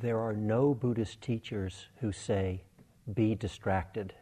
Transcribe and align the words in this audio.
there 0.00 0.18
are 0.18 0.32
no 0.32 0.74
Buddhist 0.74 1.20
teachers 1.20 1.86
who 2.00 2.12
say, 2.12 2.62
be 3.14 3.34
distracted. 3.34 4.12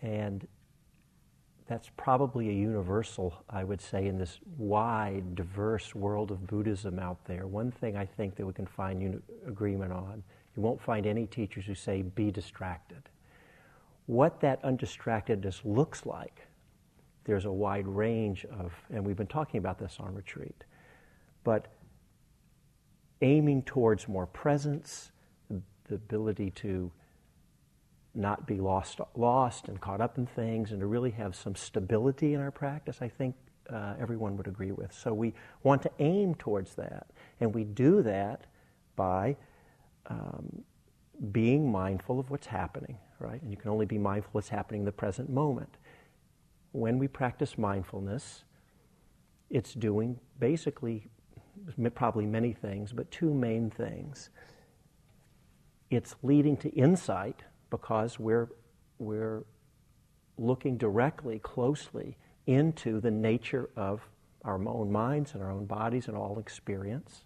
And 0.00 0.46
that's 1.66 1.90
probably 1.96 2.48
a 2.50 2.52
universal, 2.52 3.34
I 3.48 3.64
would 3.64 3.80
say, 3.80 4.06
in 4.06 4.18
this 4.18 4.38
wide, 4.58 5.34
diverse 5.34 5.94
world 5.94 6.30
of 6.30 6.46
Buddhism 6.46 6.98
out 6.98 7.24
there. 7.24 7.46
One 7.46 7.70
thing 7.70 7.96
I 7.96 8.04
think 8.04 8.36
that 8.36 8.46
we 8.46 8.52
can 8.52 8.66
find 8.66 9.22
agreement 9.46 9.92
on 9.92 10.22
you 10.56 10.62
won't 10.62 10.82
find 10.82 11.06
any 11.06 11.26
teachers 11.26 11.64
who 11.64 11.74
say, 11.74 12.02
be 12.02 12.30
distracted. 12.30 13.08
What 14.06 14.40
that 14.40 14.62
undistractedness 14.62 15.60
looks 15.64 16.04
like, 16.04 16.46
there's 17.24 17.44
a 17.44 17.52
wide 17.52 17.86
range 17.86 18.44
of, 18.44 18.72
and 18.90 19.04
we've 19.04 19.16
been 19.16 19.26
talking 19.26 19.58
about 19.58 19.78
this 19.78 19.96
on 19.98 20.14
retreat, 20.14 20.64
but 21.44 21.68
aiming 23.22 23.62
towards 23.62 24.08
more 24.08 24.26
presence, 24.26 25.12
the 25.48 25.94
ability 25.94 26.50
to 26.50 26.90
not 28.14 28.46
be 28.46 28.60
lost, 28.60 29.00
lost 29.14 29.68
and 29.68 29.80
caught 29.80 30.00
up 30.00 30.18
in 30.18 30.26
things, 30.26 30.72
and 30.72 30.80
to 30.80 30.86
really 30.86 31.10
have 31.10 31.34
some 31.34 31.54
stability 31.54 32.34
in 32.34 32.40
our 32.40 32.50
practice, 32.50 32.98
I 33.00 33.08
think 33.08 33.34
uh, 33.70 33.94
everyone 33.98 34.36
would 34.36 34.46
agree 34.46 34.72
with. 34.72 34.92
So 34.92 35.14
we 35.14 35.32
want 35.62 35.82
to 35.82 35.90
aim 35.98 36.34
towards 36.34 36.74
that, 36.74 37.06
and 37.40 37.54
we 37.54 37.64
do 37.64 38.02
that 38.02 38.46
by 38.96 39.36
um, 40.08 40.62
being 41.30 41.70
mindful 41.70 42.20
of 42.20 42.30
what's 42.30 42.46
happening, 42.46 42.98
right? 43.18 43.40
And 43.40 43.50
you 43.50 43.56
can 43.56 43.70
only 43.70 43.86
be 43.86 43.98
mindful 43.98 44.30
of 44.30 44.34
what's 44.34 44.48
happening 44.48 44.82
in 44.82 44.84
the 44.84 44.92
present 44.92 45.30
moment. 45.30 45.78
When 46.72 46.98
we 46.98 47.08
practice 47.08 47.56
mindfulness, 47.56 48.44
it's 49.48 49.74
doing 49.74 50.18
basically 50.38 51.08
probably 51.94 52.26
many 52.26 52.52
things, 52.52 52.92
but 52.92 53.10
two 53.10 53.32
main 53.32 53.70
things. 53.70 54.30
It's 55.90 56.14
leading 56.22 56.56
to 56.58 56.70
insight 56.70 57.42
because 57.70 58.18
we're, 58.18 58.48
we're 58.98 59.44
looking 60.38 60.76
directly, 60.76 61.38
closely 61.38 62.16
into 62.46 63.00
the 63.00 63.10
nature 63.10 63.70
of 63.76 64.00
our 64.44 64.56
own 64.66 64.90
minds 64.90 65.34
and 65.34 65.42
our 65.42 65.50
own 65.50 65.66
bodies 65.66 66.08
and 66.08 66.16
all 66.16 66.38
experience. 66.38 67.24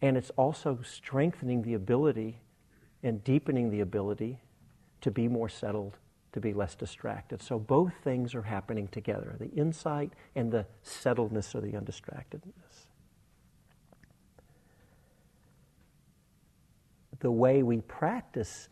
And 0.00 0.16
it's 0.16 0.30
also 0.30 0.80
strengthening 0.82 1.62
the 1.62 1.74
ability 1.74 2.40
and 3.02 3.22
deepening 3.22 3.70
the 3.70 3.80
ability 3.80 4.40
to 5.00 5.10
be 5.10 5.28
more 5.28 5.48
settled, 5.48 5.98
to 6.32 6.40
be 6.40 6.52
less 6.52 6.74
distracted. 6.74 7.42
So 7.42 7.58
both 7.58 7.92
things 8.02 8.34
are 8.34 8.42
happening 8.42 8.88
together 8.88 9.36
the 9.38 9.50
insight 9.50 10.12
and 10.34 10.50
the 10.50 10.66
settledness 10.84 11.54
or 11.54 11.60
the 11.60 11.72
undistractedness. 11.72 12.86
The 17.20 17.30
way 17.30 17.62
we 17.62 17.80
practice 17.82 18.68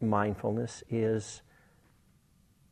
mindfulness 0.00 0.84
is 0.90 1.42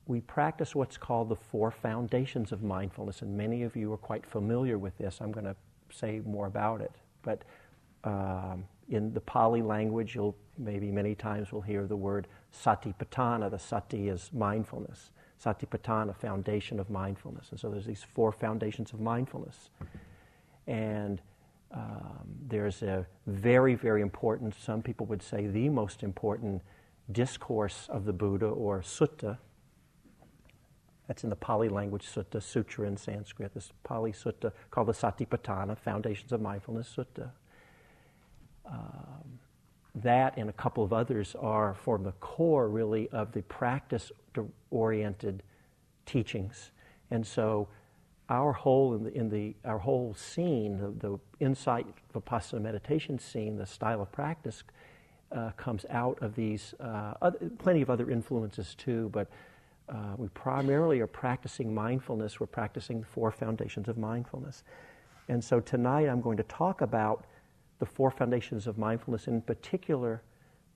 we 0.07 0.21
practice 0.21 0.75
what's 0.75 0.97
called 0.97 1.29
the 1.29 1.37
four 1.37 1.71
foundations 1.71 2.53
of 2.53 2.63
mindfulness, 2.63 3.23
and 3.23 3.37
many 3.37 3.63
of 3.63 3.77
you 3.77 3.93
are 3.93 3.97
quite 3.97 4.27
familiar 4.27 4.77
with 4.77 4.97
this. 4.99 5.21
I'm 5.21 5.33
going 5.33 5.47
to 5.47 5.57
say 5.91 6.21
more 6.25 6.47
about 6.47 6.81
it. 6.81 6.93
But 7.23 7.43
um, 8.05 8.65
in 8.89 9.13
the 9.13 9.21
Pali 9.21 9.63
language, 9.63 10.15
you'll 10.15 10.37
maybe 10.61 10.91
many 10.91 11.15
times 11.15 11.53
we'll 11.53 11.63
hear 11.63 11.87
the 11.87 11.97
word 11.97 12.29
satipatthana. 12.53 13.51
The 13.51 13.59
sati 13.59 14.09
is 14.09 14.31
mindfulness. 14.33 15.11
Satipatthana, 15.43 16.15
foundation 16.15 16.79
of 16.79 16.91
mindfulness. 16.91 17.49
And 17.51 17.59
so 17.59 17.71
there's 17.71 17.87
these 17.87 18.05
four 18.15 18.31
foundations 18.31 18.93
of 18.93 19.01
mindfulness. 19.01 19.71
And 20.67 21.21
um, 21.73 22.29
there's 22.47 22.83
a 22.83 23.07
very, 23.27 23.75
very 23.75 24.03
important, 24.03 24.55
some 24.55 24.83
people 24.83 25.07
would 25.07 25.23
say 25.23 25.47
the 25.47 25.69
most 25.69 26.03
important 26.03 26.63
discourse 27.11 27.87
of 27.89 28.05
the 28.05 28.13
Buddha 28.13 28.47
or 28.47 28.81
sutta 28.81 29.39
that's 31.11 31.25
in 31.25 31.31
the 31.31 31.35
Pali 31.35 31.69
language 31.69 32.07
sutta, 32.07 32.41
sutra 32.41 32.87
in 32.87 32.97
Sanskrit, 32.97 33.53
this 33.53 33.73
Pali 33.83 34.13
sutta 34.13 34.53
called 34.71 34.87
the 34.87 34.93
Satipatthana, 34.93 35.77
Foundations 35.77 36.31
of 36.31 36.41
Mindfulness 36.41 36.95
Sutta. 36.97 37.31
Um, 38.65 39.30
that 39.95 40.37
and 40.37 40.49
a 40.49 40.53
couple 40.53 40.85
of 40.85 40.93
others 40.93 41.35
are 41.41 41.75
form 41.75 42.05
the 42.05 42.13
core, 42.13 42.69
really, 42.69 43.09
of 43.11 43.33
the 43.33 43.43
practice 43.43 44.13
oriented 44.71 45.43
teachings. 46.07 46.71
And 47.11 47.27
so, 47.27 47.69
our 48.29 48.53
whole 48.53 48.95
in 48.95 49.03
the, 49.03 49.13
in 49.13 49.29
the 49.29 49.55
our 49.65 49.79
whole 49.79 50.15
scene, 50.15 50.79
the, 50.79 51.09
the 51.09 51.19
insight 51.45 51.87
vipassana 52.15 52.61
meditation 52.61 53.19
scene, 53.19 53.57
the 53.57 53.67
style 53.67 54.01
of 54.01 54.13
practice, 54.13 54.63
uh, 55.33 55.51
comes 55.57 55.85
out 55.91 56.19
of 56.23 56.35
these 56.35 56.75
uh, 56.81 57.15
other, 57.21 57.39
plenty 57.59 57.83
of 57.83 57.91
other 57.91 58.11
influences 58.11 58.75
too, 58.77 59.11
but 59.13 59.29
uh, 59.89 60.15
we 60.17 60.29
primarily 60.29 61.01
are 61.01 61.07
practicing 61.07 61.75
mindfulness. 61.75 62.39
We're 62.39 62.47
practicing 62.47 63.01
the 63.01 63.07
four 63.07 63.33
foundations 63.33 63.89
of 63.89 63.99
mindfulness. 63.99 64.63
And 65.29 65.43
so 65.43 65.61
tonight 65.61 66.09
I'm 66.09 66.21
going 66.21 66.37
to 66.37 66.43
talk 66.45 66.81
about 66.81 67.27
the 67.81 67.87
four 67.87 68.11
foundations 68.11 68.67
of 68.67 68.79
mindfulness, 68.79 69.27
in 69.27 69.41
particular, 69.41 70.23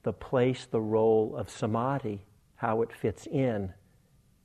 the 0.03 0.11
place, 0.11 0.67
the 0.69 0.81
role 0.81 1.35
of 1.37 1.49
samadhi, 1.49 2.21
how 2.55 2.81
it 2.81 2.91
fits 2.91 3.27
in 3.27 3.71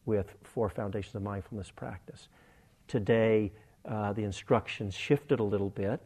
with 0.06 0.36
four 0.42 0.68
foundations 0.68 1.14
of 1.14 1.22
mindfulness 1.22 1.70
practice. 1.70 2.28
Today, 2.86 3.50
uh, 3.88 4.12
the 4.12 4.22
instructions 4.24 4.94
shifted 4.94 5.40
a 5.40 5.42
little 5.42 5.70
bit. 5.70 6.00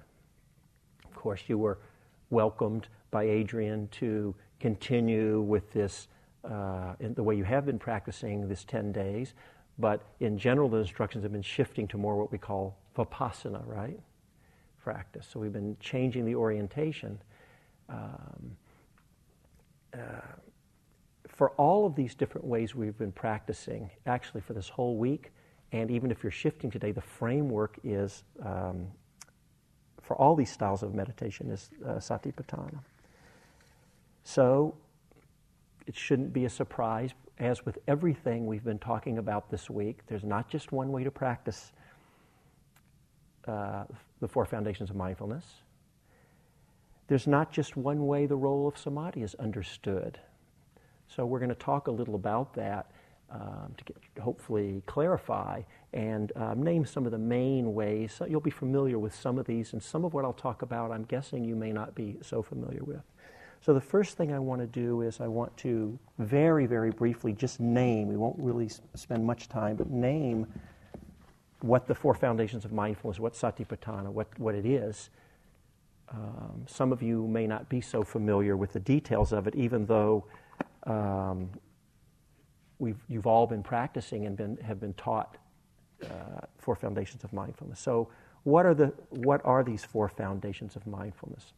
Of 1.05 1.15
course, 1.15 1.43
you 1.49 1.59
were 1.59 1.79
welcomed 2.31 2.89
by 3.11 3.25
Adrian 3.25 3.89
to 3.89 4.35
continue 4.61 5.41
with 5.41 5.73
this 5.73 6.09
uh, 6.45 6.95
in 7.01 7.15
the 7.15 7.23
way 7.23 7.35
you 7.35 7.45
have 7.45 7.67
been 7.67 7.79
practicing 7.79 8.49
this 8.49 8.65
10 8.65 8.93
days, 8.93 9.35
but 9.79 10.03
in 10.21 10.39
general, 10.39 10.69
the 10.69 10.77
instructions 10.77 11.23
have 11.23 11.33
been 11.33 11.43
shifting 11.43 11.89
to 11.89 11.99
more 11.99 12.17
what 12.17 12.31
we 12.31 12.39
call 12.39 12.77
vipassana, 12.97 13.63
right? 13.67 13.99
Practice. 14.85 15.27
So 15.33 15.41
we've 15.41 15.53
been 15.53 15.79
changing 15.81 16.27
the 16.27 16.35
orientation. 16.35 17.19
Um, 17.89 18.57
uh, 19.95 19.99
for 21.27 21.53
all 21.53 21.87
of 21.87 21.97
these 21.97 22.15
different 22.15 22.47
ways 22.47 22.75
we've 22.75 22.99
been 22.99 23.11
practicing, 23.11 23.91
actually 24.05 24.43
for 24.43 24.53
this 24.53 24.69
whole 24.69 24.99
week, 24.99 25.33
and 25.73 25.91
even 25.91 26.11
if 26.11 26.23
you're 26.23 26.31
shifting 26.31 26.71
today, 26.71 26.93
the 26.93 27.01
framework 27.01 27.79
is 27.83 28.25
um, 28.45 28.89
for 30.03 30.17
all 30.17 30.37
these 30.37 30.53
styles 30.53 30.83
of 30.83 30.95
meditation 30.95 31.51
is 31.51 31.71
uh, 31.87 31.93
satipatthana. 31.93 32.79
So 34.23 34.75
it 35.87 35.97
shouldn't 35.97 36.35
be 36.35 36.45
a 36.45 36.51
surprise. 36.51 37.15
As 37.39 37.65
with 37.65 37.79
everything 37.89 38.47
we've 38.47 38.65
been 38.65 38.79
talking 38.79 39.17
about 39.17 39.51
this 39.51 39.71
week, 39.71 40.01
there's 40.09 40.25
not 40.25 40.51
just 40.51 40.73
one 40.73 40.93
way 40.93 41.05
to 41.05 41.11
practice 41.11 41.73
uh, 43.47 43.85
the 44.21 44.29
four 44.29 44.45
foundations 44.45 44.91
of 44.91 44.97
mindfulness. 44.97 45.45
There's 47.07 47.27
not 47.27 47.53
just 47.53 47.77
one 47.77 48.07
way 48.07 48.27
the 48.27 48.37
role 48.37 48.67
of 48.67 48.79
samadhi 48.79 49.23
is 49.23 49.35
understood. 49.35 50.19
So 51.09 51.27
we're 51.27 51.39
going 51.39 51.51
to 51.51 51.55
talk 51.55 51.89
a 51.89 51.91
little 51.91 52.15
about 52.15 52.55
that 52.55 52.91
um, 53.31 53.75
to 53.77 53.85
get, 53.85 53.97
hopefully 54.23 54.83
clarify 54.87 55.63
and 55.93 56.33
um, 56.37 56.63
name 56.63 56.87
some 56.87 57.05
of 57.05 57.13
the 57.13 57.19
main 57.19 57.75
ways. 57.75 58.13
So 58.13 58.27
you'll 58.27 58.41
be 58.41 58.51
familiar 58.51 58.99
with 58.99 59.15
some 59.15 59.39
of 59.39 59.47
these, 59.47 59.73
and 59.73 59.83
some 59.83 60.05
of 60.05 60.15
what 60.15 60.25
I'll 60.25 60.33
talk 60.33 60.63
about, 60.63 60.91
I'm 60.91 61.05
guessing 61.05 61.45
you 61.45 61.57
may 61.57 61.73
not 61.73 61.95
be 61.95 62.17
so 62.23 62.43
familiar 62.43 62.83
with. 62.83 63.03
So 63.61 63.73
the 63.73 63.81
first 63.81 64.17
thing 64.17 64.33
I 64.33 64.39
want 64.39 64.61
to 64.61 64.67
do 64.67 65.01
is 65.03 65.21
I 65.21 65.27
want 65.27 65.57
to 65.59 65.99
very, 66.19 66.67
very 66.67 66.91
briefly 66.91 67.33
just 67.33 67.61
name, 67.61 68.09
we 68.09 68.17
won't 68.17 68.39
really 68.39 68.69
spend 68.95 69.25
much 69.25 69.49
time, 69.49 69.77
but 69.77 69.91
name 69.91 70.47
what 71.65 71.87
the 71.87 71.95
four 71.95 72.15
foundations 72.15 72.65
of 72.65 72.73
mindfulness, 72.73 73.19
what 73.19 73.35
satipatthana, 73.35 74.09
what, 74.09 74.29
what 74.39 74.55
it 74.55 74.67
is. 74.67 75.11
Um, 76.11 76.65
some 76.67 76.93
of 76.93 77.03
you 77.03 77.27
may 77.27 77.47
not 77.47 77.69
be 77.69 77.81
so 77.81 78.03
familiar 78.03 78.57
with 78.57 78.73
the 78.73 78.81
details 78.81 79.33
of 79.33 79.47
it, 79.47 79.55
even 79.55 79.87
though 79.87 80.27
um, 80.85 81.51
we've, 82.79 83.03
you've 83.09 83.27
all 83.27 83.47
been 83.47 83.63
practicing 83.63 84.27
and 84.27 84.37
been, 84.37 84.57
have 84.59 84.81
been 84.81 84.95
taught 84.95 85.39
uh, 86.05 86.41
four 86.59 86.77
foundations 86.77 87.25
of 87.25 87.33
mindfulness. 87.33 87.81
So, 87.81 88.11
what 88.43 88.67
are, 88.67 88.75
the, 88.75 88.93
what 89.09 89.41
are 89.45 89.65
these 89.65 89.85
four 89.87 90.07
foundations 90.07 90.77
of 90.77 90.87
mindfulness? 90.87 91.55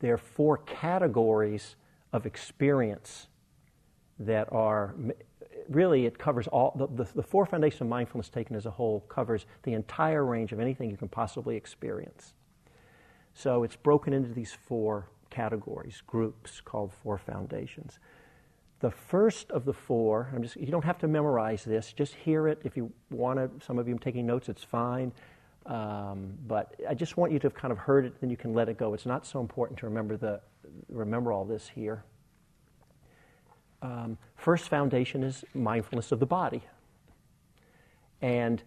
there 0.00 0.14
are 0.14 0.18
four 0.18 0.58
categories 0.58 1.76
of 2.12 2.26
experience 2.26 3.26
that 4.18 4.50
are 4.52 4.94
really 5.68 6.06
it 6.06 6.18
covers 6.18 6.46
all 6.48 6.74
the, 6.76 6.86
the, 7.04 7.10
the, 7.14 7.22
four 7.22 7.46
foundations 7.46 7.82
of 7.82 7.88
mindfulness 7.88 8.28
taken 8.28 8.56
as 8.56 8.66
a 8.66 8.70
whole 8.70 9.00
covers 9.08 9.46
the 9.64 9.74
entire 9.74 10.24
range 10.24 10.52
of 10.52 10.60
anything 10.60 10.90
you 10.90 10.96
can 10.96 11.08
possibly 11.08 11.56
experience 11.56 12.34
so 13.34 13.62
it's 13.64 13.76
broken 13.76 14.12
into 14.12 14.32
these 14.32 14.52
four 14.52 15.08
categories 15.30 16.02
groups 16.06 16.60
called 16.60 16.92
four 16.92 17.18
foundations 17.18 17.98
the 18.80 18.90
first 18.90 19.50
of 19.50 19.64
the 19.64 19.72
four 19.72 20.30
I'm 20.34 20.42
just, 20.42 20.56
you 20.56 20.68
don't 20.68 20.84
have 20.84 20.98
to 20.98 21.08
memorize 21.08 21.64
this 21.64 21.92
just 21.92 22.14
hear 22.14 22.48
it 22.48 22.60
if 22.64 22.76
you 22.76 22.92
want 23.10 23.38
to 23.38 23.64
some 23.64 23.78
of 23.78 23.88
you 23.88 23.94
are 23.94 23.98
taking 23.98 24.26
notes 24.26 24.48
it's 24.48 24.64
fine 24.64 25.12
Um, 25.66 26.38
but 26.46 26.74
I 26.88 26.94
just 26.94 27.16
want 27.18 27.32
you 27.32 27.38
to 27.40 27.46
have 27.46 27.54
kind 27.54 27.72
of 27.72 27.78
heard 27.78 28.06
it, 28.06 28.20
then 28.20 28.30
you 28.30 28.36
can 28.36 28.54
let 28.54 28.68
it 28.70 28.78
go. 28.78 28.94
It's 28.94 29.06
not 29.06 29.26
so 29.26 29.40
important 29.40 29.78
to 29.80 29.86
remember 29.86 30.16
the 30.16 30.40
remember 30.88 31.32
all 31.32 31.44
this 31.44 31.68
here. 31.68 32.04
Um, 33.80 34.18
first 34.36 34.68
foundation 34.68 35.22
is 35.22 35.44
mindfulness 35.54 36.12
of 36.12 36.20
the 36.20 36.26
body, 36.26 36.62
and 38.20 38.62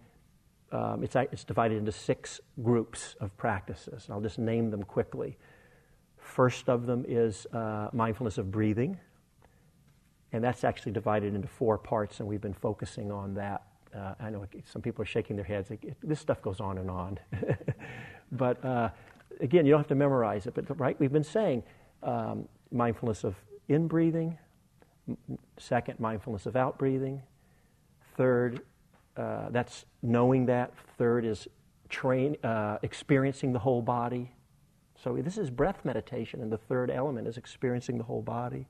um, 0.72 1.04
it's, 1.04 1.14
it's 1.14 1.44
divided 1.44 1.76
into 1.76 1.92
six 1.92 2.40
groups 2.62 3.14
of 3.20 3.36
practices. 3.36 4.08
I'll 4.10 4.22
just 4.22 4.38
name 4.38 4.70
them 4.70 4.82
quickly. 4.82 5.36
First 6.16 6.68
of 6.68 6.86
them 6.86 7.04
is 7.06 7.46
uh, 7.52 7.90
mindfulness 7.92 8.38
of 8.38 8.50
breathing, 8.50 8.98
and 10.32 10.42
that's 10.42 10.64
actually 10.64 10.92
divided 10.92 11.34
into 11.34 11.48
four 11.48 11.76
parts, 11.76 12.20
and 12.20 12.28
we've 12.28 12.40
been 12.40 12.54
focusing 12.54 13.12
on 13.12 13.34
that. 13.34 13.64
Uh, 13.94 14.14
I 14.18 14.30
know 14.30 14.46
some 14.64 14.80
people 14.80 15.02
are 15.02 15.06
shaking 15.06 15.36
their 15.36 15.44
heads. 15.44 15.70
This 16.02 16.20
stuff 16.20 16.40
goes 16.40 16.60
on 16.60 16.78
and 16.78 16.90
on. 16.90 17.18
but 18.32 18.64
uh, 18.64 18.88
again, 19.40 19.66
you 19.66 19.72
don't 19.72 19.80
have 19.80 19.88
to 19.88 19.94
memorize 19.94 20.46
it, 20.46 20.54
but 20.54 20.80
right, 20.80 20.98
we've 20.98 21.12
been 21.12 21.22
saying 21.24 21.62
um, 22.02 22.48
mindfulness 22.70 23.24
of 23.24 23.34
in 23.68 23.86
breathing, 23.86 24.38
second, 25.58 26.00
mindfulness 26.00 26.46
of 26.46 26.56
out 26.56 26.78
breathing, 26.78 27.22
third, 28.16 28.60
uh, 29.16 29.48
that's 29.50 29.84
knowing 30.02 30.46
that. 30.46 30.72
Third 30.98 31.24
is 31.24 31.48
train, 31.88 32.36
uh, 32.42 32.78
experiencing 32.82 33.52
the 33.52 33.58
whole 33.58 33.82
body. 33.82 34.32
So 35.02 35.16
this 35.16 35.36
is 35.36 35.50
breath 35.50 35.84
meditation, 35.84 36.40
and 36.40 36.50
the 36.50 36.58
third 36.58 36.90
element 36.90 37.26
is 37.26 37.36
experiencing 37.36 37.98
the 37.98 38.04
whole 38.04 38.22
body. 38.22 38.66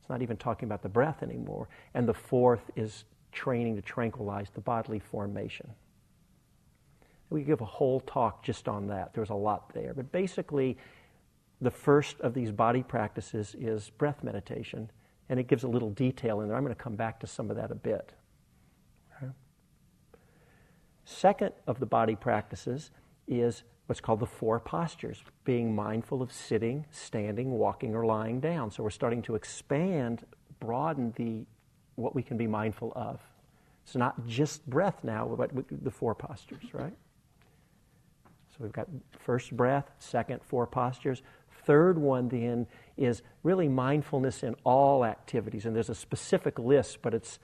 It's 0.00 0.08
not 0.08 0.22
even 0.22 0.36
talking 0.36 0.66
about 0.66 0.82
the 0.82 0.88
breath 0.88 1.22
anymore. 1.22 1.68
And 1.94 2.08
the 2.08 2.14
fourth 2.14 2.70
is 2.76 3.04
training 3.32 3.76
to 3.76 3.82
tranquilize 3.82 4.48
the 4.54 4.60
bodily 4.60 4.98
formation. 4.98 5.68
We 7.28 7.42
give 7.42 7.60
a 7.60 7.66
whole 7.66 8.00
talk 8.00 8.44
just 8.44 8.68
on 8.68 8.86
that. 8.86 9.12
There's 9.12 9.30
a 9.30 9.34
lot 9.34 9.74
there. 9.74 9.92
But 9.94 10.12
basically, 10.12 10.78
the 11.60 11.70
first 11.70 12.20
of 12.20 12.34
these 12.34 12.52
body 12.52 12.82
practices 12.82 13.56
is 13.58 13.90
breath 13.90 14.22
meditation, 14.22 14.90
and 15.28 15.40
it 15.40 15.48
gives 15.48 15.64
a 15.64 15.68
little 15.68 15.90
detail 15.90 16.40
in 16.40 16.48
there. 16.48 16.56
I'm 16.56 16.64
going 16.64 16.74
to 16.74 16.82
come 16.82 16.96
back 16.96 17.20
to 17.20 17.26
some 17.26 17.50
of 17.50 17.56
that 17.56 17.70
a 17.70 17.74
bit. 17.74 18.12
Second 21.06 21.52
of 21.68 21.78
the 21.78 21.86
body 21.86 22.16
practices 22.16 22.90
is 23.28 23.62
what's 23.86 24.00
called 24.00 24.18
the 24.18 24.26
four 24.26 24.58
postures, 24.58 25.22
being 25.44 25.72
mindful 25.72 26.20
of 26.20 26.32
sitting, 26.32 26.84
standing, 26.90 27.52
walking, 27.52 27.94
or 27.94 28.04
lying 28.04 28.40
down. 28.40 28.72
So 28.72 28.82
we're 28.82 28.90
starting 28.90 29.22
to 29.22 29.36
expand, 29.36 30.26
broaden 30.58 31.14
the 31.16 31.46
what 31.94 32.14
we 32.14 32.24
can 32.24 32.36
be 32.36 32.48
mindful 32.48 32.92
of. 32.96 33.20
It's 33.84 33.94
not 33.94 34.26
just 34.26 34.68
breath 34.68 35.04
now, 35.04 35.32
but 35.38 35.52
the 35.84 35.92
four 35.92 36.14
postures, 36.14 36.74
right? 36.74 36.92
So 38.50 38.56
we've 38.58 38.72
got 38.72 38.88
first 39.18 39.56
breath, 39.56 39.88
second, 39.98 40.40
four 40.42 40.66
postures. 40.66 41.22
Third 41.64 41.98
one 41.98 42.28
then 42.28 42.66
is 42.96 43.22
really 43.42 43.68
mindfulness 43.68 44.42
in 44.42 44.54
all 44.64 45.04
activities. 45.04 45.66
And 45.66 45.74
there's 45.74 45.90
a 45.90 45.94
specific 45.94 46.58
list, 46.58 46.98
but 47.02 47.14
it's 47.14 47.38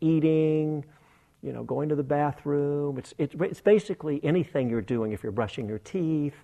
eating, 0.00 0.84
you 1.42 1.52
know, 1.52 1.64
going 1.64 1.88
to 1.88 1.96
the 1.96 2.02
bathroom. 2.02 2.98
It's, 2.98 3.14
it's, 3.18 3.34
it's 3.40 3.60
basically 3.60 4.20
anything 4.22 4.70
you're 4.70 4.80
doing. 4.80 5.12
If 5.12 5.22
you're 5.22 5.32
brushing 5.32 5.68
your 5.68 5.78
teeth, 5.78 6.34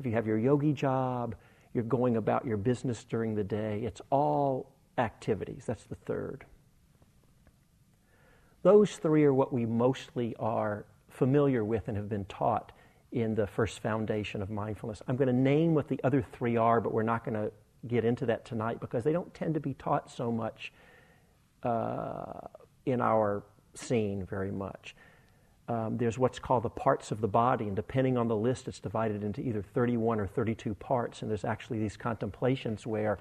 if 0.00 0.06
you 0.06 0.12
have 0.12 0.26
your 0.26 0.38
yogi 0.38 0.72
job, 0.72 1.36
you're 1.72 1.84
going 1.84 2.16
about 2.16 2.44
your 2.44 2.56
business 2.56 3.04
during 3.04 3.34
the 3.34 3.44
day. 3.44 3.82
It's 3.84 4.00
all 4.10 4.70
activities. 4.98 5.64
That's 5.66 5.84
the 5.84 5.96
third. 5.96 6.44
Those 8.62 8.96
three 8.96 9.24
are 9.24 9.34
what 9.34 9.52
we 9.52 9.66
mostly 9.66 10.34
are 10.38 10.86
familiar 11.10 11.64
with 11.64 11.88
and 11.88 11.96
have 11.96 12.08
been 12.08 12.24
taught 12.24 12.72
in 13.12 13.34
the 13.34 13.46
first 13.46 13.80
foundation 13.80 14.42
of 14.42 14.50
mindfulness. 14.50 15.02
I'm 15.06 15.16
going 15.16 15.28
to 15.28 15.34
name 15.34 15.74
what 15.74 15.88
the 15.88 16.00
other 16.02 16.24
three 16.32 16.56
are, 16.56 16.80
but 16.80 16.92
we're 16.92 17.02
not 17.02 17.24
going 17.24 17.34
to 17.34 17.52
get 17.88 18.04
into 18.04 18.26
that 18.26 18.44
tonight 18.44 18.80
because 18.80 19.04
they 19.04 19.12
don't 19.12 19.32
tend 19.34 19.54
to 19.54 19.60
be 19.60 19.74
taught 19.74 20.10
so 20.10 20.30
much 20.30 20.72
uh, 21.62 22.40
in 22.86 23.00
our 23.00 23.42
scene 23.74 24.24
very 24.24 24.50
much. 24.50 24.94
Um, 25.66 25.96
there's 25.96 26.18
what's 26.18 26.38
called 26.38 26.62
the 26.62 26.70
parts 26.70 27.10
of 27.10 27.20
the 27.22 27.28
body, 27.28 27.66
and 27.66 27.74
depending 27.74 28.18
on 28.18 28.28
the 28.28 28.36
list, 28.36 28.68
it's 28.68 28.80
divided 28.80 29.24
into 29.24 29.40
either 29.40 29.62
31 29.62 30.20
or 30.20 30.26
32 30.26 30.74
parts. 30.74 31.22
And 31.22 31.30
there's 31.30 31.44
actually 31.44 31.78
these 31.78 31.96
contemplations 31.96 32.86
where, 32.86 33.18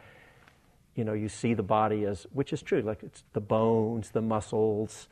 you 0.95 1.05
know, 1.05 1.13
you 1.13 1.29
see 1.29 1.53
the 1.53 1.63
body 1.63 2.03
as, 2.03 2.27
which 2.33 2.51
is 2.51 2.61
true, 2.61 2.81
like 2.81 3.01
it's 3.01 3.23
the 3.31 3.39
bones, 3.39 4.09
the 4.09 4.21
muscles, 4.21 5.07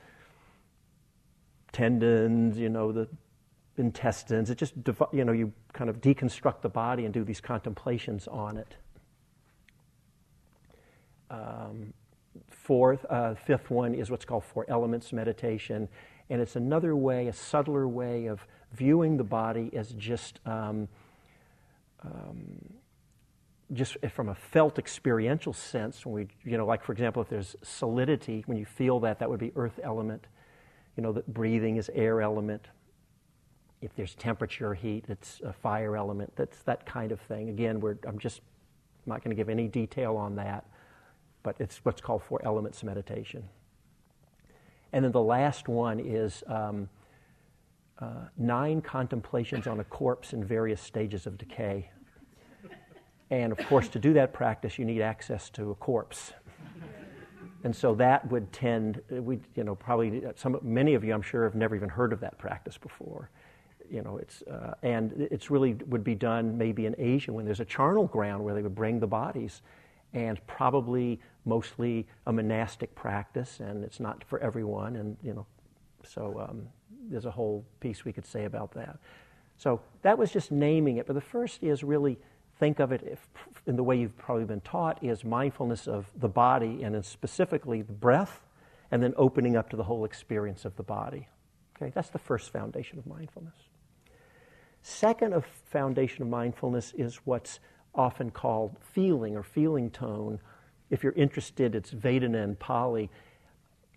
tendons, 1.72 2.58
you 2.58 2.68
know, 2.68 2.92
the 2.92 3.08
intestines. 3.78 4.50
It 4.50 4.58
just, 4.58 4.74
you 5.14 5.24
know, 5.24 5.32
you 5.32 5.54
kind 5.72 5.90
of 5.90 6.02
deconstruct 6.02 6.62
the 6.62 6.70
body 6.70 7.06
and 7.06 7.14
do 7.14 7.24
these 7.24 7.40
contemplations 7.40 8.28
on 8.28 8.58
it. 8.58 8.76
Um, 11.32 11.94
fourth, 12.50 13.06
uh, 13.10 13.36
fifth 13.36 13.70
one 13.70 13.94
is 13.94 14.12
what's 14.12 14.26
called 14.26 14.44
four 14.44 14.66
elements 14.68 15.14
meditation, 15.14 15.88
and 16.30 16.42
it's 16.42 16.56
another 16.56 16.96
way, 16.96 17.28
a 17.28 17.34
subtler 17.34 17.88
way 17.88 18.26
of 18.26 18.46
viewing 18.74 19.18
the 19.18 19.24
body 19.24 19.72
as 19.74 19.92
just 19.94 20.40
um, 20.46 20.88
um, 22.04 22.74
just 23.74 23.96
from 24.14 24.28
a 24.28 24.36
felt 24.36 24.78
experiential 24.78 25.54
sense. 25.54 26.06
When 26.06 26.16
we, 26.16 26.28
you 26.44 26.58
know, 26.58 26.66
like 26.66 26.84
for 26.84 26.92
example, 26.92 27.22
if 27.22 27.30
there's 27.30 27.56
solidity, 27.62 28.44
when 28.46 28.58
you 28.58 28.66
feel 28.66 29.00
that, 29.02 29.20
that 29.20 29.30
would 29.30 29.40
be 29.40 29.54
earth 29.56 29.80
element. 29.82 30.28
You 30.98 31.04
know, 31.04 31.14
that 31.14 31.34
breathing 31.34 31.78
is 31.78 31.90
air 31.94 32.22
element. 32.22 32.68
If 33.82 33.96
there's 33.96 34.14
temperature, 34.16 34.74
heat, 34.74 35.06
it's 35.08 35.42
a 35.46 35.54
fire 35.54 35.96
element. 35.96 36.34
That's 36.36 36.62
that 36.64 36.86
kind 36.86 37.14
of 37.14 37.22
thing. 37.22 37.50
Again, 37.50 37.82
I'm 38.06 38.20
just 38.20 38.42
not 39.06 39.24
going 39.24 39.36
to 39.36 39.40
give 39.40 39.48
any 39.48 39.70
detail 39.70 40.18
on 40.18 40.36
that 40.36 40.66
but 41.44 41.56
it's 41.60 41.78
what's 41.84 42.02
called 42.02 42.24
four 42.24 42.42
elements 42.44 42.84
meditation. 42.84 43.44
And 44.94 45.06
then 45.06 45.12
the 45.12 45.22
last 45.22 45.68
one 45.68 46.00
is 46.00 46.44
um, 46.48 46.90
uh, 48.00 48.26
nine 48.38 48.82
contemplations 48.82 49.68
on 49.68 49.80
a 49.80 49.84
corpse 49.84 50.34
in 50.34 50.44
various 50.44 50.82
stages 50.82 51.26
of 51.26 51.38
decay. 51.38 51.90
And 53.30 53.52
of 53.54 53.58
course, 53.68 53.88
to 53.90 54.00
do 54.00 54.14
that 54.14 54.34
practice, 54.34 54.78
you 54.78 54.84
need 54.84 55.02
access 55.02 55.50
to 55.52 55.72
a 55.72 55.76
corpse. 55.76 56.34
And 57.64 57.76
so 57.76 57.94
that 57.96 58.30
would 58.30 58.52
tend, 58.52 59.02
we, 59.10 59.40
you 59.56 59.64
know, 59.64 59.76
probably 59.76 60.24
some, 60.36 60.60
many 60.64 60.96
of 60.96 61.04
you, 61.04 61.14
I'm 61.14 61.22
sure, 61.22 61.44
have 61.44 61.56
never 61.56 61.76
even 61.76 61.90
heard 61.90 62.12
of 62.12 62.20
that 62.22 62.38
practice 62.38 62.78
before. 62.78 63.30
You 63.90 64.02
know, 64.02 64.18
it's, 64.18 64.42
uh, 64.44 64.74
and 64.84 65.14
it's 65.32 65.52
really 65.52 65.74
would 65.88 66.04
be 66.04 66.16
done 66.16 66.58
maybe 66.58 66.86
in 66.86 66.96
Asia 66.98 67.32
when 67.32 67.46
there's 67.46 67.60
a 67.60 67.66
charnel 67.66 68.08
ground 68.08 68.44
where 68.44 68.56
they 68.56 68.62
would 68.62 68.76
bring 68.76 69.00
the 69.00 69.08
bodies 69.08 69.62
and 70.14 70.46
probably 70.48 71.20
mostly 71.46 72.08
a 72.28 72.34
monastic 72.34 72.94
practice, 72.96 73.60
and 73.60 73.84
it's 73.84 74.00
not 74.00 74.24
for 74.24 74.40
everyone. 74.40 74.96
And 74.96 75.18
you 75.24 75.34
know, 75.34 75.46
so 76.04 76.48
um, 76.50 76.68
there's 77.10 77.26
a 77.26 77.32
whole 77.32 77.66
piece 77.80 78.06
we 78.06 78.14
could 78.14 78.26
say 78.26 78.46
about 78.46 78.72
that. 78.74 78.98
So 79.58 79.82
that 80.02 80.18
was 80.18 80.32
just 80.32 80.52
naming 80.52 80.98
it. 80.98 81.08
But 81.08 81.14
the 81.14 81.22
first 81.22 81.62
is 81.64 81.84
really 81.84 82.18
think 82.60 82.80
of 82.80 82.92
it 82.92 83.02
if, 83.04 83.28
in 83.66 83.76
the 83.76 83.84
way 83.84 83.98
you've 83.98 84.18
probably 84.18 84.46
been 84.46 84.62
taught 84.62 85.04
is 85.04 85.24
mindfulness 85.24 85.88
of 85.88 86.12
the 86.16 86.30
body 86.30 86.84
and 86.84 87.04
specifically 87.04 87.82
the 87.82 87.94
breath, 87.94 88.42
and 88.92 89.02
then 89.02 89.14
opening 89.18 89.56
up 89.56 89.70
to 89.70 89.76
the 89.76 89.84
whole 89.84 90.06
experience 90.06 90.66
of 90.66 90.76
the 90.76 90.84
body. 90.84 91.28
Okay, 91.76 91.92
that's 91.96 92.10
the 92.10 92.20
first 92.20 92.52
foundation 92.52 93.00
of 93.00 93.08
mindfulness. 93.08 93.56
Second 94.84 95.34
of 95.34 95.46
foundation 95.46 96.24
of 96.24 96.28
mindfulness 96.30 96.94
is 96.98 97.18
what's 97.24 97.60
often 97.94 98.32
called 98.32 98.78
feeling 98.80 99.36
or 99.36 99.44
feeling 99.44 99.90
tone. 99.90 100.40
If 100.92 101.04
you're 101.04 101.14
interested, 101.14 101.74
it's 101.74 101.92
Vedana 101.92 102.44
and 102.44 102.60
Pali. 102.60 103.10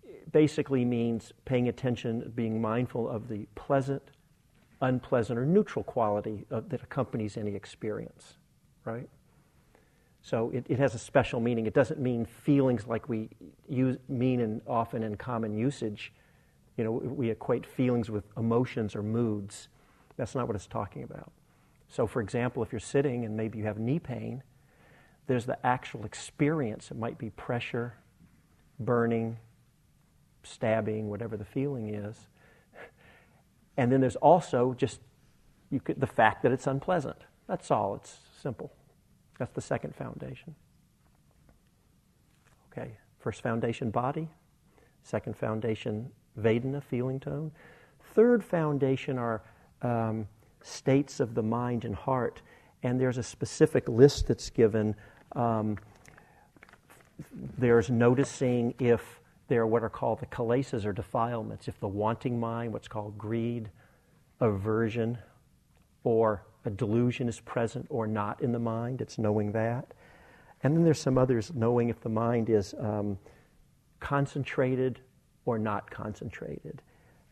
It 0.03 0.31
basically 0.31 0.85
means 0.85 1.33
paying 1.43 1.67
attention, 1.67 2.31
being 2.35 2.59
mindful 2.59 3.07
of 3.07 3.27
the 3.27 3.45
pleasant, 3.53 4.01
unpleasant, 4.81 5.37
or 5.37 5.45
neutral 5.45 5.83
quality 5.83 6.45
of, 6.49 6.69
that 6.69 6.81
accompanies 6.81 7.37
any 7.37 7.53
experience, 7.53 8.37
right? 8.85 9.09
So 10.21 10.49
it, 10.51 10.65
it, 10.69 10.79
has 10.79 10.95
a 10.95 10.99
special 10.99 11.39
meaning. 11.39 11.67
It 11.67 11.75
doesn't 11.75 11.99
mean 11.99 12.25
feelings 12.25 12.87
like 12.87 13.07
we 13.09 13.29
use, 13.69 13.97
mean 14.07 14.39
in, 14.39 14.61
often 14.65 15.03
in 15.03 15.17
common 15.17 15.55
usage. 15.55 16.13
You 16.77 16.83
know, 16.85 16.91
we 16.91 17.29
equate 17.29 17.65
feelings 17.65 18.09
with 18.09 18.23
emotions 18.37 18.95
or 18.95 19.03
moods. 19.03 19.67
That's 20.17 20.33
not 20.33 20.47
what 20.47 20.55
it's 20.55 20.65
talking 20.65 21.03
about. 21.03 21.31
So, 21.89 22.07
for 22.07 22.21
example, 22.21 22.63
if 22.63 22.71
you're 22.71 22.79
sitting 22.79 23.25
and 23.25 23.37
maybe 23.37 23.59
you 23.59 23.65
have 23.65 23.77
knee 23.77 23.99
pain, 23.99 24.41
there's 25.27 25.45
the 25.45 25.63
actual 25.65 26.05
experience. 26.05 26.91
It 26.91 26.97
might 26.97 27.17
be 27.17 27.29
pressure, 27.31 27.93
burning, 28.79 29.37
stabbing, 30.43 31.09
whatever 31.09 31.37
the 31.37 31.45
feeling 31.45 31.93
is. 31.93 32.27
And 33.77 33.91
then 33.91 33.99
there's 33.99 34.15
also 34.17 34.73
just 34.77 35.01
could, 35.83 35.99
the 35.99 36.07
fact 36.07 36.43
that 36.43 36.51
it's 36.51 36.67
unpleasant. 36.67 37.17
That's 37.47 37.71
all. 37.71 37.95
It's 37.95 38.17
simple. 38.41 38.71
That's 39.37 39.51
the 39.51 39.61
second 39.61 39.95
foundation. 39.95 40.55
Okay, 42.71 42.91
first 43.19 43.41
foundation, 43.41 43.89
body. 43.89 44.29
Second 45.03 45.35
foundation, 45.35 46.09
Vedana, 46.39 46.81
feeling 46.81 47.19
tone. 47.19 47.51
Third 48.13 48.43
foundation 48.43 49.17
are 49.17 49.41
um, 49.81 50.27
states 50.61 51.19
of 51.19 51.35
the 51.35 51.43
mind 51.43 51.83
and 51.83 51.95
heart. 51.95 52.41
And 52.83 52.99
there's 52.99 53.17
a 53.17 53.23
specific 53.23 53.89
list 53.89 54.27
that's 54.27 54.49
given. 54.49 54.95
Um, 55.35 55.77
there's 57.57 57.89
noticing 57.89 58.73
if 58.79 59.19
there 59.47 59.61
are 59.61 59.67
what 59.67 59.83
are 59.83 59.89
called 59.89 60.19
the 60.19 60.25
kilesas 60.25 60.85
or 60.85 60.93
defilements, 60.93 61.67
if 61.67 61.79
the 61.79 61.87
wanting 61.87 62.39
mind, 62.39 62.73
what's 62.73 62.87
called 62.87 63.17
greed, 63.17 63.69
aversion, 64.39 65.17
or 66.03 66.43
a 66.65 66.69
delusion 66.69 67.29
is 67.29 67.39
present 67.41 67.85
or 67.89 68.07
not 68.07 68.41
in 68.41 68.51
the 68.51 68.59
mind, 68.59 69.01
it's 69.01 69.17
knowing 69.17 69.51
that. 69.51 69.93
And 70.63 70.75
then 70.75 70.83
there's 70.83 70.99
some 70.99 71.17
others, 71.17 71.51
knowing 71.53 71.89
if 71.89 72.01
the 72.01 72.09
mind 72.09 72.49
is 72.49 72.73
um, 72.79 73.17
concentrated 73.99 74.99
or 75.45 75.59
not 75.59 75.89
concentrated. 75.91 76.81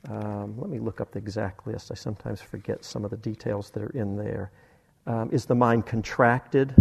Um, 0.09 0.55
let 0.57 0.69
me 0.69 0.79
look 0.79 1.01
up 1.01 1.11
the 1.11 1.19
exact 1.19 1.65
list. 1.65 1.89
I 1.91 1.95
sometimes 1.95 2.41
forget 2.41 2.83
some 2.83 3.05
of 3.05 3.11
the 3.11 3.17
details 3.17 3.69
that 3.71 3.81
are 3.81 3.89
in 3.97 4.17
there. 4.17 4.51
Um, 5.07 5.29
is 5.31 5.45
the 5.45 5.55
mind 5.55 5.85
contracted? 5.85 6.75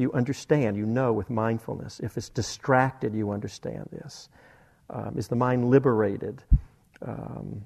You 0.00 0.10
understand, 0.14 0.78
you 0.78 0.86
know 0.86 1.12
with 1.12 1.28
mindfulness. 1.28 2.00
If 2.00 2.16
it's 2.16 2.30
distracted, 2.30 3.14
you 3.14 3.32
understand 3.32 3.86
this. 3.92 4.30
Um, 4.88 5.18
is 5.18 5.28
the 5.28 5.36
mind 5.36 5.68
liberated? 5.68 6.42
Um, 7.02 7.62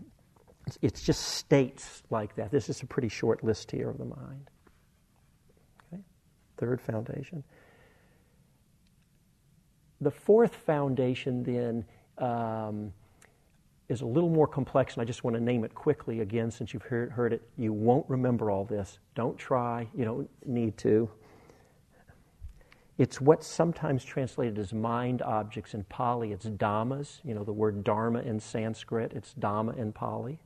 it's, 0.82 1.00
just 1.00 1.22
states 1.22 2.02
like 2.10 2.34
that. 2.34 2.50
This 2.50 2.68
is 2.68 2.82
a 2.82 2.86
pretty 2.86 3.08
short 3.08 3.44
list 3.44 3.70
here 3.70 3.88
of 3.88 3.98
the 3.98 4.06
mind. 4.06 4.50
Okay? 5.92 6.02
Third 6.56 6.80
foundation. 6.80 7.44
The 10.00 10.10
fourth 10.10 10.56
foundation 10.56 11.44
then 11.44 11.84
um, 12.18 12.92
is 13.88 14.00
a 14.00 14.06
little 14.06 14.28
more 14.28 14.48
complex, 14.48 14.94
and 14.94 15.02
I 15.02 15.04
just 15.04 15.22
want 15.22 15.36
to 15.36 15.40
name 15.40 15.62
it 15.62 15.72
quickly 15.72 16.18
again 16.18 16.50
since 16.50 16.74
you've 16.74 16.82
heard, 16.82 17.12
heard 17.12 17.32
it. 17.32 17.42
You 17.56 17.72
won't 17.72 18.10
remember 18.10 18.50
all 18.50 18.64
this. 18.64 18.98
Don't 19.14 19.38
try, 19.38 19.86
you 19.94 20.04
don't 20.04 20.28
need 20.44 20.76
to. 20.78 21.08
It's 22.96 23.20
what's 23.20 23.46
sometimes 23.46 24.04
translated 24.04 24.58
as 24.58 24.72
mind 24.72 25.20
objects 25.22 25.74
in 25.74 25.84
Pali. 25.84 26.32
It's 26.32 26.46
dhammas, 26.46 27.18
you 27.24 27.34
know, 27.34 27.42
the 27.42 27.52
word 27.52 27.82
dharma 27.82 28.20
in 28.20 28.38
Sanskrit, 28.38 29.12
it's 29.14 29.34
dhamma 29.34 29.76
in 29.76 29.92
Pali. 29.92 30.38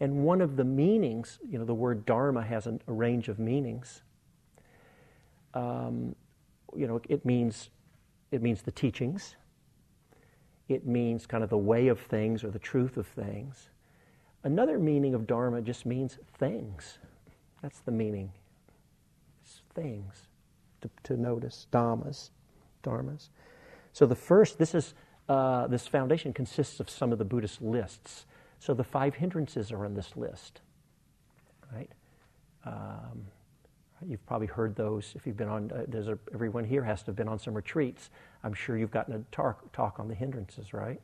And 0.00 0.24
one 0.24 0.40
of 0.40 0.56
the 0.56 0.64
meanings, 0.64 1.38
you 1.48 1.58
know, 1.58 1.64
the 1.64 1.74
word 1.74 2.04
dharma 2.04 2.42
has 2.42 2.66
an, 2.66 2.80
a 2.88 2.92
range 2.92 3.28
of 3.28 3.38
meanings. 3.38 4.02
Um, 5.54 6.16
you 6.74 6.88
know, 6.88 7.00
it 7.08 7.24
means, 7.24 7.70
it 8.32 8.42
means 8.42 8.62
the 8.62 8.72
teachings 8.72 9.36
it 10.68 10.86
means 10.86 11.26
kind 11.26 11.44
of 11.44 11.50
the 11.50 11.58
way 11.58 11.88
of 11.88 12.00
things 12.00 12.42
or 12.42 12.50
the 12.50 12.58
truth 12.58 12.96
of 12.96 13.06
things. 13.06 13.68
Another 14.42 14.78
meaning 14.78 15.14
of 15.14 15.26
Dharma 15.26 15.60
just 15.60 15.86
means 15.86 16.18
things. 16.38 16.98
That's 17.62 17.80
the 17.80 17.92
meaning. 17.92 18.32
It's 19.42 19.62
things 19.74 20.28
to, 20.84 21.14
to 21.14 21.20
notice, 21.20 21.66
Dhammas, 21.72 22.30
Dharmas. 22.82 23.28
So 23.92 24.06
the 24.06 24.14
first, 24.14 24.58
this 24.58 24.74
is 24.74 24.94
uh, 25.28 25.66
this 25.68 25.86
foundation 25.86 26.32
consists 26.32 26.80
of 26.80 26.90
some 26.90 27.10
of 27.10 27.18
the 27.18 27.24
Buddhist 27.24 27.62
lists. 27.62 28.26
So 28.58 28.74
the 28.74 28.84
five 28.84 29.14
hindrances 29.14 29.72
are 29.72 29.84
on 29.84 29.94
this 29.94 30.16
list, 30.16 30.60
right? 31.72 31.90
Um, 32.64 33.26
You've 34.06 34.24
probably 34.26 34.48
heard 34.48 34.76
those 34.76 35.12
if 35.14 35.26
you've 35.26 35.36
been 35.36 35.48
on, 35.48 35.70
uh, 35.72 35.84
there's 35.88 36.08
a, 36.08 36.18
everyone 36.32 36.64
here 36.64 36.84
has 36.84 37.00
to 37.02 37.06
have 37.06 37.16
been 37.16 37.28
on 37.28 37.38
some 37.38 37.54
retreats. 37.54 38.10
I'm 38.42 38.52
sure 38.52 38.76
you've 38.76 38.90
gotten 38.90 39.14
a 39.14 39.18
talk, 39.34 39.72
talk 39.72 39.98
on 39.98 40.08
the 40.08 40.14
hindrances, 40.14 40.74
right? 40.74 41.00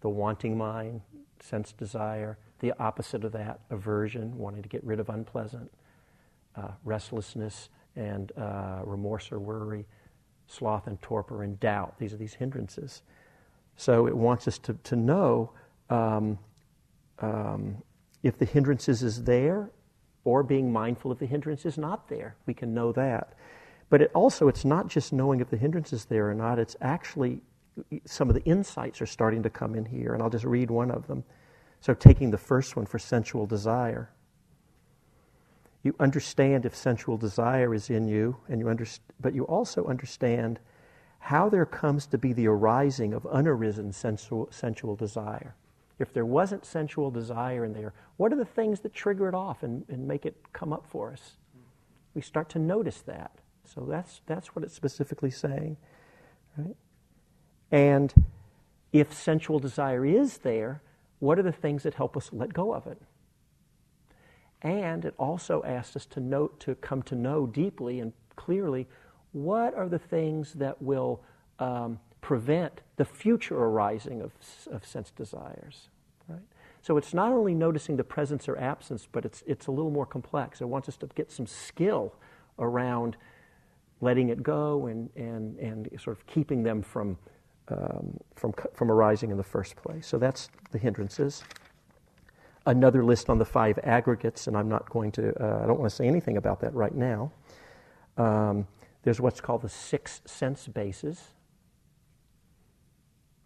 The 0.00 0.08
wanting 0.08 0.56
mind, 0.58 1.02
sense 1.40 1.72
desire, 1.72 2.38
the 2.60 2.72
opposite 2.80 3.24
of 3.24 3.32
that, 3.32 3.60
aversion, 3.70 4.36
wanting 4.36 4.62
to 4.62 4.68
get 4.68 4.82
rid 4.82 4.98
of 4.98 5.08
unpleasant, 5.08 5.70
uh, 6.56 6.70
restlessness 6.84 7.68
and 7.96 8.32
uh, 8.36 8.80
remorse 8.84 9.32
or 9.32 9.38
worry, 9.38 9.84
sloth 10.46 10.86
and 10.86 11.00
torpor 11.02 11.42
and 11.42 11.58
doubt. 11.58 11.98
These 11.98 12.12
are 12.12 12.16
these 12.18 12.34
hindrances. 12.34 13.02
So 13.76 14.06
it 14.06 14.16
wants 14.16 14.46
us 14.48 14.58
to, 14.60 14.74
to 14.84 14.96
know 14.96 15.50
um, 15.90 16.38
um, 17.18 17.82
if 18.22 18.38
the 18.38 18.44
hindrances 18.44 19.02
is 19.02 19.24
there 19.24 19.70
or 20.24 20.42
being 20.42 20.72
mindful 20.72 21.12
if 21.12 21.18
the 21.18 21.26
hindrance 21.26 21.64
is 21.64 21.78
not 21.78 22.08
there. 22.08 22.36
We 22.46 22.54
can 22.54 22.74
know 22.74 22.92
that. 22.92 23.34
But 23.88 24.02
it 24.02 24.10
also, 24.14 24.48
it's 24.48 24.64
not 24.64 24.88
just 24.88 25.12
knowing 25.12 25.40
if 25.40 25.50
the 25.50 25.56
hindrance 25.56 25.92
is 25.92 26.06
there 26.06 26.28
or 26.28 26.34
not, 26.34 26.58
it's 26.58 26.76
actually 26.80 27.40
some 28.04 28.28
of 28.28 28.34
the 28.34 28.42
insights 28.44 29.00
are 29.00 29.06
starting 29.06 29.42
to 29.42 29.50
come 29.50 29.74
in 29.74 29.84
here, 29.84 30.14
and 30.14 30.22
I'll 30.22 30.30
just 30.30 30.44
read 30.44 30.70
one 30.70 30.90
of 30.90 31.06
them. 31.06 31.24
So, 31.80 31.94
taking 31.94 32.30
the 32.30 32.38
first 32.38 32.74
one 32.74 32.86
for 32.86 32.98
sensual 32.98 33.46
desire. 33.46 34.10
You 35.86 35.94
understand 36.00 36.66
if 36.66 36.74
sensual 36.74 37.16
desire 37.16 37.72
is 37.72 37.90
in 37.90 38.08
you, 38.08 38.38
and 38.48 38.58
you 38.60 38.66
underst- 38.66 38.98
but 39.20 39.36
you 39.36 39.44
also 39.44 39.84
understand 39.84 40.58
how 41.20 41.48
there 41.48 41.64
comes 41.64 42.08
to 42.08 42.18
be 42.18 42.32
the 42.32 42.48
arising 42.48 43.14
of 43.14 43.22
unarisen 43.22 43.94
sensual, 43.94 44.48
sensual 44.50 44.96
desire. 44.96 45.54
If 46.00 46.12
there 46.12 46.26
wasn't 46.26 46.64
sensual 46.64 47.12
desire 47.12 47.64
in 47.64 47.72
there, 47.72 47.92
what 48.16 48.32
are 48.32 48.36
the 48.36 48.44
things 48.44 48.80
that 48.80 48.94
trigger 48.94 49.28
it 49.28 49.34
off 49.34 49.62
and, 49.62 49.84
and 49.88 50.08
make 50.08 50.26
it 50.26 50.34
come 50.52 50.72
up 50.72 50.84
for 50.88 51.12
us? 51.12 51.36
We 52.14 52.20
start 52.20 52.48
to 52.48 52.58
notice 52.58 53.02
that. 53.02 53.38
So 53.64 53.82
that's, 53.82 54.22
that's 54.26 54.56
what 54.56 54.64
it's 54.64 54.74
specifically 54.74 55.30
saying. 55.30 55.76
Right? 56.58 56.76
And 57.70 58.12
if 58.92 59.14
sensual 59.14 59.60
desire 59.60 60.04
is 60.04 60.38
there, 60.38 60.82
what 61.20 61.38
are 61.38 61.44
the 61.44 61.52
things 61.52 61.84
that 61.84 61.94
help 61.94 62.16
us 62.16 62.30
let 62.32 62.52
go 62.52 62.74
of 62.74 62.88
it? 62.88 63.00
And 64.66 65.04
it 65.04 65.14
also 65.16 65.62
asks 65.62 65.94
us 65.94 66.06
to 66.06 66.20
note, 66.20 66.58
to 66.60 66.74
come 66.74 67.00
to 67.04 67.14
know 67.14 67.46
deeply 67.46 68.00
and 68.00 68.12
clearly 68.34 68.88
what 69.30 69.74
are 69.74 69.88
the 69.88 69.98
things 69.98 70.54
that 70.54 70.82
will 70.82 71.22
um, 71.60 72.00
prevent 72.20 72.80
the 72.96 73.04
future 73.04 73.56
arising 73.56 74.20
of, 74.20 74.32
of 74.72 74.84
sense 74.84 75.12
desires. 75.12 75.88
Right? 76.28 76.42
So 76.82 76.96
it's 76.96 77.14
not 77.14 77.30
only 77.30 77.54
noticing 77.54 77.96
the 77.96 78.02
presence 78.02 78.48
or 78.48 78.58
absence, 78.58 79.06
but 79.10 79.24
it's, 79.24 79.44
it's 79.46 79.68
a 79.68 79.70
little 79.70 79.92
more 79.92 80.04
complex. 80.04 80.60
It 80.60 80.68
wants 80.68 80.88
us 80.88 80.96
to 80.96 81.06
get 81.14 81.30
some 81.30 81.46
skill 81.46 82.12
around 82.58 83.16
letting 84.00 84.30
it 84.30 84.42
go 84.42 84.86
and, 84.86 85.10
and, 85.14 85.56
and 85.58 85.88
sort 86.00 86.16
of 86.16 86.26
keeping 86.26 86.64
them 86.64 86.82
from, 86.82 87.16
um, 87.68 88.18
from, 88.34 88.52
from 88.74 88.90
arising 88.90 89.30
in 89.30 89.36
the 89.36 89.44
first 89.44 89.76
place. 89.76 90.08
So 90.08 90.18
that's 90.18 90.50
the 90.72 90.78
hindrances. 90.78 91.44
Another 92.66 93.04
list 93.04 93.30
on 93.30 93.38
the 93.38 93.44
five 93.44 93.78
aggregates, 93.84 94.48
and 94.48 94.56
I'm 94.56 94.68
not 94.68 94.90
going 94.90 95.12
to, 95.12 95.30
uh, 95.42 95.62
I 95.62 95.66
don't 95.66 95.78
want 95.78 95.90
to 95.90 95.96
say 95.96 96.06
anything 96.06 96.36
about 96.36 96.60
that 96.60 96.74
right 96.74 96.94
now. 96.94 97.32
Um, 98.16 98.66
there's 99.04 99.20
what's 99.20 99.40
called 99.40 99.62
the 99.62 99.68
six 99.68 100.20
sense 100.26 100.66
bases 100.66 101.30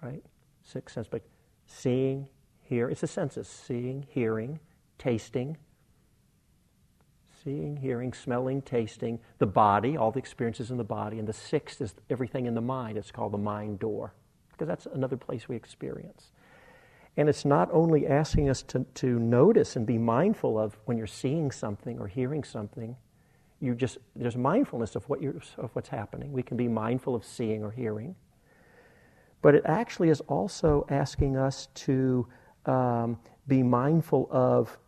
right? 0.03 0.23
Six 0.65 0.93
sense, 0.93 1.09
but 1.09 1.23
seeing, 1.67 2.29
hear, 2.63 2.89
it's 2.89 3.01
the 3.01 3.07
senses 3.07 3.49
seeing, 3.49 4.07
hearing, 4.11 4.61
tasting, 4.99 5.57
seeing, 7.43 7.77
hearing, 7.77 8.13
smelling, 8.13 8.63
tasting, 8.63 9.19
the 9.39 9.47
body, 9.47 9.97
all 9.97 10.11
the 10.11 10.19
experiences 10.19 10.71
in 10.71 10.77
the 10.77 10.85
body, 10.85 11.19
and 11.19 11.27
the 11.27 11.33
sixth 11.33 11.81
is 11.81 11.95
everything 12.09 12.47
in 12.47 12.55
the 12.55 12.61
mind. 12.61 12.99
It's 12.99 13.11
called 13.11 13.33
the 13.33 13.39
mind 13.39 13.79
door, 13.79 14.15
because 14.53 14.69
that's 14.69 14.87
another 14.87 15.17
place 15.17 15.49
we 15.49 15.57
experience. 15.57 16.31
And 17.21 17.29
it's 17.29 17.45
not 17.45 17.69
only 17.71 18.07
asking 18.07 18.49
us 18.49 18.63
to, 18.63 18.87
to 18.95 19.19
notice 19.19 19.77
and 19.77 19.85
be 19.85 19.99
mindful 19.99 20.59
of 20.59 20.79
when 20.87 20.97
you're 20.97 21.07
seeing 21.07 21.51
something 21.51 21.99
or 21.99 22.07
hearing 22.07 22.43
something, 22.43 22.97
you 23.61 23.75
just 23.75 23.99
there's 24.17 24.39
mindfulness 24.39 24.97
of 24.97 25.07
what 25.07 25.21
you're, 25.21 25.39
of 25.59 25.69
what's 25.75 25.91
happening. 25.91 26.33
We 26.33 26.43
can 26.43 26.57
be 26.57 26.67
mindful 26.67 27.15
of 27.15 27.23
seeing 27.23 27.63
or 27.63 27.73
hearing. 27.73 28.17
But 29.43 29.55
it 29.55 29.65
actually 29.67 30.09
is 30.09 30.23
also 30.23 30.87
asking 30.89 31.37
us 31.37 31.69
to 31.75 32.27
um, 32.65 33.19
be 33.47 33.63
mindful 33.63 34.27
of, 34.31 34.79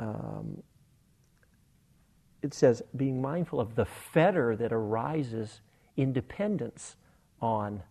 um, 0.00 0.64
it 2.42 2.54
says, 2.54 2.82
being 2.96 3.22
mindful 3.22 3.60
of 3.60 3.76
the 3.76 3.84
fetter 3.84 4.56
that 4.56 4.72
arises 4.72 5.60
in 5.96 6.12
dependence 6.12 6.96
on 7.40 7.84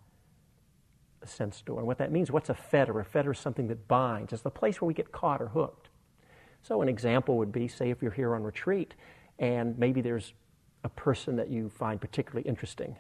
sense 1.28 1.62
door. 1.62 1.80
And 1.80 1.88
what 1.88 1.98
that 2.00 2.12
means, 2.12 2.32
what's 2.32 2.50
a 2.50 2.56
fetter? 2.56 3.00
A 3.00 3.06
fetter 3.06 3.32
is 3.32 3.40
something 3.40 3.68
that 3.68 3.88
binds, 3.88 4.34
it's 4.34 4.42
the 4.42 4.50
place 4.50 4.82
where 4.82 4.88
we 4.88 4.94
get 4.94 5.12
caught 5.12 5.42
or 5.42 5.50
hooked. 5.50 5.90
So, 6.64 6.82
an 6.82 6.90
example 6.90 7.38
would 7.38 7.52
be 7.52 7.68
say, 7.68 7.90
if 7.90 8.02
you're 8.02 8.12
here 8.12 8.36
on 8.36 8.44
retreat 8.44 8.94
and 9.40 9.78
maybe 9.78 10.02
there's 10.02 10.34
a 10.84 10.90
person 10.90 11.36
that 11.36 11.50
you 11.50 11.70
find 11.70 12.00
particularly 12.00 12.48
interesting 12.48 12.96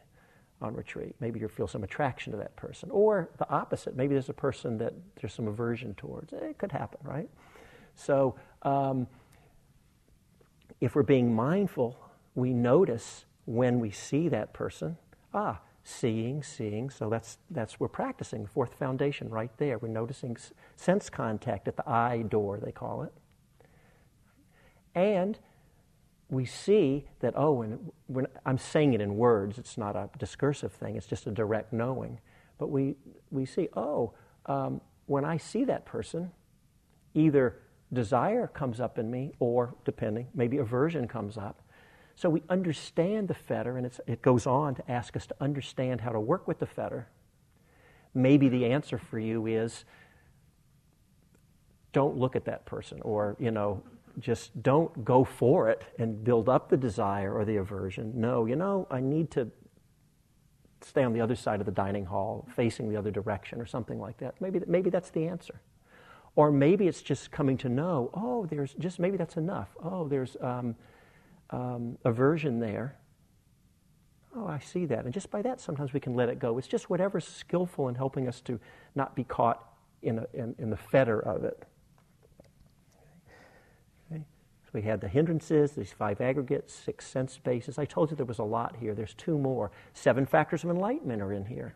on 0.61 0.75
retreat. 0.75 1.15
Maybe 1.19 1.39
you 1.39 1.47
feel 1.47 1.67
some 1.67 1.83
attraction 1.83 2.31
to 2.31 2.37
that 2.37 2.55
person. 2.55 2.89
Or 2.91 3.29
the 3.37 3.49
opposite. 3.49 3.95
Maybe 3.95 4.13
there's 4.13 4.29
a 4.29 4.33
person 4.33 4.77
that 4.77 4.93
there's 5.19 5.33
some 5.33 5.47
aversion 5.47 5.95
towards. 5.95 6.33
It 6.33 6.57
could 6.57 6.71
happen, 6.71 6.99
right? 7.03 7.29
So 7.95 8.35
um, 8.61 9.07
if 10.79 10.95
we're 10.95 11.03
being 11.03 11.33
mindful, 11.33 11.97
we 12.35 12.53
notice 12.53 13.25
when 13.45 13.79
we 13.79 13.91
see 13.91 14.29
that 14.29 14.53
person. 14.53 14.97
Ah, 15.33 15.59
seeing, 15.83 16.43
seeing. 16.43 16.89
So 16.89 17.09
that's 17.09 17.37
that's 17.49 17.79
we're 17.79 17.87
practicing 17.87 18.43
the 18.43 18.49
fourth 18.49 18.75
foundation 18.75 19.29
right 19.29 19.51
there. 19.57 19.77
We're 19.77 19.89
noticing 19.89 20.37
sense 20.75 21.09
contact 21.09 21.67
at 21.67 21.77
the 21.77 21.89
eye 21.89 22.23
door, 22.27 22.59
they 22.59 22.71
call 22.71 23.03
it. 23.03 23.13
And 24.93 25.39
we 26.29 26.45
see 26.45 27.05
that, 27.19 27.33
oh, 27.35 27.61
and 27.61 27.91
when 28.07 28.25
I'm 28.45 28.57
saying 28.57 28.93
it 28.93 29.01
in 29.01 29.17
words, 29.17 29.57
it's 29.57 29.77
not 29.77 29.95
a 29.95 30.09
discursive 30.17 30.71
thing, 30.71 30.95
it's 30.95 31.05
just 31.05 31.27
a 31.27 31.31
direct 31.31 31.73
knowing. 31.73 32.19
But 32.57 32.69
we, 32.69 32.95
we 33.31 33.45
see, 33.45 33.67
oh, 33.75 34.13
um, 34.45 34.81
when 35.07 35.25
I 35.25 35.37
see 35.37 35.65
that 35.65 35.85
person, 35.85 36.31
either 37.13 37.59
desire 37.91 38.47
comes 38.47 38.79
up 38.79 38.97
in 38.97 39.11
me, 39.11 39.33
or 39.39 39.75
depending, 39.83 40.27
maybe 40.33 40.57
aversion 40.57 41.07
comes 41.07 41.37
up. 41.37 41.60
So 42.21 42.29
we 42.29 42.43
understand 42.49 43.29
the 43.29 43.33
fetter, 43.33 43.77
and 43.77 43.91
it 44.05 44.21
goes 44.21 44.45
on 44.45 44.75
to 44.75 44.91
ask 44.91 45.17
us 45.17 45.25
to 45.25 45.35
understand 45.41 46.01
how 46.01 46.11
to 46.11 46.19
work 46.19 46.47
with 46.47 46.59
the 46.59 46.67
fetter. 46.67 47.07
Maybe 48.13 48.47
the 48.47 48.67
answer 48.67 48.99
for 48.99 49.17
you 49.17 49.47
is 49.47 49.85
don't 51.93 52.17
look 52.17 52.35
at 52.35 52.45
that 52.45 52.63
person, 52.67 53.01
or, 53.01 53.35
you 53.39 53.49
know, 53.49 53.81
just 54.19 54.61
don't 54.61 55.03
go 55.03 55.23
for 55.23 55.71
it 55.71 55.83
and 55.97 56.23
build 56.23 56.47
up 56.47 56.69
the 56.69 56.77
desire 56.77 57.33
or 57.33 57.43
the 57.43 57.55
aversion. 57.55 58.11
No, 58.13 58.45
you 58.45 58.55
know, 58.55 58.85
I 58.91 58.99
need 58.99 59.31
to 59.31 59.49
stay 60.81 61.03
on 61.03 61.13
the 61.13 61.21
other 61.21 61.35
side 61.35 61.59
of 61.59 61.65
the 61.65 61.71
dining 61.71 62.05
hall, 62.05 62.47
facing 62.55 62.87
the 62.87 62.97
other 62.97 63.09
direction, 63.09 63.59
or 63.59 63.65
something 63.65 63.99
like 63.99 64.19
that. 64.19 64.39
Maybe, 64.39 64.61
maybe 64.67 64.91
that's 64.91 65.09
the 65.09 65.25
answer. 65.25 65.59
Or 66.35 66.51
maybe 66.51 66.87
it's 66.87 67.01
just 67.01 67.31
coming 67.31 67.57
to 67.57 67.67
know, 67.67 68.11
oh, 68.13 68.45
there's 68.45 68.75
just 68.75 68.99
maybe 68.99 69.17
that's 69.17 69.37
enough. 69.37 69.69
Oh, 69.83 70.07
there's 70.07 70.37
um, 70.39 70.75
um, 71.51 71.97
aversion 72.05 72.59
there. 72.59 72.97
Oh, 74.35 74.47
I 74.47 74.59
see 74.59 74.85
that. 74.85 75.05
And 75.05 75.13
just 75.13 75.29
by 75.29 75.41
that, 75.41 75.59
sometimes 75.59 75.91
we 75.93 75.99
can 75.99 76.15
let 76.15 76.29
it 76.29 76.39
go. 76.39 76.57
It's 76.57 76.67
just 76.67 76.89
whatever's 76.89 77.27
skillful 77.27 77.89
in 77.89 77.95
helping 77.95 78.27
us 78.27 78.39
to 78.41 78.59
not 78.95 79.15
be 79.15 79.23
caught 79.23 79.67
in, 80.01 80.19
a, 80.19 80.27
in, 80.33 80.55
in 80.57 80.69
the 80.69 80.77
fetter 80.77 81.19
of 81.19 81.43
it. 81.43 81.65
We 84.73 84.81
had 84.81 85.01
the 85.01 85.07
hindrances, 85.07 85.73
these 85.73 85.91
five 85.91 86.21
aggregates, 86.21 86.73
six 86.73 87.05
sense 87.05 87.37
bases. 87.37 87.77
I 87.77 87.85
told 87.85 88.09
you 88.09 88.15
there 88.15 88.25
was 88.25 88.39
a 88.39 88.43
lot 88.43 88.77
here. 88.79 88.93
There's 88.95 89.13
two 89.13 89.37
more. 89.37 89.71
Seven 89.93 90.25
factors 90.25 90.63
of 90.63 90.69
enlightenment 90.69 91.21
are 91.21 91.33
in 91.33 91.45
here. 91.45 91.75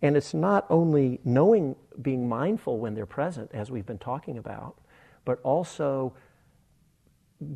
And 0.00 0.16
it's 0.16 0.34
not 0.34 0.66
only 0.70 1.20
knowing, 1.24 1.76
being 2.00 2.28
mindful 2.28 2.78
when 2.78 2.94
they're 2.94 3.06
present, 3.06 3.50
as 3.52 3.70
we've 3.70 3.86
been 3.86 3.98
talking 3.98 4.38
about, 4.38 4.76
but 5.24 5.40
also 5.42 6.12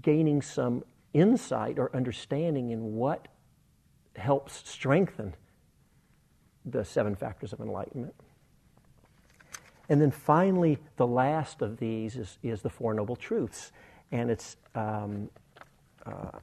gaining 0.01 0.43
some 0.43 0.85
insight 1.17 1.79
or 1.79 1.95
understanding 1.97 2.71
in 2.71 2.95
what 2.95 3.29
helps 4.17 4.69
strengthen 4.69 5.35
the 6.65 6.85
seven 6.85 7.17
factors 7.17 7.53
of 7.53 7.61
enlightenment. 7.61 8.15
And 9.89 10.01
then 10.01 10.11
finally, 10.11 10.79
the 10.97 11.07
last 11.07 11.63
of 11.63 11.79
these 11.79 12.17
is, 12.17 12.39
is 12.43 12.61
the 12.61 12.71
Four 12.71 12.93
Noble 12.93 13.17
Truths 13.17 13.73
and 14.13 14.31
it's 14.31 14.57
um, 14.75 15.31
uh, 16.05 16.39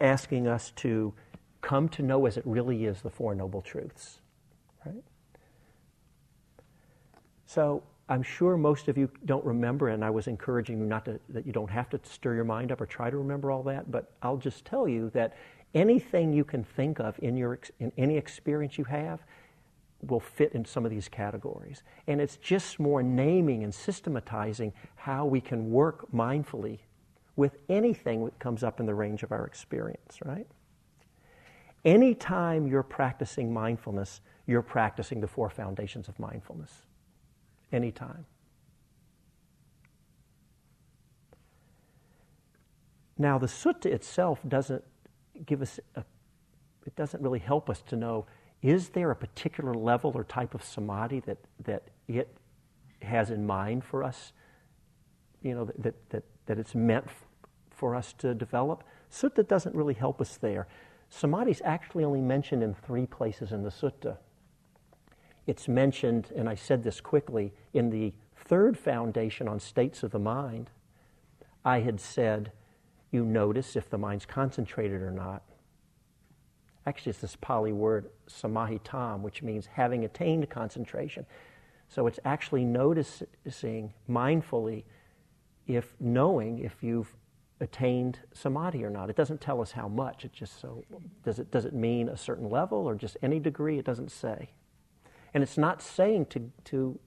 asking 0.00 0.48
us 0.48 0.72
to 0.76 1.14
come 1.60 1.88
to 1.90 2.02
know 2.02 2.26
as 2.26 2.36
it 2.36 2.44
really 2.46 2.84
is 2.84 3.00
the 3.02 3.10
Four 3.10 3.34
Noble 3.34 3.62
Truths. 3.62 4.20
Right? 4.84 5.02
So 7.46 7.82
I'm 8.08 8.22
sure 8.22 8.56
most 8.56 8.88
of 8.88 8.96
you 8.96 9.10
don't 9.26 9.44
remember, 9.44 9.88
and 9.88 10.04
I 10.04 10.10
was 10.10 10.28
encouraging 10.28 10.78
you 10.78 10.86
not 10.86 11.04
to, 11.04 11.20
that 11.28 11.46
you 11.46 11.52
don't 11.52 11.70
have 11.70 11.90
to 11.90 12.00
stir 12.04 12.34
your 12.34 12.44
mind 12.44 12.72
up 12.72 12.80
or 12.80 12.86
try 12.86 13.10
to 13.10 13.16
remember 13.18 13.50
all 13.50 13.62
that, 13.64 13.90
but 13.90 14.10
I'll 14.22 14.38
just 14.38 14.64
tell 14.64 14.88
you 14.88 15.10
that 15.10 15.36
anything 15.74 16.32
you 16.32 16.44
can 16.44 16.64
think 16.64 17.00
of 17.00 17.18
in, 17.20 17.36
your, 17.36 17.58
in 17.78 17.92
any 17.98 18.16
experience 18.16 18.78
you 18.78 18.84
have 18.84 19.20
will 20.02 20.20
fit 20.20 20.52
in 20.52 20.64
some 20.64 20.84
of 20.84 20.90
these 20.90 21.08
categories. 21.08 21.82
And 22.06 22.20
it's 22.20 22.36
just 22.36 22.78
more 22.78 23.02
naming 23.02 23.62
and 23.64 23.74
systematizing 23.74 24.72
how 24.96 25.26
we 25.26 25.40
can 25.40 25.70
work 25.70 26.10
mindfully 26.12 26.78
with 27.36 27.58
anything 27.68 28.24
that 28.24 28.38
comes 28.38 28.62
up 28.62 28.80
in 28.80 28.86
the 28.86 28.94
range 28.94 29.22
of 29.22 29.32
our 29.32 29.46
experience, 29.46 30.18
right? 30.24 30.46
Anytime 31.84 32.66
you're 32.66 32.82
practicing 32.82 33.52
mindfulness, 33.52 34.20
you're 34.46 34.62
practicing 34.62 35.20
the 35.20 35.28
four 35.28 35.50
foundations 35.50 36.08
of 36.08 36.18
mindfulness. 36.18 36.82
Anytime. 37.72 38.24
Now, 43.18 43.36
the 43.36 43.46
sutta 43.46 43.86
itself 43.86 44.40
doesn't 44.46 44.84
give 45.44 45.60
us 45.60 45.80
a, 45.96 46.04
it 46.86 46.94
doesn't 46.96 47.22
really 47.22 47.40
help 47.40 47.68
us 47.68 47.82
to 47.88 47.96
know 47.96 48.26
is 48.62 48.88
there 48.90 49.10
a 49.10 49.16
particular 49.16 49.74
level 49.74 50.12
or 50.14 50.24
type 50.24 50.54
of 50.54 50.64
samadhi 50.64 51.20
that, 51.20 51.38
that 51.64 51.84
it 52.08 52.36
has 53.02 53.30
in 53.30 53.46
mind 53.46 53.84
for 53.84 54.02
us, 54.02 54.32
you 55.42 55.54
know, 55.54 55.64
that, 55.78 56.10
that, 56.10 56.24
that 56.46 56.58
it's 56.58 56.74
meant 56.74 57.06
for 57.70 57.94
us 57.94 58.12
to 58.14 58.34
develop? 58.34 58.82
Sutta 59.12 59.46
doesn't 59.46 59.74
really 59.74 59.94
help 59.94 60.20
us 60.20 60.36
there. 60.36 60.66
Samadhi 61.08 61.52
is 61.52 61.62
actually 61.64 62.04
only 62.04 62.20
mentioned 62.20 62.62
in 62.62 62.74
three 62.74 63.06
places 63.06 63.52
in 63.52 63.62
the 63.62 63.70
sutta. 63.70 64.16
It's 65.48 65.66
mentioned, 65.66 66.30
and 66.36 66.46
I 66.46 66.54
said 66.54 66.84
this 66.84 67.00
quickly, 67.00 67.54
in 67.72 67.88
the 67.88 68.12
third 68.36 68.76
foundation 68.76 69.48
on 69.48 69.58
states 69.58 70.02
of 70.02 70.10
the 70.10 70.18
mind. 70.18 70.68
I 71.64 71.80
had 71.80 72.00
said, 72.00 72.52
you 73.10 73.24
notice 73.24 73.74
if 73.74 73.88
the 73.88 73.96
mind's 73.96 74.26
concentrated 74.26 75.00
or 75.00 75.10
not. 75.10 75.42
Actually, 76.84 77.10
it's 77.10 77.20
this 77.20 77.36
Pali 77.40 77.72
word, 77.72 78.10
samahitam, 78.28 79.22
which 79.22 79.42
means 79.42 79.64
having 79.72 80.04
attained 80.04 80.50
concentration. 80.50 81.24
So 81.88 82.06
it's 82.06 82.20
actually 82.26 82.66
noticing 82.66 83.94
mindfully 84.06 84.84
if 85.66 85.94
knowing 85.98 86.58
if 86.58 86.82
you've 86.82 87.16
attained 87.60 88.18
samadhi 88.34 88.84
or 88.84 88.90
not. 88.90 89.08
It 89.08 89.16
doesn't 89.16 89.40
tell 89.40 89.62
us 89.62 89.72
how 89.72 89.88
much. 89.88 90.26
It 90.26 90.32
just 90.34 90.60
so 90.60 90.84
does 91.24 91.38
it 91.38 91.50
does 91.50 91.64
it 91.64 91.72
mean 91.72 92.10
a 92.10 92.18
certain 92.18 92.50
level 92.50 92.86
or 92.86 92.94
just 92.94 93.16
any 93.22 93.40
degree? 93.40 93.78
It 93.78 93.86
doesn't 93.86 94.10
say. 94.10 94.50
And 95.34 95.42
it's 95.42 95.58
not 95.58 95.82
saying 95.82 96.26
to 96.26 96.50
to 96.64 96.98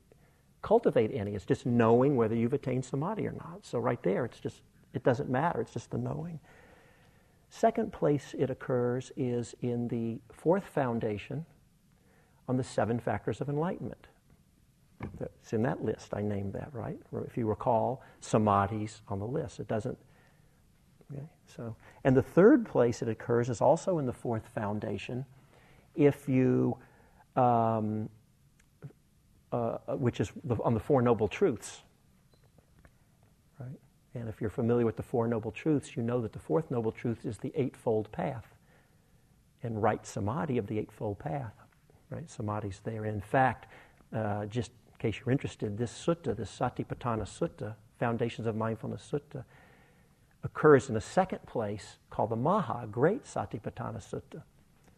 cultivate 0.61 1.11
any. 1.13 1.33
It's 1.33 1.45
just 1.45 1.65
knowing 1.65 2.15
whether 2.15 2.35
you've 2.35 2.53
attained 2.53 2.85
samadhi 2.85 3.27
or 3.27 3.31
not. 3.31 3.65
So 3.65 3.79
right 3.79 4.01
there, 4.03 4.25
it's 4.25 4.39
just 4.39 4.61
it 4.93 5.03
doesn't 5.03 5.29
matter. 5.29 5.61
It's 5.61 5.73
just 5.73 5.91
the 5.91 5.97
knowing. 5.97 6.39
Second 7.49 7.91
place 7.91 8.33
it 8.37 8.49
occurs 8.49 9.11
is 9.17 9.53
in 9.61 9.87
the 9.89 10.19
fourth 10.31 10.65
foundation 10.65 11.45
on 12.47 12.57
the 12.57 12.63
seven 12.63 12.99
factors 12.99 13.41
of 13.41 13.49
enlightenment. 13.49 14.07
It's 15.19 15.53
in 15.53 15.63
that 15.63 15.83
list. 15.83 16.13
I 16.13 16.21
named 16.21 16.53
that, 16.53 16.69
right? 16.73 16.99
If 17.25 17.37
you 17.37 17.47
recall, 17.47 18.03
samadhi's 18.19 19.01
on 19.07 19.19
the 19.19 19.25
list. 19.25 19.59
It 19.59 19.67
doesn't. 19.67 19.97
Okay, 21.11 21.23
so, 21.45 21.75
and 22.03 22.15
the 22.15 22.21
third 22.21 22.65
place 22.65 23.01
it 23.01 23.09
occurs 23.09 23.49
is 23.49 23.61
also 23.61 23.97
in 23.97 24.05
the 24.05 24.13
fourth 24.13 24.47
foundation. 24.47 25.25
If 25.95 26.29
you, 26.29 26.77
um, 27.35 28.09
uh, 29.51 29.77
which 29.95 30.19
is 30.19 30.31
on 30.63 30.73
the 30.73 30.79
Four 30.79 31.01
Noble 31.01 31.27
Truths, 31.27 31.81
right? 33.59 33.69
And 34.13 34.27
if 34.27 34.41
you're 34.41 34.49
familiar 34.49 34.85
with 34.85 34.97
the 34.97 35.03
Four 35.03 35.27
Noble 35.27 35.51
Truths, 35.51 35.95
you 35.95 36.03
know 36.03 36.21
that 36.21 36.33
the 36.33 36.39
fourth 36.39 36.69
Noble 36.71 36.91
Truth 36.91 37.25
is 37.25 37.37
the 37.37 37.51
Eightfold 37.55 38.11
Path 38.11 38.55
and 39.63 39.81
right 39.81 40.05
samadhi 40.05 40.57
of 40.57 40.67
the 40.67 40.79
Eightfold 40.79 41.19
Path. 41.19 41.53
Right? 42.09 42.29
Samadhi's 42.29 42.81
there. 42.83 43.05
In 43.05 43.21
fact, 43.21 43.71
uh, 44.13 44.45
just 44.45 44.71
in 44.71 44.97
case 44.99 45.19
you're 45.19 45.31
interested, 45.31 45.77
this 45.77 45.91
sutta, 45.91 46.35
this 46.35 46.55
Satipatthana 46.57 47.23
Sutta, 47.23 47.75
Foundations 47.99 48.47
of 48.47 48.55
Mindfulness 48.55 49.07
Sutta, 49.09 49.45
occurs 50.43 50.89
in 50.89 50.97
a 50.97 51.01
second 51.01 51.45
place 51.45 51.97
called 52.09 52.31
the 52.31 52.35
Maha, 52.35 52.85
Great 52.87 53.23
Satipatthana 53.23 54.01
Sutta, 54.01 54.41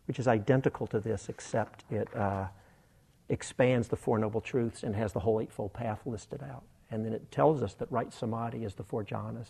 which 0.06 0.20
is 0.20 0.28
identical 0.28 0.88
to 0.88 1.00
this 1.00 1.30
except 1.30 1.84
it 1.90 2.14
uh, 2.16 2.48
expands 3.30 3.88
the 3.88 3.96
Four 3.96 4.20
Noble 4.20 4.42
Truths 4.42 4.84
and 4.84 4.96
has 4.96 5.14
the 5.14 5.20
whole 5.20 5.40
Eightfold 5.40 5.74
Path 5.74 6.02
listed 6.06 6.44
out. 6.44 6.64
And 6.92 7.06
then 7.06 7.14
it 7.14 7.32
tells 7.32 7.64
us 7.64 7.74
that 7.76 7.92
right 7.92 8.14
samadhi 8.14 8.64
is 8.64 8.76
the 8.76 8.84
four 8.84 9.04
jhanas. 9.04 9.48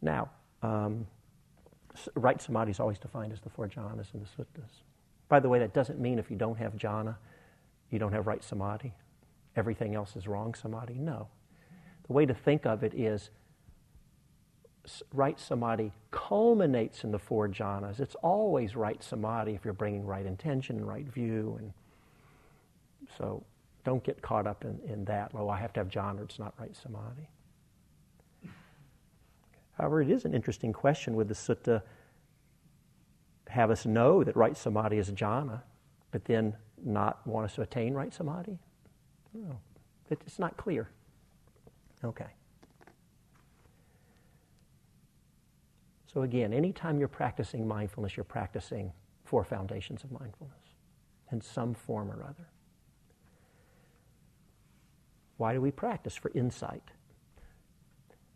Now, 0.00 0.30
um, 0.62 1.06
right 2.14 2.40
samadhi 2.40 2.70
is 2.70 2.80
always 2.80 2.98
defined 2.98 3.32
as 3.32 3.40
the 3.40 3.50
four 3.50 3.68
jhanas 3.68 4.14
in 4.14 4.20
the 4.20 4.26
suttas. 4.26 4.70
By 5.28 5.40
the 5.40 5.48
way, 5.48 5.58
that 5.58 5.74
doesn't 5.74 5.98
mean 5.98 6.18
if 6.18 6.30
you 6.30 6.36
don't 6.36 6.56
have 6.56 6.74
jhana, 6.76 7.16
you 7.90 7.98
don't 7.98 8.12
have 8.12 8.26
right 8.26 8.42
samadhi. 8.42 8.94
Everything 9.56 9.94
else 9.94 10.16
is 10.16 10.26
wrong 10.26 10.54
samadhi. 10.54 10.94
No. 10.94 11.28
The 12.06 12.12
way 12.12 12.24
to 12.26 12.34
think 12.34 12.66
of 12.66 12.82
it 12.82 12.94
is 12.94 13.30
right 15.12 15.38
samadhi 15.38 15.92
culminates 16.10 17.04
in 17.04 17.10
the 17.10 17.18
four 17.18 17.48
jhanas. 17.48 18.00
It's 18.00 18.14
always 18.16 18.76
right 18.76 19.02
samadhi 19.02 19.54
if 19.54 19.64
you're 19.64 19.74
bringing 19.74 20.04
right 20.04 20.26
intention 20.26 20.76
and 20.76 20.86
right 20.86 21.06
view. 21.06 21.56
And 21.58 21.72
so 23.16 23.44
don't 23.84 24.02
get 24.04 24.20
caught 24.22 24.46
up 24.46 24.64
in, 24.64 24.80
in 24.86 25.04
that. 25.06 25.32
Well, 25.32 25.50
I 25.50 25.58
have 25.58 25.72
to 25.74 25.80
have 25.80 25.88
jhana, 25.88 26.22
it's 26.22 26.38
not 26.38 26.54
right 26.58 26.74
samadhi. 26.76 27.28
However, 29.78 30.02
it 30.02 30.10
is 30.10 30.24
an 30.24 30.34
interesting 30.34 30.72
question 30.72 31.16
would 31.16 31.28
the 31.28 31.34
sutta 31.34 31.82
have 33.48 33.70
us 33.70 33.86
know 33.86 34.22
that 34.24 34.36
right 34.36 34.56
samadhi 34.56 34.98
is 34.98 35.10
jhana, 35.10 35.62
but 36.10 36.24
then 36.24 36.54
not 36.84 37.26
want 37.26 37.44
us 37.44 37.54
to 37.54 37.62
attain 37.62 37.94
right 37.94 38.12
samadhi? 38.12 38.58
No, 39.32 39.58
it's 40.10 40.38
not 40.38 40.56
clear. 40.56 40.88
Okay. 42.04 42.26
So, 46.14 46.22
again, 46.22 46.52
anytime 46.52 47.00
you're 47.00 47.08
practicing 47.08 47.66
mindfulness, 47.66 48.16
you're 48.16 48.22
practicing 48.22 48.92
four 49.24 49.42
foundations 49.42 50.04
of 50.04 50.12
mindfulness 50.12 50.62
in 51.32 51.40
some 51.40 51.74
form 51.74 52.08
or 52.08 52.22
other. 52.22 52.48
Why 55.38 55.52
do 55.52 55.60
we 55.60 55.72
practice? 55.72 56.14
For 56.14 56.30
insight. 56.32 56.84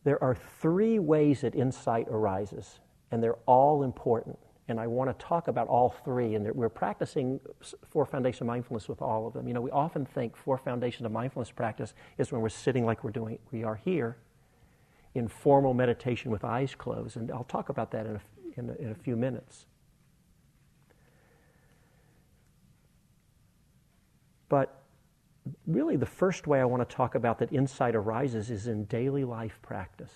There 0.03 0.23
are 0.23 0.35
three 0.35 0.99
ways 0.99 1.43
that 1.43 1.55
insight 1.55 2.09
arises, 2.11 2.81
and 3.13 3.23
they're 3.23 3.39
all 3.47 3.85
important. 3.85 4.39
And 4.67 4.81
I 4.81 4.89
want 4.89 5.17
to 5.17 5.25
talk 5.25 5.47
about 5.47 5.69
all 5.69 5.95
three, 6.05 6.35
and 6.35 6.53
we're 6.55 6.69
practicing 6.69 7.39
four 7.89 8.05
foundations 8.05 8.41
of 8.41 8.49
mindfulness 8.49 8.89
with 8.89 9.01
all 9.01 9.27
of 9.29 9.35
them. 9.35 9.47
You 9.47 9.55
know, 9.55 9.61
we 9.61 9.71
often 9.71 10.05
think 10.05 10.37
four 10.37 10.59
foundations 10.59 11.07
of 11.07 11.13
mindfulness 11.13 11.53
practice 11.53 11.95
is 12.19 12.33
when 12.33 12.41
we're 12.41 12.49
sitting 12.49 12.85
like 12.85 13.05
we're 13.05 13.13
doing, 13.13 13.39
we 13.53 13.63
are 13.63 13.77
here, 13.77 14.19
in 15.15 15.29
formal 15.29 15.75
meditation 15.75 16.31
with 16.31 16.45
eyes 16.45 16.75
closed, 16.75 17.17
and 17.17 17.31
I'll 17.31 17.45
talk 17.45 17.69
about 17.69 17.91
that 17.93 18.07
in 18.07 18.17
a, 18.17 18.21
in 18.57 18.71
a, 18.71 18.75
in 18.75 18.91
a 18.91 18.95
few 18.95 19.17
minutes. 19.17 19.67
But 24.49 24.83
really, 25.67 25.97
the 25.97 26.07
first 26.07 26.47
way 26.47 26.61
I 26.61 26.65
want 26.65 26.89
to 26.89 26.97
talk 26.97 27.15
about 27.15 27.39
that 27.39 27.53
insight 27.53 27.95
arises 27.95 28.51
is 28.51 28.67
in 28.67 28.85
daily 28.85 29.25
life 29.25 29.59
practice. 29.63 30.13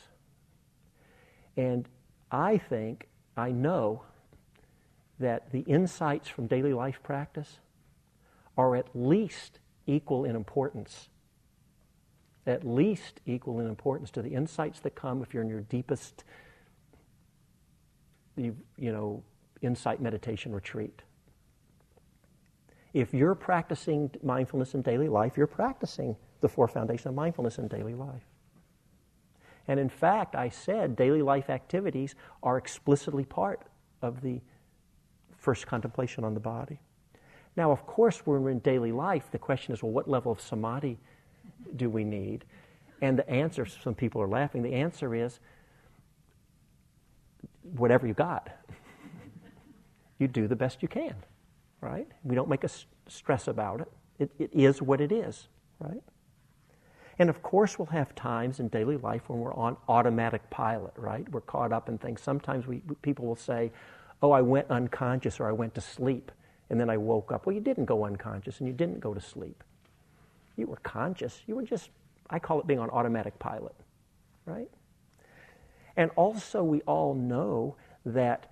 And 1.57 1.88
I 2.31 2.59
think, 2.59 3.09
I 3.37 3.50
know, 3.50 4.02
that 5.18 5.52
the 5.52 5.61
insights 5.61 6.28
from 6.28 6.46
daily 6.46 6.72
life 6.72 7.02
practice 7.02 7.59
are 8.57 8.76
at 8.76 8.87
least 8.94 9.59
equal 9.87 10.24
in 10.24 10.35
importance. 10.35 11.09
At 12.46 12.64
least 12.64 13.20
equal 13.26 13.61
in 13.61 13.68
importance 13.68 14.11
to 14.12 14.22
the 14.22 14.35
insights 14.35 14.81
that 14.81 14.94
come 14.94 15.22
if 15.22 15.33
you're 15.33 15.42
in 15.42 15.48
your 15.48 15.61
deepest, 15.61 16.24
you, 18.37 18.57
know, 18.78 19.22
insight 19.61 20.00
meditation 20.00 20.52
retreat. 20.52 21.02
If 22.92 23.14
you're 23.14 23.35
practicing 23.35 24.11
mindfulness 24.22 24.74
in 24.74 24.83
daily 24.83 25.09
life, 25.09 25.37
you're 25.37 25.46
practicing 25.46 26.16
the 26.40 26.48
four 26.48 26.68
foundations 26.68 27.07
of 27.07 27.14
mindfulness 27.14 27.59
in 27.59 27.68
daily 27.68 27.94
life. 27.94 28.26
And 29.68 29.78
in 29.78 29.88
fact, 29.88 30.35
I 30.35 30.48
said 30.48 30.96
daily 30.96 31.22
life 31.22 31.48
activities 31.48 32.14
are 32.42 32.59
explicitly 32.59 33.24
part 33.24 33.62
of 34.02 34.20
the 34.20 34.40
first 35.38 35.66
contemplation 35.66 36.24
on 36.24 36.35
the 36.35 36.40
body. 36.40 36.81
Now, 37.57 37.70
of 37.70 37.87
course, 37.87 38.26
when 38.26 38.42
we're 38.42 38.50
in 38.50 38.59
daily 38.61 38.92
life, 38.92 39.31
the 39.31 39.38
question 39.38 39.72
is 39.72 39.83
well, 39.83 39.92
what 39.92 40.09
level 40.09 40.33
of 40.33 40.40
samadhi 40.40 40.98
do 41.77 41.90
we 41.90 42.05
need? 42.05 42.44
And 43.01 43.18
the 43.18 43.29
answer, 43.29 43.66
some 43.66 43.94
people 43.94 44.22
are 44.22 44.29
laughing, 44.29 44.62
the 44.62 44.75
answer 44.75 45.14
is 45.14 45.40
whatever 47.62 48.07
you 48.07 48.14
got. 48.14 48.51
you 50.18 50.29
do 50.29 50.46
the 50.46 50.57
best 50.57 50.83
you 50.83 50.88
can 50.88 51.14
right? 51.83 52.07
We 52.22 52.35
don't 52.35 52.48
make 52.48 52.64
a 52.64 52.70
stress 53.09 53.48
about 53.48 53.83
it. 53.83 53.92
it. 54.18 54.31
It 54.38 54.51
is 54.55 54.81
what 54.81 55.03
it 55.03 55.12
is, 55.12 55.48
right? 55.79 56.03
And 57.18 57.29
of 57.29 57.42
course, 57.42 57.79
we'll 57.79 57.87
have 57.87 58.14
times 58.14 58.59
in 58.59 58.68
daily 58.68 58.96
life 58.96 59.29
when 59.29 59.40
we're 59.40 59.55
on 59.55 59.77
automatic 59.88 60.48
pilot, 60.48 60.94
right? 60.96 61.29
We're 61.31 61.42
caught 61.42 61.72
up 61.72 61.90
in 61.90 61.98
things. 61.98 62.22
Sometimes 62.22 62.66
we, 62.66 62.83
people 63.03 63.27
will 63.27 63.37
say, 63.37 63.70
Oh, 64.22 64.31
I 64.31 64.40
went 64.40 64.70
unconscious 64.70 65.40
or 65.40 65.48
I 65.48 65.53
went 65.53 65.75
to 65.75 65.81
sleep 65.81 66.31
and 66.70 66.81
then 66.81 66.88
I 66.88 66.96
woke 66.96 67.33
up. 67.33 67.44
Well, 67.44 67.55
you 67.55 67.61
didn't 67.61 67.87
go 67.87 68.05
unconscious 68.05 68.61
and 68.61 68.68
you 68.68 68.72
didn't 68.72 69.01
go 69.01 69.12
to 69.12 69.20
sleep. 69.20 69.64
You 70.56 70.66
were 70.66 70.76
conscious. 70.76 71.42
You 71.46 71.56
were 71.56 71.62
just, 71.62 71.90
I 72.30 72.38
call 72.38 72.60
it 72.60 72.66
being 72.66 72.78
on 72.78 72.90
automatic 72.90 73.38
pilot, 73.38 73.74
right? 74.46 74.70
And 75.96 76.10
also, 76.16 76.62
we 76.62 76.80
all 76.82 77.14
know 77.14 77.76
that 78.04 78.50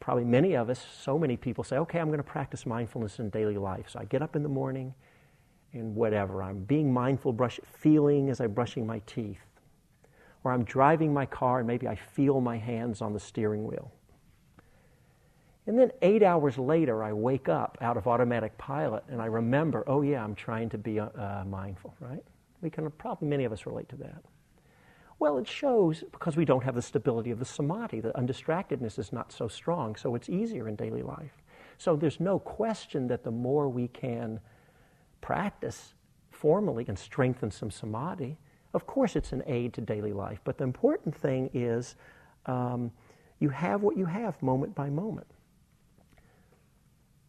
probably 0.00 0.24
many 0.24 0.54
of 0.54 0.68
us, 0.68 0.84
so 1.00 1.18
many 1.18 1.36
people 1.36 1.62
say, 1.62 1.76
okay, 1.76 1.98
I'm 2.00 2.08
going 2.08 2.18
to 2.18 2.24
practice 2.24 2.66
mindfulness 2.66 3.18
in 3.18 3.30
daily 3.30 3.56
life. 3.56 3.90
So 3.90 4.00
I 4.00 4.04
get 4.04 4.20
up 4.20 4.34
in 4.34 4.42
the 4.42 4.48
morning 4.48 4.94
and 5.72 5.94
whatever. 5.94 6.42
I'm 6.42 6.64
being 6.64 6.92
mindful, 6.92 7.32
brush, 7.32 7.60
feeling 7.64 8.28
as 8.28 8.40
I'm 8.40 8.52
brushing 8.52 8.86
my 8.86 9.00
teeth. 9.06 9.38
Or 10.44 10.52
I'm 10.52 10.64
driving 10.64 11.14
my 11.14 11.24
car 11.24 11.58
and 11.58 11.68
maybe 11.68 11.86
I 11.86 11.94
feel 11.94 12.40
my 12.40 12.58
hands 12.58 13.00
on 13.00 13.12
the 13.12 13.20
steering 13.20 13.64
wheel. 13.64 13.92
And 15.66 15.78
then 15.78 15.92
eight 16.02 16.22
hours 16.22 16.58
later, 16.58 17.04
I 17.04 17.12
wake 17.12 17.48
up 17.48 17.78
out 17.80 17.96
of 17.96 18.06
automatic 18.06 18.56
pilot 18.58 19.04
and 19.08 19.22
I 19.22 19.26
remember, 19.26 19.84
oh 19.86 20.02
yeah, 20.02 20.22
I'm 20.22 20.34
trying 20.34 20.68
to 20.70 20.78
be 20.78 20.98
uh, 20.98 21.06
uh 21.06 21.44
mindful, 21.46 21.94
right? 22.00 22.24
We 22.62 22.70
can 22.70 22.90
probably, 22.92 23.28
many 23.28 23.44
of 23.44 23.52
us 23.52 23.66
relate 23.66 23.88
to 23.90 23.96
that. 23.96 24.22
Well, 25.18 25.38
it 25.38 25.46
shows 25.46 26.02
because 26.10 26.36
we 26.36 26.44
don't 26.44 26.64
have 26.64 26.74
the 26.74 26.82
stability 26.82 27.30
of 27.30 27.38
the 27.38 27.44
samadhi. 27.44 28.00
The 28.00 28.10
undistractedness 28.12 28.98
is 28.98 29.12
not 29.12 29.30
so 29.30 29.46
strong, 29.46 29.94
so 29.94 30.16
it's 30.16 30.28
easier 30.28 30.66
in 30.66 30.74
daily 30.74 31.02
life. 31.02 31.42
So 31.78 31.94
there's 31.94 32.18
no 32.18 32.40
question 32.40 33.06
that 33.08 33.22
the 33.22 33.30
more 33.30 33.68
we 33.68 33.86
can 33.86 34.40
practice 35.20 35.94
formally 36.30 36.84
and 36.88 36.98
strengthen 36.98 37.52
some 37.52 37.70
samadhi, 37.70 38.36
of 38.74 38.86
course 38.86 39.14
it's 39.14 39.32
an 39.32 39.44
aid 39.46 39.74
to 39.74 39.80
daily 39.80 40.12
life. 40.12 40.40
But 40.42 40.58
the 40.58 40.64
important 40.64 41.14
thing 41.14 41.50
is 41.54 41.94
um, 42.46 42.90
you 43.38 43.48
have 43.50 43.82
what 43.82 43.96
you 43.96 44.06
have 44.06 44.42
moment 44.42 44.74
by 44.74 44.90
moment. 44.90 45.28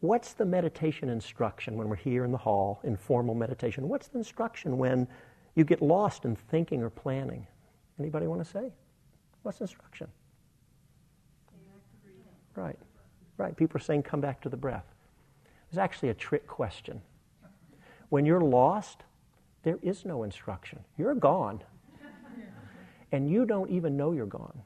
What's 0.04 0.34
the 0.34 0.44
meditation 0.44 1.08
instruction 1.08 1.78
when 1.78 1.88
we're 1.88 1.96
here 1.96 2.26
in 2.26 2.34
the 2.34 2.38
hall 2.38 2.82
in 2.84 2.98
formal 2.98 3.36
meditation? 3.36 3.88
What's 3.88 4.10
the 4.10 4.18
instruction 4.18 4.78
when 4.78 5.08
you 5.56 5.64
get 5.64 5.82
lost 5.82 6.26
in 6.26 6.36
thinking 6.36 6.84
or 6.84 6.90
planning? 6.90 7.48
Anybody 7.98 8.28
want 8.28 8.44
to 8.44 8.52
say? 8.52 8.74
What's 9.44 9.62
instruction? 9.62 10.10
Right. 12.54 12.78
Right. 13.38 13.56
People 13.56 13.78
are 13.78 13.82
saying 13.82 14.04
come 14.04 14.20
back 14.20 14.42
to 14.42 14.50
the 14.50 14.58
breath. 14.58 14.84
It's 15.70 15.78
actually 15.78 16.10
a 16.10 16.14
trick 16.14 16.48
question. 16.48 17.02
When 18.10 18.26
you're 18.26 18.42
lost, 18.42 19.04
there 19.64 19.80
is 19.82 20.04
no 20.04 20.24
instruction. 20.24 20.80
You're 20.98 21.16
gone. 21.16 21.62
And 23.14 23.32
you 23.32 23.46
don't 23.46 23.70
even 23.70 23.96
know 23.96 24.12
you're 24.12 24.26
gone. 24.26 24.64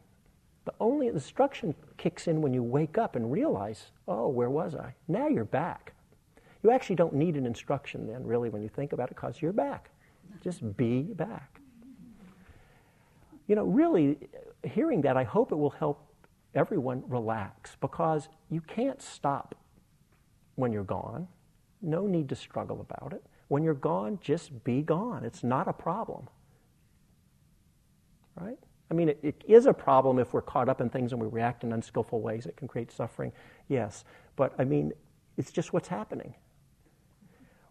The 0.67 0.73
only 0.79 1.07
instruction 1.07 1.73
kicks 1.97 2.27
in 2.27 2.41
when 2.41 2.53
you 2.53 2.61
wake 2.61 2.99
up 2.99 3.15
and 3.15 3.31
realize, 3.31 3.91
oh, 4.07 4.27
where 4.27 4.49
was 4.49 4.75
I? 4.75 4.93
Now 5.07 5.27
you're 5.27 5.45
back. 5.45 5.93
You 6.61 6.71
actually 6.71 6.97
don't 6.97 7.13
need 7.13 7.35
an 7.35 7.45
instruction 7.45 8.05
then, 8.05 8.23
really, 8.25 8.49
when 8.49 8.61
you 8.61 8.69
think 8.69 8.93
about 8.93 9.09
it, 9.09 9.15
because 9.15 9.41
you're 9.41 9.53
back. 9.53 9.89
Just 10.43 10.77
be 10.77 11.01
back 11.01 11.57
you 13.47 13.55
know, 13.55 13.63
really, 13.63 14.17
hearing 14.63 15.01
that, 15.01 15.17
I 15.17 15.23
hope 15.23 15.51
it 15.51 15.55
will 15.55 15.71
help 15.71 16.05
everyone 16.53 17.03
relax 17.07 17.77
because 17.79 18.27
you 18.49 18.61
can't 18.61 19.01
stop 19.01 19.55
when 20.55 20.71
you're 20.71 20.83
gone. 20.83 21.27
No 21.81 22.05
need 22.05 22.29
to 22.29 22.35
struggle 22.35 22.81
about 22.81 23.13
it. 23.13 23.23
When 23.47 23.63
you're 23.63 23.73
gone, 23.73 24.19
just 24.21 24.63
be 24.63 24.81
gone. 24.81 25.23
It's 25.23 25.43
not 25.43 25.67
a 25.67 25.73
problem. 25.73 26.27
Right? 28.35 28.59
I 28.89 28.93
mean, 28.93 29.09
it, 29.09 29.19
it 29.21 29.43
is 29.47 29.65
a 29.65 29.73
problem 29.73 30.19
if 30.19 30.33
we're 30.33 30.41
caught 30.41 30.69
up 30.69 30.79
in 30.79 30.89
things 30.89 31.11
and 31.11 31.21
we 31.21 31.27
react 31.27 31.63
in 31.63 31.73
unskillful 31.73 32.21
ways. 32.21 32.45
It 32.45 32.55
can 32.55 32.67
create 32.67 32.91
suffering, 32.91 33.31
yes. 33.67 34.05
But 34.35 34.53
I 34.57 34.63
mean, 34.63 34.93
it's 35.37 35.51
just 35.51 35.73
what's 35.73 35.87
happening. 35.87 36.33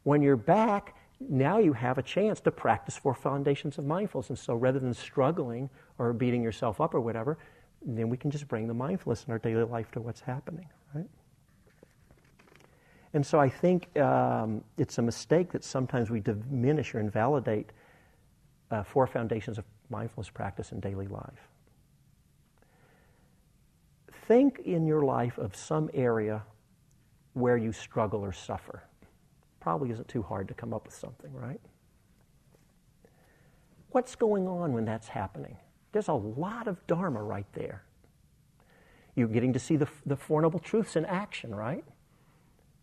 When 0.03 0.23
you're 0.23 0.37
back, 0.37 0.95
now 1.19 1.59
you 1.59 1.73
have 1.73 1.99
a 1.99 2.03
chance 2.03 2.41
to 2.41 2.51
practice 2.51 2.97
four 2.97 3.15
foundations 3.15 3.79
of 3.79 3.87
mindfulness. 3.87 4.29
And 4.29 4.39
so 4.39 4.55
rather 4.55 4.79
than 4.79 4.93
struggling 4.93 5.71
or 5.99 6.13
beating 6.13 6.43
yourself 6.43 6.81
up 6.81 6.95
or 6.95 7.01
whatever, 7.01 7.39
then 7.85 8.09
we 8.09 8.17
can 8.17 8.31
just 8.31 8.47
bring 8.49 8.67
the 8.67 8.75
mindfulness 8.75 9.25
in 9.25 9.33
our 9.33 9.39
daily 9.39 9.65
life 9.65 9.91
to 9.93 10.01
what's 10.01 10.21
happening, 10.21 10.69
right? 10.95 11.09
And 13.15 13.25
so 13.25 13.41
I 13.41 13.49
think 13.49 13.99
um, 13.99 14.63
it's 14.77 14.99
a 14.99 15.03
mistake 15.03 15.53
that 15.53 15.65
sometimes 15.65 16.11
we 16.11 16.21
diminish 16.21 16.95
or 16.95 17.01
invalidate 17.01 17.71
uh, 18.71 18.83
four 18.83 19.07
foundations 19.07 19.59
of 19.59 19.65
mindfulness 19.91 20.31
practice 20.31 20.73
in 20.73 20.81
daily 20.81 21.07
life. 21.07 21.49
Think 24.27 24.61
in 24.61 24.87
your 24.87 25.03
life 25.03 25.39
of 25.39 25.55
some 25.55 25.89
area 25.95 26.43
where 27.35 27.57
you 27.57 27.73
struggle 27.73 28.21
or 28.21 28.33
suffer 28.33 28.83
probably 29.61 29.91
isn't 29.91 30.09
too 30.09 30.23
hard 30.23 30.49
to 30.49 30.55
come 30.55 30.73
up 30.73 30.87
with 30.87 30.95
something, 30.95 31.33
right? 31.33 31.61
What's 33.91 34.15
going 34.15 34.47
on 34.47 34.73
when 34.73 34.85
that's 34.85 35.09
happening? 35.09 35.57
There's 35.93 36.09
a 36.09 36.13
lot 36.13 36.69
of 36.69 36.87
Dharma 36.87 37.23
right 37.23 37.47
there. 37.53 37.83
You're 39.15 39.29
getting 39.29 39.53
to 39.55 39.59
see 39.59 39.77
the, 39.77 39.89
the 40.05 40.17
Four 40.17 40.43
Noble 40.43 40.59
Truths 40.59 40.97
in 40.97 41.05
action, 41.05 41.55
right? 41.55 41.85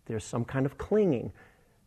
There's 0.05 0.23
some 0.23 0.43
kind 0.43 0.65
of 0.65 0.77
clinging 0.77 1.31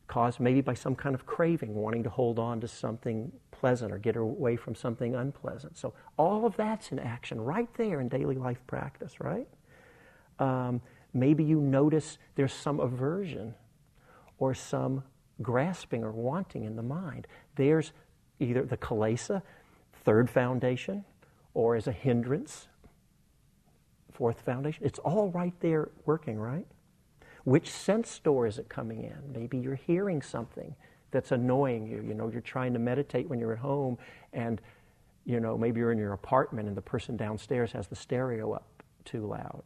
caused 0.06 0.40
maybe 0.40 0.60
by 0.60 0.74
some 0.74 0.94
kind 0.94 1.14
of 1.14 1.26
craving, 1.26 1.74
wanting 1.74 2.02
to 2.04 2.10
hold 2.10 2.38
on 2.38 2.60
to 2.60 2.68
something 2.68 3.32
pleasant 3.50 3.92
or 3.92 3.98
get 3.98 4.16
away 4.16 4.56
from 4.56 4.74
something 4.74 5.14
unpleasant. 5.14 5.76
So 5.76 5.94
all 6.16 6.46
of 6.46 6.56
that's 6.56 6.92
in 6.92 6.98
action 6.98 7.40
right 7.40 7.68
there 7.74 8.00
in 8.00 8.08
daily 8.08 8.36
life 8.36 8.60
practice, 8.66 9.20
right? 9.20 9.48
Um, 10.38 10.80
maybe 11.12 11.42
you 11.42 11.60
notice 11.60 12.18
there's 12.34 12.52
some 12.52 12.80
aversion 12.80 13.54
or 14.38 14.54
some 14.54 15.02
grasping 15.42 16.04
or 16.04 16.12
wanting 16.12 16.64
in 16.64 16.76
the 16.76 16.82
mind. 16.82 17.26
There's 17.56 17.92
either 18.38 18.62
the 18.62 18.76
kilesa, 18.76 19.42
third 20.04 20.30
foundation, 20.30 21.04
or 21.54 21.74
as 21.74 21.86
a 21.86 21.92
hindrance, 21.92 22.68
fourth 24.12 24.42
foundation. 24.42 24.84
It's 24.84 24.98
all 24.98 25.30
right 25.30 25.54
there 25.60 25.88
working, 26.04 26.38
right? 26.38 26.66
Which 27.46 27.70
sense 27.70 28.18
door 28.18 28.48
is 28.48 28.58
it 28.58 28.68
coming 28.68 29.04
in? 29.04 29.32
Maybe 29.32 29.56
you're 29.56 29.76
hearing 29.76 30.20
something 30.20 30.74
that's 31.12 31.30
annoying 31.30 31.86
you. 31.86 32.02
You 32.02 32.12
know, 32.12 32.28
you're 32.28 32.40
trying 32.40 32.72
to 32.72 32.80
meditate 32.80 33.28
when 33.28 33.38
you're 33.38 33.52
at 33.52 33.60
home, 33.60 33.98
and, 34.32 34.60
you 35.24 35.38
know, 35.38 35.56
maybe 35.56 35.78
you're 35.78 35.92
in 35.92 35.98
your 35.98 36.12
apartment 36.12 36.66
and 36.66 36.76
the 36.76 36.82
person 36.82 37.16
downstairs 37.16 37.70
has 37.70 37.86
the 37.86 37.94
stereo 37.94 38.50
up 38.50 38.82
too 39.04 39.28
loud, 39.28 39.62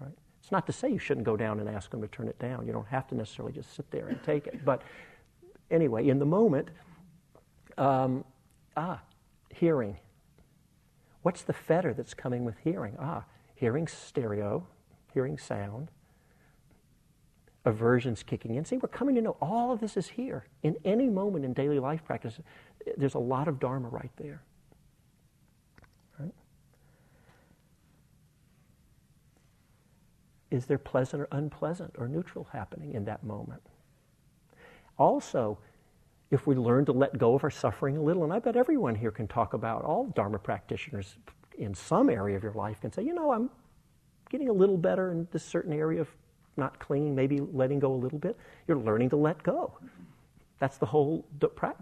right? 0.00 0.14
It's 0.40 0.50
not 0.50 0.66
to 0.68 0.72
say 0.72 0.88
you 0.88 0.98
shouldn't 0.98 1.26
go 1.26 1.36
down 1.36 1.60
and 1.60 1.68
ask 1.68 1.90
them 1.90 2.00
to 2.00 2.08
turn 2.08 2.28
it 2.28 2.38
down. 2.38 2.66
You 2.66 2.72
don't 2.72 2.88
have 2.88 3.06
to 3.08 3.14
necessarily 3.14 3.52
just 3.52 3.76
sit 3.76 3.90
there 3.90 4.08
and 4.08 4.22
take 4.22 4.46
it. 4.46 4.64
But 4.64 4.80
anyway, 5.70 6.08
in 6.08 6.18
the 6.18 6.24
moment, 6.24 6.70
um, 7.76 8.24
ah, 8.74 9.02
hearing. 9.54 9.98
What's 11.20 11.42
the 11.42 11.52
fetter 11.52 11.92
that's 11.92 12.14
coming 12.14 12.46
with 12.46 12.56
hearing? 12.64 12.96
Ah, 12.98 13.24
hearing 13.54 13.86
stereo, 13.86 14.66
hearing 15.12 15.36
sound 15.36 15.90
aversions 17.68 18.22
kicking 18.22 18.54
in. 18.54 18.64
See, 18.64 18.78
we're 18.78 18.88
coming 18.88 19.14
to 19.16 19.20
know 19.20 19.36
all 19.42 19.70
of 19.72 19.78
this 19.78 19.96
is 19.96 20.08
here. 20.08 20.46
In 20.62 20.76
any 20.84 21.08
moment 21.08 21.44
in 21.44 21.52
daily 21.52 21.78
life 21.78 22.02
practice, 22.04 22.40
there's 22.96 23.14
a 23.14 23.18
lot 23.18 23.46
of 23.46 23.60
Dharma 23.60 23.88
right 23.88 24.10
there. 24.16 24.42
Right? 26.18 26.32
Is 30.50 30.64
there 30.64 30.78
pleasant 30.78 31.20
or 31.20 31.28
unpleasant 31.30 31.94
or 31.98 32.08
neutral 32.08 32.48
happening 32.52 32.94
in 32.94 33.04
that 33.04 33.22
moment? 33.22 33.62
Also, 34.96 35.58
if 36.30 36.46
we 36.46 36.54
learn 36.54 36.86
to 36.86 36.92
let 36.92 37.18
go 37.18 37.34
of 37.34 37.44
our 37.44 37.50
suffering 37.50 37.98
a 37.98 38.02
little, 38.02 38.24
and 38.24 38.32
I 38.32 38.38
bet 38.38 38.56
everyone 38.56 38.94
here 38.94 39.10
can 39.10 39.28
talk 39.28 39.52
about, 39.52 39.84
all 39.84 40.06
Dharma 40.06 40.38
practitioners 40.38 41.16
in 41.58 41.74
some 41.74 42.08
area 42.08 42.36
of 42.36 42.42
your 42.42 42.52
life 42.52 42.80
can 42.80 42.92
say, 42.92 43.02
you 43.02 43.12
know, 43.14 43.30
I'm 43.30 43.50
getting 44.30 44.48
a 44.48 44.52
little 44.52 44.78
better 44.78 45.12
in 45.12 45.28
this 45.32 45.44
certain 45.44 45.72
area 45.74 46.00
of 46.00 46.08
not 46.58 46.78
clinging, 46.78 47.14
maybe 47.14 47.40
letting 47.40 47.78
go 47.78 47.92
a 47.92 47.96
little 47.96 48.18
bit. 48.18 48.36
You're 48.66 48.78
learning 48.78 49.10
to 49.10 49.16
let 49.16 49.42
go. 49.42 49.78
That's 50.58 50.76
the 50.76 50.86
whole 50.86 51.24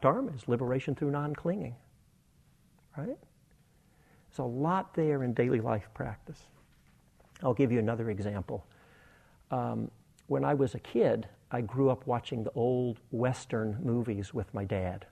Dharma 0.01 0.33
is 0.33 0.47
liberation 0.49 0.95
through 0.95 1.11
non-clinging. 1.11 1.75
Right? 2.97 3.19
There's 4.29 4.39
a 4.39 4.43
lot 4.43 4.95
there 4.95 5.23
in 5.25 5.33
daily 5.33 5.61
life 5.61 5.89
practice. 5.95 6.41
I'll 7.43 7.55
give 7.55 7.73
you 7.73 7.79
another 7.79 8.11
example. 8.11 8.67
Um, 9.51 9.91
when 10.27 10.45
I 10.45 10.55
was 10.55 10.75
a 10.75 10.81
kid, 10.81 11.29
I 11.51 11.61
grew 11.61 11.91
up 11.91 12.07
watching 12.07 12.45
the 12.45 12.53
old 12.55 13.01
Western 13.11 13.79
movies 13.83 14.35
with 14.35 14.53
my 14.53 14.65
dad. 14.65 15.07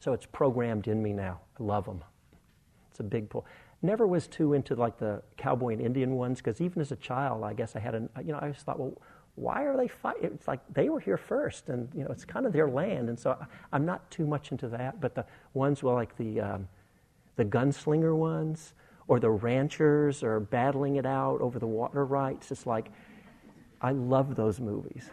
So 0.00 0.12
it's 0.12 0.26
programmed 0.26 0.88
in 0.88 1.02
me 1.02 1.12
now. 1.12 1.40
I 1.58 1.62
love 1.62 1.84
them. 1.86 2.02
It's 2.90 3.00
a 3.00 3.04
big 3.04 3.28
pull 3.30 3.46
never 3.82 4.06
was 4.06 4.26
too 4.26 4.54
into 4.54 4.74
like 4.74 4.98
the 4.98 5.22
cowboy 5.36 5.72
and 5.72 5.80
Indian 5.80 6.14
ones 6.16 6.38
because 6.38 6.60
even 6.60 6.80
as 6.80 6.92
a 6.92 6.96
child, 6.96 7.44
I 7.44 7.52
guess 7.52 7.76
I 7.76 7.80
had 7.80 7.94
an, 7.94 8.08
you 8.24 8.32
know, 8.32 8.38
I 8.40 8.50
just 8.50 8.64
thought, 8.64 8.78
well, 8.78 9.00
why 9.36 9.62
are 9.64 9.76
they 9.76 9.86
fighting? 9.86 10.32
It's 10.34 10.48
like 10.48 10.60
they 10.72 10.88
were 10.88 10.98
here 10.98 11.16
first, 11.16 11.68
and 11.68 11.88
you 11.94 12.02
know, 12.02 12.10
it's 12.10 12.24
kind 12.24 12.44
of 12.44 12.52
their 12.52 12.68
land, 12.68 13.08
and 13.08 13.18
so 13.18 13.38
I'm 13.72 13.86
not 13.86 14.10
too 14.10 14.26
much 14.26 14.50
into 14.50 14.66
that. 14.68 15.00
But 15.00 15.14
the 15.14 15.24
ones 15.54 15.80
were 15.80 15.92
like 15.92 16.16
the 16.16 16.40
um, 16.40 16.68
the 17.36 17.44
gunslinger 17.44 18.16
ones, 18.16 18.74
or 19.06 19.20
the 19.20 19.30
ranchers, 19.30 20.24
are 20.24 20.40
battling 20.40 20.96
it 20.96 21.06
out 21.06 21.40
over 21.40 21.60
the 21.60 21.68
water 21.68 22.04
rights. 22.04 22.50
It's 22.50 22.66
like 22.66 22.90
I 23.80 23.92
love 23.92 24.34
those 24.34 24.58
movies. 24.58 25.08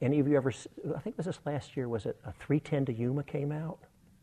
Any 0.00 0.20
of 0.20 0.28
you 0.28 0.36
ever? 0.36 0.52
I 0.94 1.00
think 1.00 1.16
this 1.16 1.40
last 1.44 1.76
year. 1.76 1.88
Was 1.88 2.06
it 2.06 2.16
a 2.24 2.30
310 2.30 2.84
to 2.86 2.92
Yuma 2.92 3.24
came 3.24 3.50
out? 3.50 3.80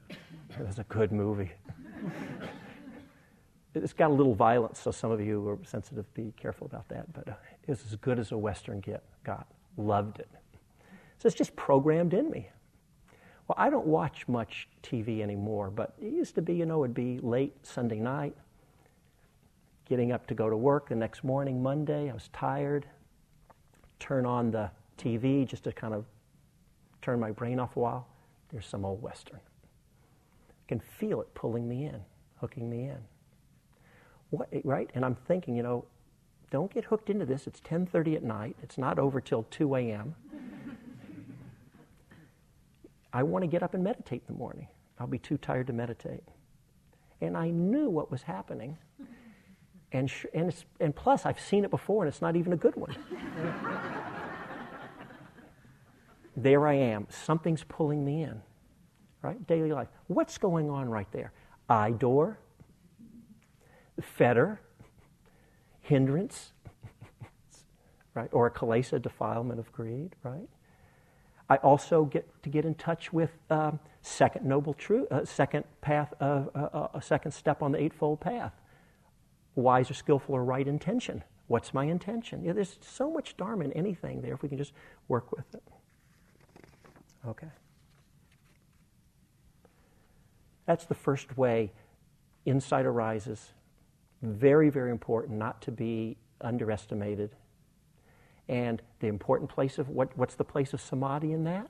It 0.09 0.65
was 0.65 0.79
a 0.79 0.83
good 0.83 1.11
movie 1.11 1.51
it's 3.75 3.93
got 3.93 4.11
a 4.11 4.13
little 4.13 4.35
violence, 4.35 4.79
so 4.79 4.91
some 4.91 5.11
of 5.11 5.19
you 5.19 5.47
are 5.47 5.57
sensitive. 5.63 6.11
Be 6.13 6.33
careful 6.37 6.67
about 6.67 6.87
that. 6.89 7.11
But 7.13 7.29
uh, 7.29 7.33
it's 7.67 7.83
as 7.85 7.95
good 7.95 8.19
as 8.19 8.31
a 8.31 8.37
Western 8.37 8.79
get 8.79 9.03
got. 9.23 9.47
Loved 9.77 10.19
it. 10.19 10.29
So 11.17 11.27
it's 11.27 11.35
just 11.35 11.55
programmed 11.55 12.13
in 12.13 12.29
me. 12.29 12.49
Well, 13.47 13.55
I 13.57 13.69
don't 13.69 13.87
watch 13.87 14.27
much 14.27 14.67
TV 14.83 15.21
anymore, 15.21 15.69
but 15.69 15.95
it 16.01 16.13
used 16.13 16.35
to 16.35 16.41
be, 16.41 16.53
you 16.53 16.65
know, 16.65 16.83
it'd 16.83 16.93
be 16.93 17.19
late 17.19 17.53
Sunday 17.65 17.99
night, 17.99 18.35
getting 19.85 20.11
up 20.11 20.27
to 20.27 20.33
go 20.33 20.49
to 20.49 20.55
work 20.55 20.89
the 20.89 20.95
next 20.95 21.23
morning, 21.23 21.61
Monday. 21.61 22.09
I 22.09 22.13
was 22.13 22.29
tired. 22.31 22.85
Turn 23.99 24.25
on 24.25 24.51
the 24.51 24.69
TV 24.97 25.47
just 25.47 25.63
to 25.65 25.71
kind 25.71 25.93
of 25.93 26.05
turn 27.01 27.19
my 27.19 27.31
brain 27.31 27.59
off 27.59 27.75
a 27.75 27.79
while. 27.79 28.07
There's 28.49 28.65
some 28.65 28.85
old 28.85 29.01
Western. 29.01 29.39
I 29.39 30.67
can 30.67 30.79
feel 30.79 31.19
it 31.21 31.33
pulling 31.33 31.67
me 31.67 31.85
in, 31.85 31.99
hooking 32.37 32.69
me 32.69 32.85
in. 32.85 32.99
What, 34.33 34.49
right? 34.63 34.89
And 34.95 35.05
I'm 35.05 35.15
thinking, 35.15 35.55
you 35.55 35.61
know, 35.61 35.85
don't 36.49 36.73
get 36.73 36.85
hooked 36.85 37.09
into 37.09 37.25
this. 37.25 37.45
It's 37.45 37.61
10:30 37.61 38.15
at 38.15 38.23
night. 38.23 38.55
It's 38.63 38.79
not 38.79 38.97
over 38.97 39.21
till 39.21 39.43
2 39.43 39.75
a.m. 39.75 40.15
I 43.13 43.21
want 43.21 43.43
to 43.43 43.47
get 43.47 43.61
up 43.61 43.75
and 43.75 43.83
meditate 43.83 44.23
in 44.27 44.33
the 44.33 44.39
morning. 44.39 44.67
I'll 44.99 45.05
be 45.05 45.19
too 45.19 45.37
tired 45.37 45.67
to 45.67 45.73
meditate. 45.73 46.23
And 47.21 47.37
I 47.37 47.51
knew 47.51 47.89
what 47.89 48.09
was 48.09 48.23
happening. 48.23 48.77
And, 49.91 50.09
sh- 50.09 50.25
and, 50.33 50.51
and 50.79 50.95
plus, 50.95 51.27
I've 51.27 51.39
seen 51.39 51.63
it 51.63 51.69
before, 51.69 52.03
and 52.03 52.11
it's 52.11 52.21
not 52.21 52.35
even 52.35 52.53
a 52.53 52.57
good 52.57 52.75
one. 52.75 52.95
there 56.35 56.67
I 56.67 56.73
am. 56.73 57.05
Something's 57.11 57.63
pulling 57.63 58.03
me 58.03 58.23
in 58.23 58.41
right? 59.23 59.47
Daily 59.47 59.71
life. 59.71 59.87
What's 60.07 60.37
going 60.37 60.69
on 60.69 60.89
right 60.89 61.11
there? 61.11 61.31
Eye 61.69 61.91
door, 61.91 62.37
fetter, 64.01 64.59
hindrance, 65.81 66.53
right? 68.13 68.29
Or 68.31 68.47
a 68.47 68.51
kilesa 68.51 69.01
defilement 69.01 69.59
of 69.59 69.71
greed, 69.71 70.15
right? 70.23 70.47
I 71.49 71.57
also 71.57 72.05
get 72.05 72.41
to 72.43 72.49
get 72.49 72.65
in 72.65 72.75
touch 72.75 73.11
with 73.11 73.31
um, 73.49 73.79
second 74.01 74.45
noble 74.45 74.73
truth, 74.73 75.11
uh, 75.11 75.25
second 75.25 75.65
path, 75.81 76.13
uh, 76.19 76.45
uh, 76.55 76.87
a 76.93 77.01
second 77.01 77.31
step 77.31 77.61
on 77.61 77.71
the 77.71 77.81
eightfold 77.81 78.19
path. 78.19 78.53
Wise 79.55 79.91
or 79.91 79.93
skillful 79.93 80.35
or 80.35 80.43
right 80.43 80.67
intention. 80.67 81.23
What's 81.47 81.73
my 81.73 81.85
intention? 81.85 82.43
There's 82.43 82.77
so 82.81 83.11
much 83.11 83.37
dharma 83.37 83.65
in 83.65 83.73
anything 83.73 84.21
there 84.21 84.33
if 84.33 84.41
we 84.41 84.49
can 84.49 84.57
just 84.57 84.73
work 85.07 85.31
with 85.31 85.45
it. 85.53 85.63
Okay. 87.27 87.47
That's 90.65 90.85
the 90.85 90.95
first 90.95 91.37
way 91.37 91.71
insight 92.45 92.85
arises. 92.85 93.51
Very, 94.23 94.69
very 94.69 94.89
important 94.89 95.37
not 95.37 95.61
to 95.61 95.71
be 95.71 96.17
underestimated. 96.41 97.29
And 98.49 98.81
the 98.99 99.07
important 99.07 99.49
place 99.49 99.77
of 99.77 99.89
what, 99.89 100.17
what's 100.17 100.35
the 100.35 100.43
place 100.43 100.73
of 100.73 100.81
samadhi 100.81 101.31
in 101.31 101.43
that? 101.43 101.69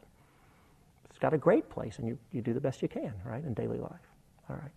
It's 1.10 1.20
got 1.20 1.34
a 1.34 1.38
great 1.38 1.70
place, 1.70 2.00
and 2.00 2.08
you, 2.08 2.18
you 2.32 2.42
do 2.42 2.54
the 2.54 2.62
best 2.62 2.82
you 2.82 2.88
can, 2.88 3.14
right, 3.26 3.44
in 3.44 3.54
daily 3.54 3.78
life. 3.78 4.08
All 4.50 4.56
right. 4.56 4.72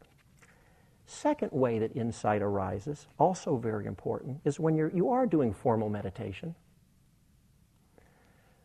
Second 1.06 1.52
way 1.52 1.78
that 1.78 1.96
insight 1.96 2.42
arises, 2.42 3.06
also 3.18 3.56
very 3.56 3.86
important, 3.86 4.40
is 4.44 4.58
when 4.58 4.74
you're, 4.74 4.90
you 4.90 5.10
are 5.10 5.24
doing 5.24 5.54
formal 5.54 5.88
meditation, 5.88 6.54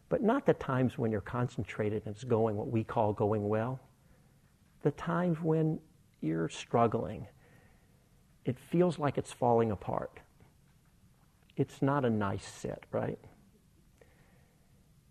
but 0.10 0.24
not 0.24 0.45
the 0.45 0.54
times 0.56 0.97
when 0.97 1.12
you're 1.12 1.21
concentrated 1.21 2.02
and 2.06 2.15
it's 2.15 2.24
going 2.24 2.58
what 2.58 2.69
we 2.69 2.84
call 2.84 3.13
going 3.13 3.47
well 3.47 3.80
the 4.84 4.91
times 4.91 5.39
when 5.41 5.80
you're 6.21 6.50
struggling, 6.50 7.28
it 8.45 8.58
feels 8.58 8.97
like 8.97 9.17
it's 9.17 9.32
falling 9.32 9.71
apart. 9.71 10.19
It's 11.58 11.82
not 11.82 12.06
a 12.06 12.10
nice 12.10 12.45
sit, 12.45 12.86
right? 12.91 13.19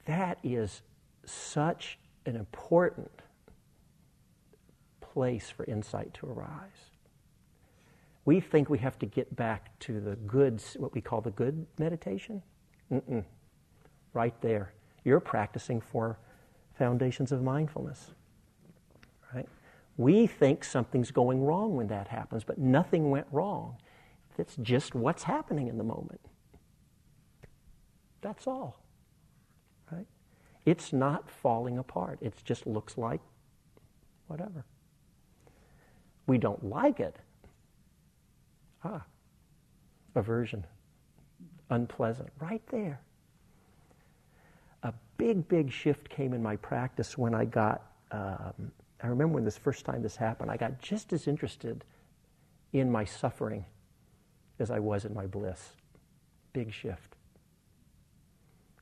That 0.07 0.39
is 0.43 0.83
such 1.25 1.99
an 2.27 2.37
important 2.37 3.11
place 5.01 5.51
four 5.51 5.67
insight 5.67 6.15
to 6.15 6.27
arise. 6.27 6.91
We 8.25 8.41
think 8.41 8.69
we 8.71 8.79
have 8.79 8.99
to 9.01 9.07
get 9.07 9.35
back 9.35 9.79
to 9.81 10.01
the 10.01 10.17
good, 10.17 10.63
what 10.77 10.95
we 10.95 11.01
call 11.01 11.21
the 11.21 11.31
good 11.31 11.67
meditation. 11.79 12.43
Mm-mm. 12.93 13.25
Right 14.13 14.41
there. 14.41 14.73
You're 15.05 15.21
practicing 15.21 15.81
for 15.81 16.19
foundations 16.75 17.33
of 17.33 17.43
mindfulness. 17.43 18.11
We 20.01 20.27
think 20.27 20.65
something's 20.65 21.11
going 21.11 21.45
wrong 21.45 21.77
when 21.77 21.89
that 21.89 22.09
happens, 22.09 22.43
but 22.43 22.57
nothing 22.57 23.11
went 23.11 23.27
wrong. 23.31 23.77
It's 24.39 24.57
just 24.57 24.95
what's 24.95 25.25
happening 25.25 25.69
in 25.69 25.77
the 25.77 25.85
moment. 25.85 26.23
That's 28.23 28.47
all. 28.47 28.83
Right? 29.93 30.07
It's 30.65 30.95
not 30.95 31.29
falling 31.29 31.77
apart. 31.77 32.19
It 32.23 32.33
just 32.45 32.67
looks 32.67 32.97
like 32.97 33.21
whatever. 34.27 34.65
We 36.27 36.39
don't 36.39 36.65
like 36.65 36.99
it. 36.99 37.17
Ah, 38.83 39.05
aversion, 40.15 40.65
unpleasant, 41.69 42.31
right 42.41 42.63
there. 42.69 43.03
A 44.83 44.95
big, 45.19 45.47
big 45.47 45.71
shift 45.71 46.09
came 46.09 46.33
in 46.33 46.43
my 46.43 46.57
practice 46.57 47.19
when 47.19 47.35
I 47.35 47.45
got 47.45 47.83
um, 48.13 48.73
I 49.03 49.07
remember 49.07 49.35
when 49.35 49.45
this 49.45 49.57
first 49.57 49.85
time 49.85 50.03
this 50.03 50.17
happened, 50.17 50.51
I 50.51 50.57
got 50.57 50.81
just 50.81 51.13
as 51.13 51.27
interested 51.27 51.85
in 52.73 52.91
my 52.91 53.05
suffering 53.05 53.65
as 54.59 54.71
I 54.71 54.79
was 54.79 55.05
in 55.05 55.15
my 55.15 55.27
bliss. 55.27 55.71
Big 56.53 56.73
shift. 56.73 57.17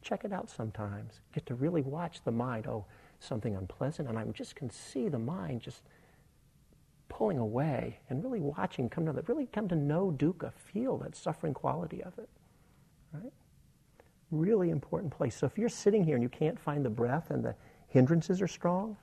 Check 0.02 0.24
it 0.24 0.32
out 0.32 0.50
sometimes. 0.50 1.20
Get 1.32 1.46
to 1.46 1.54
really 1.54 1.82
watch 1.82 2.22
the 2.24 2.32
mind. 2.32 2.66
Oh, 2.66 2.86
something 3.20 3.56
unpleasant, 3.56 4.08
and 4.08 4.18
I 4.18 4.24
just 4.26 4.56
can 4.56 4.70
see 4.70 5.08
the 5.08 5.18
mind 5.18 5.60
just 5.60 5.82
pulling 7.08 7.38
away 7.38 7.98
and 8.10 8.22
really 8.22 8.40
watching, 8.40 8.88
come 8.88 9.06
to 9.06 9.12
that, 9.12 9.28
really 9.28 9.46
come 9.46 9.68
to 9.68 9.74
know 9.74 10.14
dukkha, 10.16 10.52
feel 10.52 10.98
that 10.98 11.16
suffering 11.16 11.54
quality 11.54 12.02
of 12.02 12.18
it. 12.18 12.28
Right? 13.12 13.32
Really 14.30 14.70
important 14.70 15.12
place. 15.12 15.36
So 15.36 15.46
if 15.46 15.58
you're 15.58 15.68
sitting 15.68 16.04
here 16.04 16.14
and 16.14 16.22
you 16.22 16.28
can't 16.28 16.58
find 16.58 16.84
the 16.84 16.90
breath 16.90 17.30
and 17.30 17.44
the 17.44 17.54
hindrances 17.88 18.42
are 18.42 18.48
strong, 18.48 18.96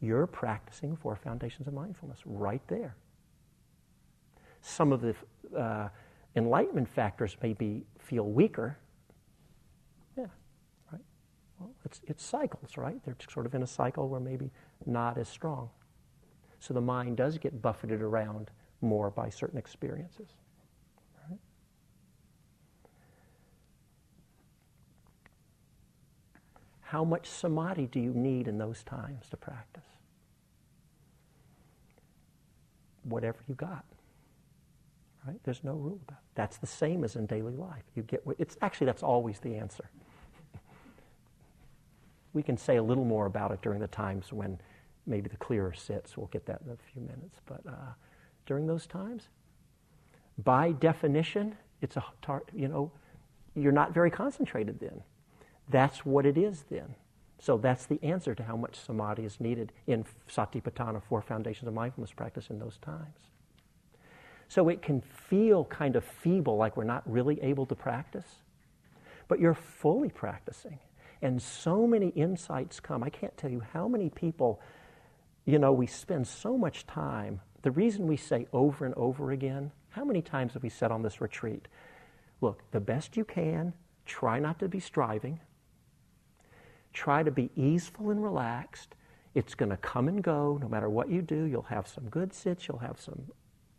you're 0.00 0.26
practicing 0.26 0.96
four 0.96 1.16
foundations 1.16 1.66
of 1.66 1.74
mindfulness 1.74 2.20
right 2.24 2.62
there. 2.68 2.96
Some 4.60 4.92
of 4.92 5.00
the 5.00 5.14
uh, 5.56 5.88
enlightenment 6.34 6.88
factors 6.88 7.36
maybe 7.42 7.84
feel 7.98 8.24
weaker. 8.24 8.76
Yeah, 10.16 10.26
right. 10.92 11.00
Well, 11.58 11.70
it's, 11.84 12.00
it's 12.06 12.24
cycles, 12.24 12.76
right? 12.76 13.02
They're 13.04 13.16
sort 13.30 13.46
of 13.46 13.54
in 13.54 13.62
a 13.62 13.66
cycle 13.66 14.08
where 14.08 14.20
maybe 14.20 14.50
not 14.84 15.18
as 15.18 15.28
strong. 15.28 15.70
So 16.58 16.74
the 16.74 16.80
mind 16.80 17.16
does 17.16 17.38
get 17.38 17.62
buffeted 17.62 18.02
around 18.02 18.50
more 18.80 19.10
by 19.10 19.30
certain 19.30 19.58
experiences. 19.58 20.28
How 26.86 27.02
much 27.02 27.28
samadhi 27.28 27.86
do 27.86 27.98
you 27.98 28.14
need 28.14 28.46
in 28.46 28.58
those 28.58 28.84
times 28.84 29.28
to 29.30 29.36
practice? 29.36 29.82
Whatever 33.02 33.38
you 33.48 33.56
got. 33.56 33.84
Right? 35.26 35.36
There's 35.42 35.64
no 35.64 35.72
rule 35.72 35.98
about 36.06 36.18
it. 36.18 36.34
That's 36.36 36.58
the 36.58 36.66
same 36.68 37.02
as 37.02 37.16
in 37.16 37.26
daily 37.26 37.56
life. 37.56 37.82
You 37.96 38.04
get 38.04 38.22
it's 38.38 38.56
actually 38.62 38.84
that's 38.84 39.02
always 39.02 39.40
the 39.40 39.56
answer. 39.56 39.90
we 42.32 42.44
can 42.44 42.56
say 42.56 42.76
a 42.76 42.82
little 42.82 43.04
more 43.04 43.26
about 43.26 43.50
it 43.50 43.60
during 43.62 43.80
the 43.80 43.88
times 43.88 44.32
when 44.32 44.60
maybe 45.08 45.28
the 45.28 45.38
clearer 45.38 45.74
sits. 45.74 46.16
We'll 46.16 46.28
get 46.28 46.46
that 46.46 46.60
in 46.64 46.70
a 46.70 46.76
few 46.92 47.02
minutes. 47.02 47.40
But 47.46 47.62
uh, 47.66 47.94
during 48.46 48.68
those 48.68 48.86
times, 48.86 49.24
by 50.44 50.70
definition, 50.70 51.56
it's 51.82 51.96
a 51.96 52.04
tar- 52.22 52.44
you 52.54 52.68
know 52.68 52.92
you're 53.56 53.72
not 53.72 53.92
very 53.92 54.12
concentrated 54.12 54.78
then. 54.78 55.02
That's 55.68 56.04
what 56.04 56.26
it 56.26 56.38
is 56.38 56.64
then. 56.70 56.94
So 57.38 57.58
that's 57.58 57.86
the 57.86 58.02
answer 58.02 58.34
to 58.34 58.42
how 58.42 58.56
much 58.56 58.78
samadhi 58.78 59.24
is 59.24 59.40
needed 59.40 59.72
in 59.86 60.04
Satipatthana, 60.28 61.02
four 61.02 61.20
foundations 61.20 61.68
of 61.68 61.74
mindfulness 61.74 62.12
practice 62.12 62.48
in 62.50 62.58
those 62.58 62.78
times. 62.78 63.18
So 64.48 64.68
it 64.68 64.80
can 64.80 65.00
feel 65.00 65.64
kind 65.64 65.96
of 65.96 66.04
feeble, 66.04 66.56
like 66.56 66.76
we're 66.76 66.84
not 66.84 67.02
really 67.04 67.42
able 67.42 67.66
to 67.66 67.74
practice, 67.74 68.36
but 69.28 69.40
you're 69.40 69.54
fully 69.54 70.08
practicing. 70.08 70.78
And 71.20 71.42
so 71.42 71.86
many 71.86 72.08
insights 72.08 72.78
come. 72.78 73.02
I 73.02 73.10
can't 73.10 73.36
tell 73.36 73.50
you 73.50 73.62
how 73.72 73.88
many 73.88 74.08
people 74.08 74.60
you 75.46 75.60
know, 75.60 75.72
we 75.72 75.86
spend 75.86 76.26
so 76.26 76.58
much 76.58 76.86
time. 76.86 77.40
The 77.62 77.70
reason 77.70 78.06
we 78.06 78.16
say 78.16 78.46
over 78.52 78.84
and 78.84 78.94
over 78.96 79.30
again, 79.30 79.70
how 79.90 80.04
many 80.04 80.20
times 80.20 80.52
have 80.54 80.62
we 80.62 80.68
said 80.68 80.90
on 80.90 81.02
this 81.02 81.20
retreat? 81.20 81.68
Look, 82.40 82.60
the 82.72 82.80
best 82.80 83.16
you 83.16 83.24
can, 83.24 83.72
try 84.04 84.38
not 84.40 84.58
to 84.58 84.68
be 84.68 84.80
striving, 84.80 85.40
try 86.96 87.22
to 87.22 87.30
be 87.30 87.50
easeful 87.54 88.10
and 88.10 88.22
relaxed. 88.22 88.94
It's 89.34 89.54
going 89.54 89.68
to 89.68 89.76
come 89.76 90.08
and 90.08 90.24
go 90.24 90.58
no 90.60 90.66
matter 90.66 90.88
what 90.88 91.10
you 91.10 91.20
do. 91.20 91.44
You'll 91.44 91.62
have 91.62 91.86
some 91.86 92.08
good 92.08 92.32
sits, 92.32 92.66
you'll 92.66 92.78
have 92.78 92.98
some 92.98 93.20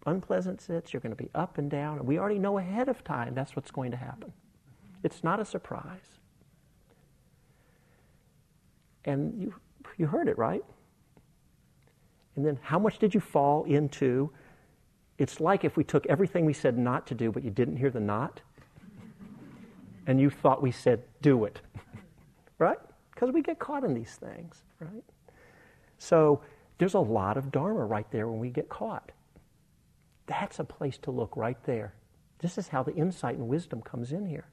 unpleasant 0.06 0.62
sits, 0.62 0.93
you're 0.93 1.01
going 1.01 1.15
to 1.15 1.21
be 1.21 1.30
up 1.34 1.58
and 1.58 1.69
down. 1.69 1.97
And 1.97 2.08
we 2.08 2.19
already 2.19 2.38
know 2.38 2.60
ahead 2.60 2.88
of 2.88 3.03
time 3.03 3.34
that's 3.34 3.56
what's 3.56 3.71
going 3.71 3.89
to 3.91 3.97
happen. 3.97 4.32
It's 5.03 5.23
not 5.23 5.39
a 5.39 5.45
surprise. 5.45 6.19
And 9.03 9.41
you, 9.41 9.53
you 9.97 10.06
heard 10.06 10.27
it, 10.27 10.38
right? 10.38 10.63
And 12.36 12.45
then 12.45 12.60
how 12.62 12.77
much 12.77 12.99
did 12.99 13.15
you 13.15 13.19
fall 13.19 13.63
into? 13.63 14.32
It's 15.17 15.39
like 15.39 15.65
if 15.65 15.75
we 15.75 15.84
took 15.84 16.06
everything 16.06 16.45
we 16.45 16.53
said 16.53 16.77
not 16.77 17.08
to 17.08 17.15
do, 17.15 17.32
but 17.32 17.43
you 17.43 17.49
didn't 17.49 17.77
hear 17.77 17.89
the 17.89 17.99
not, 17.99 18.41
and 20.06 20.21
you 20.21 20.30
thought 20.30 20.62
we 20.62 20.71
said 20.71 21.03
do 21.21 21.45
it. 21.45 21.62
right? 22.60 22.77
Because 23.17 23.34
we 23.34 23.41
get 23.41 23.58
caught 23.58 23.84
in 23.84 23.95
these 23.95 24.13
things, 24.13 24.62
right? 24.80 25.03
So 25.97 26.41
there's 26.77 26.93
a 26.93 26.99
lot 26.99 27.36
of 27.36 27.51
Dharma 27.51 27.84
right 27.84 28.06
there 28.12 28.27
when 28.27 28.38
we 28.38 28.51
get 28.51 28.69
caught. 28.69 29.12
That's 30.27 30.60
a 30.60 30.63
place 30.63 30.99
to 30.99 31.10
look 31.10 31.36
right 31.36 31.58
there. 31.63 31.95
This 32.38 32.60
is 32.60 32.67
how 32.67 32.84
the 32.84 32.93
insight 32.93 33.38
and 33.38 33.47
wisdom 33.47 33.82
comes 33.82 34.12
in 34.12 34.27
here. 34.27 34.45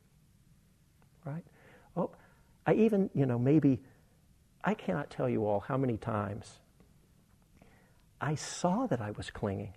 Right? 1.27 1.45
Oh, 1.95 2.13
I 2.67 2.73
even, 2.73 3.11
you 3.13 3.27
know, 3.27 3.39
maybe, 3.39 3.83
I 4.65 4.73
cannot 4.73 5.11
tell 5.11 5.29
you 5.29 5.45
all 5.45 5.61
how 5.61 5.77
many 5.77 5.99
times 5.99 6.61
I 8.19 8.35
saw 8.35 8.87
that 8.87 9.03
I 9.03 9.11
was 9.11 9.29
clinging. 9.29 9.75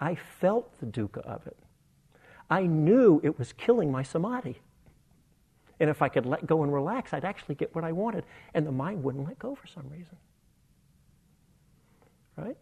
I 0.00 0.14
felt 0.14 0.80
the 0.80 0.86
dukkha 0.86 1.18
of 1.18 1.46
it. 1.46 1.58
I 2.48 2.62
knew 2.62 3.20
it 3.22 3.38
was 3.38 3.52
killing 3.52 3.92
my 3.92 4.02
samadhi. 4.02 4.62
And 5.80 5.90
if 5.90 6.02
I 6.02 6.08
could 6.08 6.26
let 6.26 6.46
go 6.46 6.62
and 6.62 6.72
relax, 6.72 7.12
I'd 7.12 7.24
actually 7.24 7.56
get 7.56 7.74
what 7.74 7.84
I 7.84 7.92
wanted. 7.92 8.24
And 8.54 8.66
the 8.66 8.72
mind 8.72 9.02
wouldn't 9.02 9.26
let 9.26 9.38
go 9.38 9.54
for 9.54 9.66
some 9.66 9.88
reason. 9.90 10.16
Right? 12.36 12.56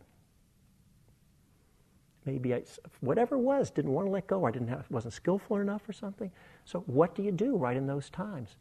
Maybe 2.24 2.54
I, 2.54 2.62
whatever 3.00 3.34
it 3.34 3.40
was, 3.40 3.70
didn't 3.70 3.92
want 3.92 4.06
to 4.06 4.10
let 4.10 4.26
go. 4.26 4.44
I 4.44 4.50
didn't 4.50 4.68
have, 4.68 4.86
wasn't 4.90 5.14
skillful 5.14 5.58
enough 5.58 5.88
or 5.88 5.92
something. 5.92 6.30
So 6.64 6.80
what 6.86 7.14
do 7.14 7.22
you 7.22 7.32
do 7.32 7.56
right 7.56 7.76
in 7.76 7.86
those 7.86 8.08
times? 8.10 8.56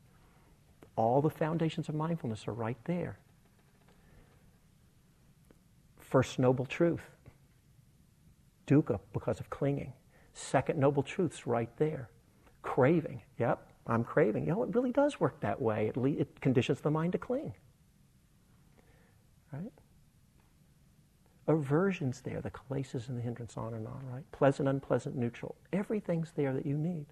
All 0.95 1.21
the 1.21 1.29
foundations 1.29 1.87
of 1.87 1.95
mindfulness 1.95 2.47
are 2.47 2.53
right 2.53 2.77
there. 2.85 3.17
First 5.99 6.39
noble 6.39 6.65
truth, 6.65 7.03
dukkha 8.67 8.99
because 9.13 9.39
of 9.39 9.49
clinging. 9.49 9.93
Second 10.33 10.79
noble 10.79 11.03
truth's 11.03 11.47
right 11.47 11.69
there. 11.77 12.09
Craving, 12.63 13.21
yep, 13.37 13.70
I'm 13.87 14.03
craving. 14.03 14.45
You 14.45 14.53
know, 14.53 14.63
it 14.63 14.75
really 14.75 14.91
does 14.91 15.19
work 15.19 15.39
that 15.41 15.61
way. 15.61 15.87
It, 15.87 15.97
le- 15.97 16.09
it 16.09 16.39
conditions 16.41 16.81
the 16.81 16.91
mind 16.91 17.13
to 17.13 17.17
cling. 17.17 17.53
Right? 19.51 19.71
Aversion's 21.47 22.21
there, 22.21 22.39
the 22.41 22.51
kilesas 22.51 23.09
and 23.09 23.17
the 23.17 23.21
hindrance, 23.21 23.57
on 23.57 23.73
and 23.73 23.87
on, 23.87 24.01
right? 24.11 24.23
Pleasant, 24.31 24.69
unpleasant, 24.69 25.15
neutral. 25.15 25.55
Everything's 25.73 26.31
there 26.31 26.53
that 26.53 26.65
you 26.65 26.77
need. 26.77 27.05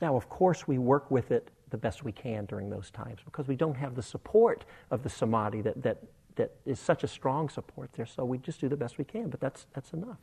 Now, 0.00 0.16
of 0.16 0.28
course, 0.28 0.66
we 0.66 0.78
work 0.78 1.10
with 1.10 1.30
it 1.30 1.50
the 1.70 1.76
best 1.76 2.02
we 2.02 2.12
can 2.12 2.46
during 2.46 2.70
those 2.70 2.90
times 2.90 3.20
because 3.24 3.46
we 3.46 3.56
don't 3.56 3.76
have 3.76 3.94
the 3.94 4.02
support 4.02 4.64
of 4.90 5.02
the 5.02 5.08
samadhi 5.08 5.60
that, 5.62 5.82
that, 5.82 5.98
that 6.36 6.52
is 6.64 6.80
such 6.80 7.04
a 7.04 7.08
strong 7.08 7.48
support 7.48 7.90
there. 7.92 8.06
So 8.06 8.24
we 8.24 8.38
just 8.38 8.60
do 8.60 8.68
the 8.68 8.76
best 8.76 8.96
we 8.96 9.04
can, 9.04 9.28
but 9.28 9.40
that's, 9.40 9.66
that's 9.74 9.92
enough. 9.92 10.18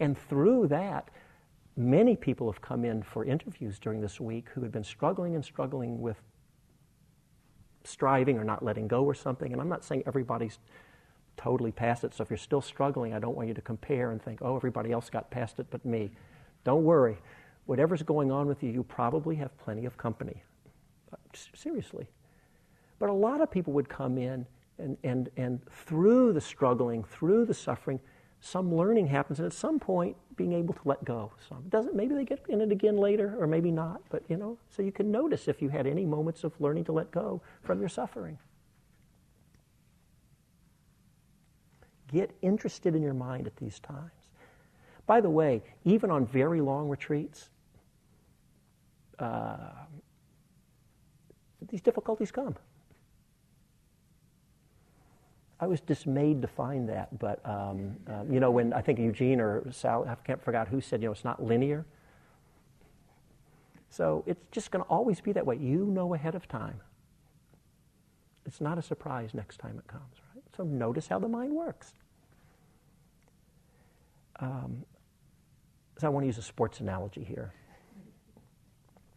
And 0.00 0.18
through 0.18 0.68
that, 0.68 1.08
many 1.76 2.16
people 2.16 2.50
have 2.50 2.60
come 2.60 2.84
in 2.84 3.02
for 3.02 3.24
interviews 3.24 3.78
during 3.78 4.00
this 4.00 4.20
week 4.20 4.48
who 4.54 4.62
had 4.62 4.72
been 4.72 4.84
struggling 4.84 5.34
and 5.34 5.44
struggling 5.44 6.00
with 6.00 6.20
striving 7.84 8.38
or 8.38 8.44
not 8.44 8.64
letting 8.64 8.86
go 8.88 9.04
or 9.04 9.14
something. 9.14 9.52
And 9.52 9.60
I'm 9.60 9.68
not 9.68 9.84
saying 9.84 10.04
everybody's 10.06 10.58
totally 11.36 11.72
past 11.72 12.04
it. 12.04 12.14
So 12.14 12.22
if 12.22 12.30
you're 12.30 12.36
still 12.36 12.60
struggling, 12.60 13.14
I 13.14 13.18
don't 13.18 13.36
want 13.36 13.48
you 13.48 13.54
to 13.54 13.62
compare 13.62 14.10
and 14.10 14.22
think, 14.22 14.40
oh, 14.42 14.56
everybody 14.56 14.92
else 14.92 15.10
got 15.10 15.30
past 15.30 15.58
it 15.58 15.66
but 15.70 15.84
me. 15.84 16.12
Don't 16.64 16.84
worry. 16.84 17.18
Whatever's 17.66 18.02
going 18.02 18.30
on 18.30 18.46
with 18.46 18.62
you, 18.62 18.70
you 18.70 18.82
probably 18.82 19.36
have 19.36 19.56
plenty 19.58 19.84
of 19.84 19.96
company 19.96 20.42
seriously. 21.54 22.08
But 22.98 23.08
a 23.08 23.12
lot 23.12 23.40
of 23.40 23.50
people 23.50 23.72
would 23.72 23.88
come 23.88 24.18
in, 24.18 24.46
and, 24.78 24.96
and, 25.02 25.30
and 25.36 25.60
through 25.70 26.32
the 26.32 26.40
struggling, 26.40 27.04
through 27.04 27.46
the 27.46 27.54
suffering, 27.54 28.00
some 28.44 28.74
learning 28.74 29.06
happens, 29.06 29.38
and 29.38 29.46
at 29.46 29.52
some 29.52 29.78
point, 29.78 30.16
being 30.34 30.52
able 30.52 30.74
to 30.74 30.80
let 30.84 31.04
go. 31.04 31.30
Some 31.48 31.62
doesn't. 31.68 31.94
Maybe 31.94 32.16
they 32.16 32.24
get 32.24 32.44
in 32.48 32.60
it 32.60 32.72
again 32.72 32.96
later, 32.96 33.36
or 33.38 33.46
maybe 33.46 33.70
not. 33.70 34.02
But 34.10 34.24
you 34.28 34.36
know, 34.36 34.58
so 34.68 34.82
you 34.82 34.90
can 34.90 35.12
notice 35.12 35.46
if 35.46 35.62
you 35.62 35.68
had 35.68 35.86
any 35.86 36.04
moments 36.04 36.42
of 36.42 36.52
learning 36.60 36.84
to 36.86 36.92
let 36.92 37.12
go 37.12 37.40
from 37.62 37.78
your 37.78 37.88
suffering. 37.88 38.36
Get 42.12 42.32
interested 42.42 42.96
in 42.96 43.02
your 43.02 43.14
mind 43.14 43.46
at 43.46 43.56
these 43.56 43.78
times. 43.78 44.10
By 45.06 45.20
the 45.20 45.30
way, 45.30 45.62
even 45.84 46.10
on 46.10 46.26
very 46.26 46.60
long 46.60 46.88
retreats, 46.88 47.48
uh, 49.20 49.70
these 51.70 51.80
difficulties 51.80 52.32
come. 52.32 52.56
I 55.62 55.68
was 55.68 55.80
dismayed 55.80 56.42
to 56.42 56.48
find 56.48 56.88
that, 56.90 57.18
but 57.20 57.40
um, 57.48 57.96
uh, 58.10 58.24
you 58.30 58.40
know, 58.40 58.50
when 58.50 58.74
I 58.74 58.82
think 58.82 58.98
Eugene 59.00 59.40
or 59.40 59.64
Sal, 59.72 60.06
I 60.08 60.16
can't 60.16 60.42
forget 60.42 60.68
who 60.68 60.82
said, 60.82 61.02
you 61.02 61.08
know, 61.08 61.12
it's 61.12 61.24
not 61.24 61.42
linear. 61.42 61.86
So 63.90 64.24
it's 64.26 64.42
just 64.52 64.70
going 64.72 64.84
to 64.84 64.90
always 64.90 65.20
be 65.20 65.32
that 65.32 65.46
way. 65.46 65.56
You 65.56 65.86
know 65.86 66.14
ahead 66.14 66.34
of 66.34 66.48
time. 66.48 66.80
It's 68.46 68.60
not 68.60 68.78
a 68.78 68.82
surprise 68.82 69.34
next 69.34 69.58
time 69.58 69.78
it 69.78 69.86
comes, 69.88 70.16
right? 70.34 70.44
So 70.56 70.64
notice 70.64 71.08
how 71.08 71.18
the 71.20 71.28
mind 71.28 71.52
works. 71.54 71.94
um, 74.40 74.84
so 75.98 76.06
I 76.08 76.10
want 76.10 76.24
to 76.24 76.28
use 76.28 76.38
a 76.38 76.42
sports 76.42 76.80
analogy 76.80 77.24
here. 77.24 77.52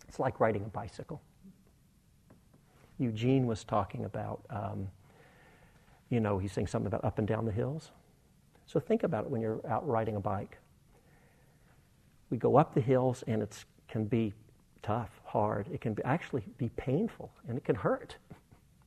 It's 0.08 0.20
like 0.20 0.40
riding 0.40 0.64
a 0.64 0.70
bicycle. 0.70 1.22
Eugene 3.00 3.48
was 3.48 3.64
talking 3.64 4.06
about, 4.06 4.42
um, 4.50 4.90
you 6.10 6.20
know, 6.20 6.38
he's 6.38 6.52
saying 6.52 6.68
something 6.68 6.88
about 6.88 7.04
up 7.04 7.20
and 7.20 7.28
down 7.28 7.46
the 7.46 7.52
hills. 7.52 7.92
So 8.66 8.80
think 8.80 9.04
about 9.04 9.26
it 9.26 9.30
when 9.30 9.42
you're 9.42 9.62
out 9.68 9.88
riding 9.88 10.16
a 10.16 10.20
bike. 10.20 10.58
We 12.30 12.38
go 12.38 12.58
up 12.58 12.74
the 12.74 12.82
hills 12.82 13.24
and 13.28 13.42
it 13.42 13.66
can 13.88 14.06
be 14.06 14.34
tough, 14.82 15.22
hard. 15.24 15.68
It 15.72 15.82
can 15.82 15.94
be, 15.94 16.04
actually 16.04 16.44
be 16.58 16.70
painful 16.70 17.32
and 17.48 17.58
it 17.58 17.64
can 17.64 17.76
hurt, 17.76 18.18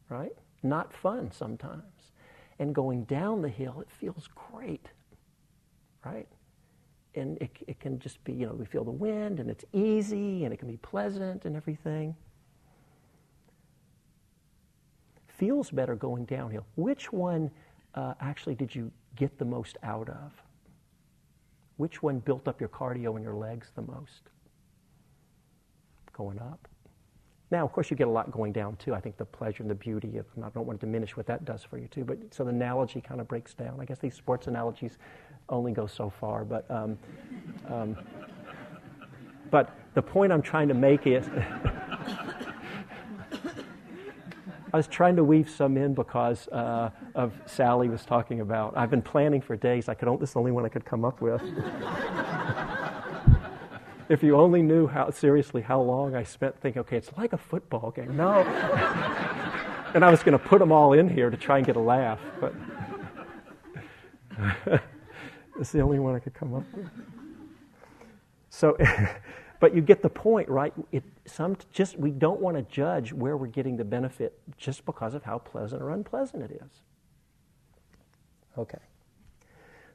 right? 0.09 0.33
Not 0.63 0.93
fun 0.93 1.31
sometimes. 1.31 2.13
And 2.59 2.75
going 2.75 3.05
down 3.05 3.43
the 3.43 3.49
hill, 3.49 3.81
it 3.81 3.89
feels 3.91 4.29
great, 4.35 4.87
right? 6.05 6.27
And 7.15 7.39
it, 7.39 7.51
it 7.67 7.81
can 7.81 7.99
just 7.99 8.23
be, 8.25 8.33
you 8.33 8.47
know, 8.47 8.53
we 8.53 8.65
feel 8.65 8.85
the 8.85 8.91
wind 8.91 9.39
and 9.39 9.49
it's 9.49 9.65
easy 9.73 10.45
and 10.45 10.53
it 10.53 10.57
can 10.57 10.69
be 10.69 10.77
pleasant 10.79 11.45
and 11.45 11.57
everything. 11.57 12.17
Feels 15.39 15.71
better 15.71 15.95
going 15.95 16.25
downhill. 16.25 16.67
Which 16.75 17.13
one 17.13 17.51
uh, 17.95 18.15
actually 18.21 18.57
did 18.57 18.75
you 18.75 18.91
get 19.15 19.39
the 19.39 19.45
most 19.45 19.79
out 19.85 20.09
of? 20.09 20.33
Which 21.77 22.03
one 22.03 22.19
built 22.19 22.49
up 22.49 22.61
your 22.61 22.69
cardio 22.69 23.15
and 23.15 23.23
your 23.23 23.37
legs 23.37 23.71
the 23.77 23.83
most? 23.83 24.31
Going 26.13 26.41
up. 26.41 26.67
Now, 27.53 27.65
of 27.65 27.73
course, 27.73 27.89
you 27.89 27.97
get 27.97 28.09
a 28.09 28.11
lot 28.11 28.33
going 28.33 28.53
down 28.53 28.77
too. 28.77 28.95
I 28.95 29.01
think 29.01 29.17
the 29.17 29.25
pleasure 29.25 29.63
and 29.63 29.71
the 29.71 29.77
beauty 29.77 30.19
of, 30.19 30.27
I 30.43 30.49
don't 30.51 30.67
want 30.67 30.81
to 30.81 30.87
diminish 30.87 31.17
what 31.17 31.27
that 31.29 31.45
does 31.45 31.63
for 31.63 31.79
you 31.79 31.87
too, 31.87 32.05
but 32.05 32.19
so 32.35 32.43
the 32.43 32.51
analogy 32.51 33.01
kind 33.01 33.21
of 33.21 33.29
breaks 33.29 33.55
down. 33.55 33.79
I 33.81 33.85
guess 33.85 34.01
these 34.01 34.15
sports 34.15 34.49
analogies 34.49 34.99
only 35.49 35.73
go 35.73 35.87
so 35.87 36.11
far, 36.11 36.45
but, 36.45 36.69
um, 36.71 36.99
um, 37.69 37.97
but 39.51 39.75
the 39.95 40.03
point 40.03 40.33
I'm 40.33 40.43
trying 40.43 40.67
to 40.69 40.75
make 40.75 41.07
is 41.07 41.31
I 44.68 44.68
was 44.79 44.87
trying 44.87 45.17
to 45.17 45.25
weave 45.25 45.51
some 45.51 45.77
in 45.77 45.93
because 45.93 46.47
uh, 46.49 46.91
of 47.17 47.33
Sally 47.47 47.89
was 47.89 48.05
talking 48.05 48.41
about. 48.41 48.77
I've 48.77 48.91
been 48.91 49.03
planning 49.03 49.41
for 49.41 49.57
days. 49.57 49.89
I 49.89 49.95
could, 49.95 50.09
this 50.21 50.31
is 50.31 50.35
the 50.35 50.39
only 50.39 50.53
one 50.53 50.65
I 50.65 50.69
could 50.69 50.85
come 50.85 51.05
up 51.05 51.21
with. 51.21 51.43
if 54.09 54.23
you 54.23 54.37
only 54.37 54.63
knew 54.63 54.87
how 54.87 55.11
seriously 55.11 55.63
how 55.63 55.81
long 55.81 56.15
I 56.15 56.23
spent 56.23 56.57
thinking, 56.61 56.79
okay, 56.83 56.97
it's 56.97 57.11
like 57.17 57.33
a 57.33 57.37
football 57.37 57.91
game. 57.91 58.17
No. 58.17 58.43
and 59.95 60.05
I 60.05 60.13
was 60.13 60.23
going 60.23 60.39
to 60.39 60.45
put 60.45 60.61
them 60.61 60.71
all 60.71 60.93
in 60.93 61.09
here 61.09 61.29
to 61.29 61.37
try 61.37 61.57
and 61.57 61.67
get 61.67 61.75
a 61.75 61.81
laugh, 61.81 62.21
but 62.41 62.55
it's 65.59 65.73
the 65.73 65.81
only 65.81 65.99
one 65.99 66.15
I 66.15 66.21
could 66.21 66.35
come 66.35 66.55
up 66.55 66.63
with. 66.73 66.89
So, 68.51 68.77
but 69.61 69.75
you 69.75 69.83
get 69.83 70.03
the 70.03 70.09
point, 70.09 70.49
right? 70.49 70.73
It, 70.93 71.03
some 71.27 71.57
just 71.73 71.99
we 71.99 72.11
don't 72.11 72.41
want 72.41 72.57
to 72.57 72.63
judge 72.63 73.13
where 73.13 73.37
we're 73.37 73.47
getting 73.47 73.77
the 73.77 73.85
benefit 73.85 74.39
just 74.57 74.85
because 74.85 75.15
of 75.15 75.25
how 75.25 75.39
pleasant 75.39 75.83
or 75.83 75.91
unpleasant 75.91 76.43
it 76.43 76.53
is. 76.53 76.83
Okay. 78.57 78.79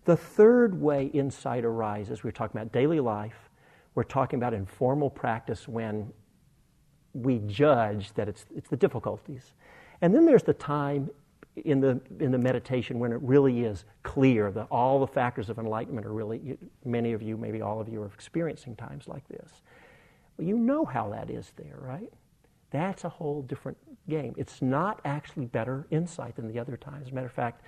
The 0.06 0.18
third 0.18 0.80
way 0.80 1.06
insight 1.08 1.64
arises, 1.64 2.24
we 2.24 2.30
are 2.30 2.34
talking 2.34 2.60
about 2.60 2.74
daily 2.74 3.00
life 3.00 3.50
we're 3.96 4.04
talking 4.04 4.40
about 4.40 4.54
informal 4.54 5.10
practice 5.10 5.68
when 5.68 6.12
we 7.14 7.40
judge 7.46 8.12
that 8.14 8.28
it's, 8.28 8.46
it's 8.56 8.70
the 8.70 8.78
difficulties. 8.78 9.54
And 10.02 10.14
then 10.14 10.26
there's 10.26 10.44
the 10.44 10.54
time 10.54 11.10
in 11.56 11.80
the, 11.80 12.00
in 12.20 12.32
the 12.32 12.38
meditation 12.38 13.00
when 13.00 13.12
it 13.12 13.20
really 13.22 13.64
is 13.64 13.86
clear 14.02 14.52
that 14.52 14.68
all 14.72 15.00
the 15.00 15.08
factors 15.08 15.50
of 15.50 15.60
enlightenment 15.60 16.06
are 16.06 16.14
really, 16.14 16.58
many 16.84 17.14
of 17.14 17.22
you, 17.22 17.38
maybe 17.38 17.62
all 17.62 17.80
of 17.80 17.88
you, 17.88 18.02
are 18.02 18.08
experiencing 18.08 18.76
times 18.76 19.08
like 19.08 19.28
this. 19.28 19.62
Well, 20.38 20.48
you 20.48 20.58
know 20.58 20.84
how 20.84 21.10
that 21.10 21.30
is 21.30 21.52
there, 21.56 21.78
right? 21.80 22.12
That's 22.72 23.04
a 23.04 23.10
whole 23.10 23.44
different 23.44 23.78
game. 24.10 24.34
It's 24.36 24.62
not 24.62 25.00
actually 25.06 25.46
better 25.46 25.86
insight 25.92 26.36
than 26.36 26.48
the 26.48 26.58
other 26.60 26.76
times. 26.76 27.06
As 27.06 27.12
a 27.12 27.16
matter 27.16 27.28
of 27.28 27.34
fact, 27.34 27.62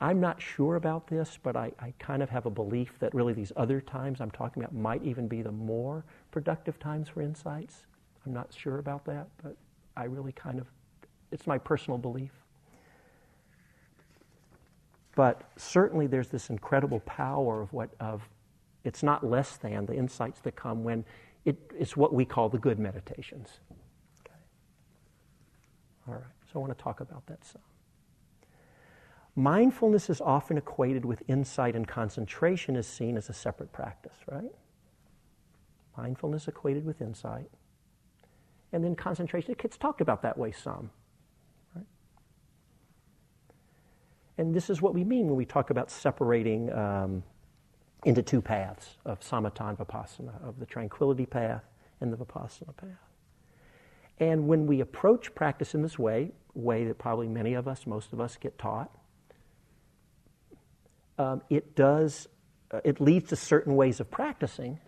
I'm 0.00 0.20
not 0.20 0.40
sure 0.40 0.76
about 0.76 1.08
this, 1.08 1.38
but 1.42 1.56
I, 1.56 1.72
I, 1.80 1.92
kind 1.98 2.22
of 2.22 2.28
have 2.28 2.46
a 2.46 2.50
belief 2.50 2.98
that 3.00 3.14
really 3.14 3.32
these 3.32 3.50
other 3.56 3.80
times 3.80 4.20
I'm 4.20 4.30
talking 4.30 4.62
about 4.62 4.74
might 4.74 5.02
even 5.02 5.26
be 5.26 5.40
the 5.40 5.50
more 5.50 6.04
productive 6.30 6.78
times 6.78 7.08
for 7.08 7.22
insights. 7.22 7.86
I'm 8.26 8.34
not 8.34 8.52
sure 8.52 8.78
about 8.78 9.06
that, 9.06 9.26
but 9.42 9.56
I 9.96 10.04
really 10.04 10.32
kind 10.32 10.60
of, 10.60 10.66
it's 11.32 11.46
my 11.46 11.56
personal 11.56 11.96
belief. 11.96 12.30
But 15.16 15.42
certainly 15.56 16.06
there's 16.06 16.28
this 16.28 16.50
incredible 16.50 17.00
power 17.00 17.62
of 17.62 17.72
what, 17.72 17.90
of, 17.98 18.28
it's 18.84 19.02
not 19.02 19.26
less 19.26 19.56
than 19.56 19.86
the 19.86 19.94
insights 19.94 20.40
that 20.42 20.54
come 20.54 20.84
when 20.84 21.04
it, 21.44 21.56
it's 21.76 21.96
what 21.96 22.14
we 22.14 22.24
call 22.24 22.48
the 22.48 22.58
good 22.58 22.78
meditations. 22.78 23.48
Okay. 24.20 24.36
All 26.06 26.14
right, 26.14 26.22
so 26.44 26.52
I 26.54 26.58
want 26.58 26.76
to 26.76 26.82
talk 26.82 27.00
about 27.00 27.26
that 27.26 27.44
some. 27.44 27.62
Mindfulness 29.36 30.08
is 30.08 30.20
often 30.20 30.56
equated 30.56 31.04
with 31.04 31.22
insight, 31.28 31.76
and 31.76 31.86
concentration 31.86 32.74
is 32.74 32.86
seen 32.86 33.18
as 33.18 33.28
a 33.28 33.34
separate 33.34 33.70
practice, 33.70 34.16
right? 34.30 34.52
Mindfulness 35.96 36.48
equated 36.48 36.86
with 36.86 37.02
insight. 37.02 37.50
And 38.72 38.82
then 38.82 38.94
concentration, 38.96 39.52
it 39.52 39.58
gets 39.58 39.76
talked 39.76 40.00
about 40.00 40.22
that 40.22 40.36
way 40.38 40.52
some. 40.52 40.90
Right? 41.74 41.84
And 44.38 44.54
this 44.54 44.68
is 44.68 44.82
what 44.82 44.94
we 44.94 45.04
mean 45.04 45.26
when 45.26 45.36
we 45.36 45.44
talk 45.46 45.70
about 45.70 45.90
separating 45.90 46.72
um, 46.72 47.22
into 48.04 48.22
two 48.22 48.42
paths 48.42 48.96
of 49.04 49.20
samatha 49.20 49.68
and 49.68 49.78
vipassana, 49.78 50.46
of 50.46 50.58
the 50.60 50.66
tranquility 50.66 51.26
path 51.26 51.64
and 52.00 52.12
the 52.12 52.16
vipassana 52.16 52.76
path. 52.76 52.90
And 54.18 54.46
when 54.46 54.66
we 54.66 54.80
approach 54.80 55.34
practice 55.34 55.74
in 55.74 55.82
this 55.82 55.98
way, 55.98 56.32
way 56.54 56.84
that 56.84 56.98
probably 56.98 57.28
many 57.28 57.54
of 57.54 57.68
us, 57.68 57.86
most 57.86 58.12
of 58.12 58.20
us 58.20 58.36
get 58.36 58.58
taught, 58.58 58.90
um, 61.18 61.42
it 61.48 61.74
does, 61.74 62.28
uh, 62.70 62.80
it 62.84 63.00
leads 63.00 63.30
to 63.30 63.36
certain 63.36 63.74
ways 63.74 64.00
of 64.00 64.10
practicing, 64.10 64.78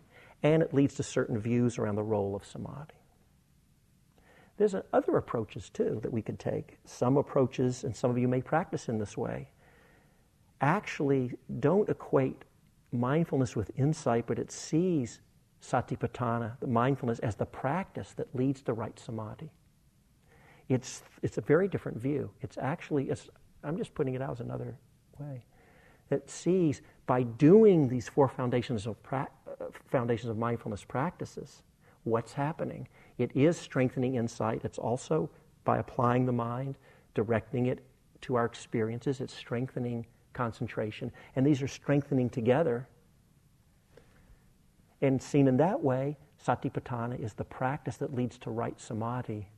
and 0.43 0.63
it 0.63 0.73
leads 0.75 0.95
to 0.95 1.03
certain 1.03 1.39
views 1.39 1.79
around 1.79 1.97
the 1.97 2.03
role 2.03 2.37
of 2.37 2.45
samadhi. 2.45 2.98
There's 4.59 4.75
other 4.93 5.17
approaches 5.17 5.71
too 5.71 6.01
that 6.03 6.13
we 6.13 6.21
could 6.21 6.39
take. 6.39 6.79
Some 6.85 7.17
approaches, 7.17 7.85
and 7.85 7.95
some 7.95 8.11
of 8.11 8.19
you 8.19 8.27
may 8.27 8.43
practice 8.43 8.89
in 8.89 8.99
this 8.99 9.17
way, 9.17 9.49
actually 10.61 11.33
don't 11.61 11.89
equate 11.89 12.43
mindfulness 12.91 13.55
with 13.55 13.71
insight, 13.77 14.27
but 14.27 14.39
it 14.39 14.51
sees 14.51 15.21
satipatthana, 15.63 16.59
the 16.59 16.67
mindfulness, 16.67 17.21
as 17.21 17.37
the 17.37 17.47
practice 17.47 18.13
that 18.15 18.35
leads 18.35 18.61
to 18.63 18.73
right 18.73 18.99
samadhi. 18.99 19.51
It's, 20.69 21.03
it's 21.23 21.39
a 21.39 21.41
very 21.41 21.69
different 21.69 21.99
view. 21.99 22.31
It's 22.43 22.59
actually, 22.59 23.11
it's, 23.11 23.29
I'm 23.63 23.77
just 23.77 23.95
putting 23.95 24.15
it 24.15 24.23
out 24.23 24.33
as 24.33 24.41
another 24.41 24.77
way 25.21 25.45
that 26.09 26.29
sees 26.29 26.83
by 27.07 27.23
doing 27.23 27.89
these 27.89 28.09
four 28.09 28.29
foundations 28.29 28.87
of, 28.87 29.01
pra- 29.05 29.29
uh, 29.61 29.67
foundations 29.89 30.31
of 30.31 30.37
mindfulness 30.37 30.83
practices 30.83 31.63
what's 32.05 32.33
happening. 32.33 32.89
It 33.19 33.35
is 33.35 33.57
strengthening 33.57 34.15
insight. 34.15 34.65
It's 34.65 34.79
also 34.79 35.29
by 35.65 35.79
applying 35.79 36.25
the 36.25 36.33
mind, 36.33 36.77
directing 37.15 37.67
it 37.67 37.85
to 38.23 38.35
our 38.37 38.45
experiences, 38.45 39.21
it's 39.21 39.35
strengthening 39.35 40.07
concentration. 40.33 41.13
And 41.37 41.47
these 41.47 41.63
are 41.63 41.69
strengthening 41.69 42.31
together. 42.31 42.89
And 45.03 45.23
seen 45.23 45.47
in 45.47 45.57
that 45.59 45.83
way, 45.83 46.17
satipatthana 46.45 47.21
is 47.23 47.35
the 47.35 47.45
practice 47.45 47.97
that 47.99 48.15
leads 48.15 48.39
to 48.39 48.51
right 48.51 48.81
samadhi 48.81 49.49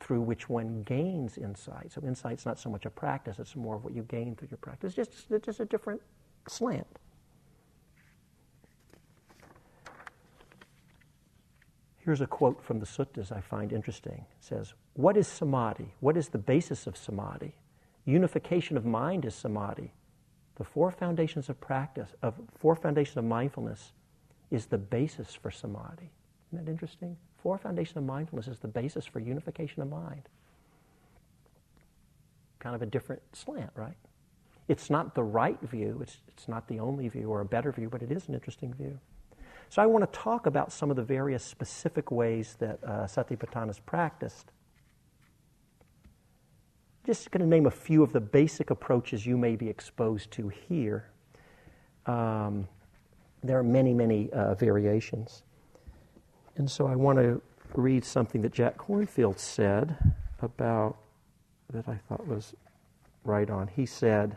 through 0.00 0.20
which 0.20 0.48
one 0.48 0.82
gains 0.82 1.38
insight. 1.38 1.92
So 1.92 2.02
insight's 2.02 2.44
not 2.44 2.58
so 2.58 2.68
much 2.68 2.86
a 2.86 2.90
practice, 2.90 3.38
it's 3.38 3.54
more 3.54 3.76
of 3.76 3.84
what 3.84 3.94
you 3.94 4.02
gain 4.02 4.34
through 4.34 4.48
your 4.50 4.58
practice. 4.58 4.96
It's 4.96 5.08
just, 5.08 5.30
it's 5.30 5.46
just 5.46 5.60
a 5.60 5.64
different 5.64 6.02
slant. 6.48 6.98
Here's 12.04 12.20
a 12.20 12.26
quote 12.26 12.62
from 12.62 12.80
the 12.80 12.86
suttas 12.86 13.30
I 13.30 13.40
find 13.40 13.72
interesting. 13.72 14.26
It 14.38 14.44
says, 14.44 14.74
What 14.94 15.16
is 15.16 15.28
samadhi? 15.28 15.94
What 16.00 16.16
is 16.16 16.28
the 16.28 16.38
basis 16.38 16.86
of 16.86 16.96
samadhi? 16.96 17.54
Unification 18.04 18.76
of 18.76 18.84
mind 18.84 19.24
is 19.24 19.34
samadhi. 19.34 19.92
The 20.56 20.64
four 20.64 20.90
foundations 20.90 21.48
of 21.48 21.60
practice, 21.60 22.10
of 22.20 22.34
four 22.58 22.74
foundations 22.74 23.16
of 23.16 23.24
mindfulness, 23.24 23.92
is 24.50 24.66
the 24.66 24.78
basis 24.78 25.34
for 25.34 25.50
samadhi. 25.50 26.10
Isn't 26.48 26.64
that 26.64 26.70
interesting? 26.70 27.16
Four 27.42 27.56
foundations 27.56 27.96
of 27.96 28.04
mindfulness 28.04 28.48
is 28.48 28.58
the 28.58 28.68
basis 28.68 29.06
for 29.06 29.20
unification 29.20 29.80
of 29.80 29.88
mind. 29.88 30.28
Kind 32.58 32.74
of 32.74 32.82
a 32.82 32.86
different 32.86 33.22
slant, 33.32 33.70
right? 33.76 33.96
It's 34.68 34.90
not 34.90 35.14
the 35.14 35.22
right 35.22 35.58
view, 35.62 36.00
it's, 36.02 36.18
it's 36.28 36.48
not 36.48 36.68
the 36.68 36.80
only 36.80 37.08
view 37.08 37.30
or 37.30 37.40
a 37.40 37.44
better 37.44 37.72
view, 37.72 37.88
but 37.88 38.02
it 38.02 38.10
is 38.10 38.28
an 38.28 38.34
interesting 38.34 38.74
view. 38.74 38.98
So 39.72 39.80
I 39.80 39.86
want 39.86 40.04
to 40.04 40.18
talk 40.18 40.44
about 40.44 40.70
some 40.70 40.90
of 40.90 40.96
the 40.96 41.02
various 41.02 41.42
specific 41.42 42.10
ways 42.10 42.56
that 42.58 42.78
uh, 42.84 43.06
Satipatthana 43.06 43.70
is 43.70 43.78
practiced. 43.78 44.52
Just 47.06 47.30
going 47.30 47.40
to 47.40 47.48
name 47.48 47.64
a 47.64 47.70
few 47.70 48.02
of 48.02 48.12
the 48.12 48.20
basic 48.20 48.68
approaches 48.68 49.24
you 49.24 49.38
may 49.38 49.56
be 49.56 49.70
exposed 49.70 50.30
to 50.32 50.50
here. 50.50 51.08
Um, 52.04 52.68
there 53.42 53.58
are 53.58 53.62
many, 53.62 53.94
many 53.94 54.30
uh, 54.32 54.56
variations. 54.56 55.42
And 56.56 56.70
so 56.70 56.86
I 56.86 56.94
want 56.94 57.18
to 57.20 57.40
read 57.74 58.04
something 58.04 58.42
that 58.42 58.52
Jack 58.52 58.76
Kornfield 58.76 59.38
said 59.38 59.96
about 60.42 60.98
that 61.72 61.88
I 61.88 61.98
thought 62.10 62.26
was 62.26 62.54
right 63.24 63.48
on. 63.48 63.68
He 63.68 63.86
said, 63.86 64.36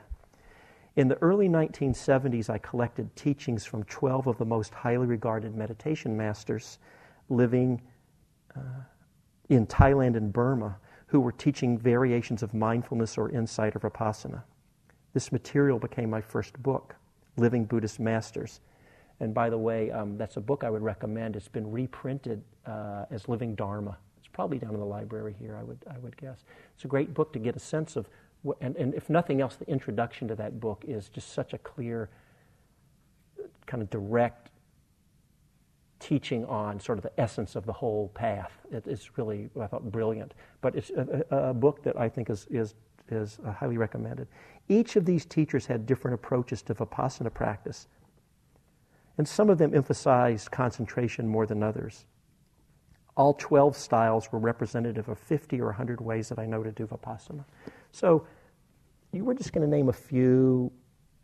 In 0.96 1.10
the 1.10 1.16
early 1.16 1.50
1970s, 1.50 2.50
I 2.50 2.58
collected 2.60 3.14
teachings 3.16 3.66
from 3.66 3.84
12 3.84 4.28
of 4.28 4.38
the 4.38 4.46
most 4.46 4.74
highly 4.74 5.06
regarded 5.06 5.56
meditation 5.56 6.16
masters 6.16 6.80
living 7.30 7.82
uh, 8.56 8.62
in 9.50 9.68
Thailand 9.68 10.16
and 10.16 10.32
Burma 10.32 10.78
who 11.08 11.20
were 11.20 11.32
teaching 11.32 11.78
variations 11.78 12.44
of 12.44 12.54
mindfulness 12.54 13.18
or 13.18 13.30
insight 13.30 13.76
or 13.76 13.80
vipassana. 13.80 14.44
This 15.14 15.32
material 15.32 15.80
became 15.80 16.10
my 16.10 16.22
first 16.22 16.62
book, 16.62 16.96
Living 17.38 17.66
Buddhist 17.66 18.00
Masters. 18.00 18.60
And 19.20 19.34
by 19.34 19.50
the 19.50 19.58
way, 19.58 19.92
um, 19.92 20.18
that's 20.18 20.38
a 20.38 20.42
book 20.42 20.64
I 20.64 20.70
would 20.70 20.82
recommend. 20.82 21.36
It's 21.36 21.48
been 21.48 21.72
reprinted 21.72 22.44
uh, 22.66 23.06
as 23.12 23.30
Living 23.30 23.56
Dharma. 23.56 23.98
It's 24.18 24.28
probably 24.28 24.58
down 24.58 24.74
in 24.74 24.80
the 24.80 24.86
library 24.86 25.36
here, 25.40 25.56
I 25.56 25.64
would, 25.64 25.78
I 25.90 25.98
would 26.00 26.18
guess. 26.18 26.44
It's 26.74 26.86
a 26.86 26.88
great 26.90 27.14
book 27.14 27.32
to 27.34 27.40
get 27.40 27.56
a 27.56 27.60
sense 27.60 27.96
of, 27.96 28.10
and, 28.62 28.76
and 28.76 28.94
if 28.94 29.10
nothing 29.10 29.42
else, 29.42 29.56
the 29.56 29.68
introduction 29.68 30.28
to 30.28 30.36
that 30.36 30.60
book 30.60 30.84
is 30.88 31.10
just 31.10 31.34
such 31.34 31.54
a 31.54 31.58
clear, 31.58 32.10
kind 33.66 33.82
of 33.82 33.90
direct 33.90 34.50
teaching 36.00 36.46
on 36.46 36.80
sort 36.80 36.98
of 36.98 37.04
the 37.04 37.20
essence 37.20 37.56
of 37.56 37.66
the 37.66 37.74
whole 37.74 38.10
path. 38.10 38.52
It, 38.72 38.86
it's 38.86 39.18
really, 39.18 39.50
I 39.60 39.68
thought, 39.68 39.92
brilliant. 39.92 40.34
But 40.62 40.76
it's 40.76 40.90
a, 40.92 41.26
a, 41.32 41.38
a 41.50 41.54
book 41.54 41.84
that 41.84 42.00
I 42.00 42.10
think 42.10 42.30
is, 42.30 42.46
is, 42.50 42.76
is 43.10 43.40
uh, 43.46 43.52
highly 43.52 43.78
recommended. 43.78 44.28
Each 44.68 44.96
of 44.96 45.06
these 45.06 45.26
teachers 45.26 45.66
had 45.66 45.86
different 45.86 46.16
approaches 46.16 46.62
to 46.64 46.76
Vipassana 46.76 47.34
practice 47.34 47.88
and 49.18 49.28
some 49.28 49.50
of 49.50 49.58
them 49.58 49.74
emphasized 49.74 50.52
concentration 50.52 51.28
more 51.28 51.46
than 51.46 51.64
others. 51.64 52.06
All 53.16 53.34
12 53.34 53.78
styles 53.78 54.32
were 54.32 54.40
representative 54.40 55.08
of 55.08 55.18
50 55.18 55.62
or 55.62 55.68
100 55.68 56.02
ways 56.02 56.28
that 56.30 56.40
I 56.40 56.46
know 56.46 56.64
to 56.64 56.72
do 56.72 56.86
Vipassana. 56.86 57.46
So 57.96 58.28
you 59.14 59.24
were 59.24 59.34
just 59.34 59.54
going 59.54 59.66
to 59.66 59.74
name 59.74 59.88
a 59.88 59.94
few 59.94 60.70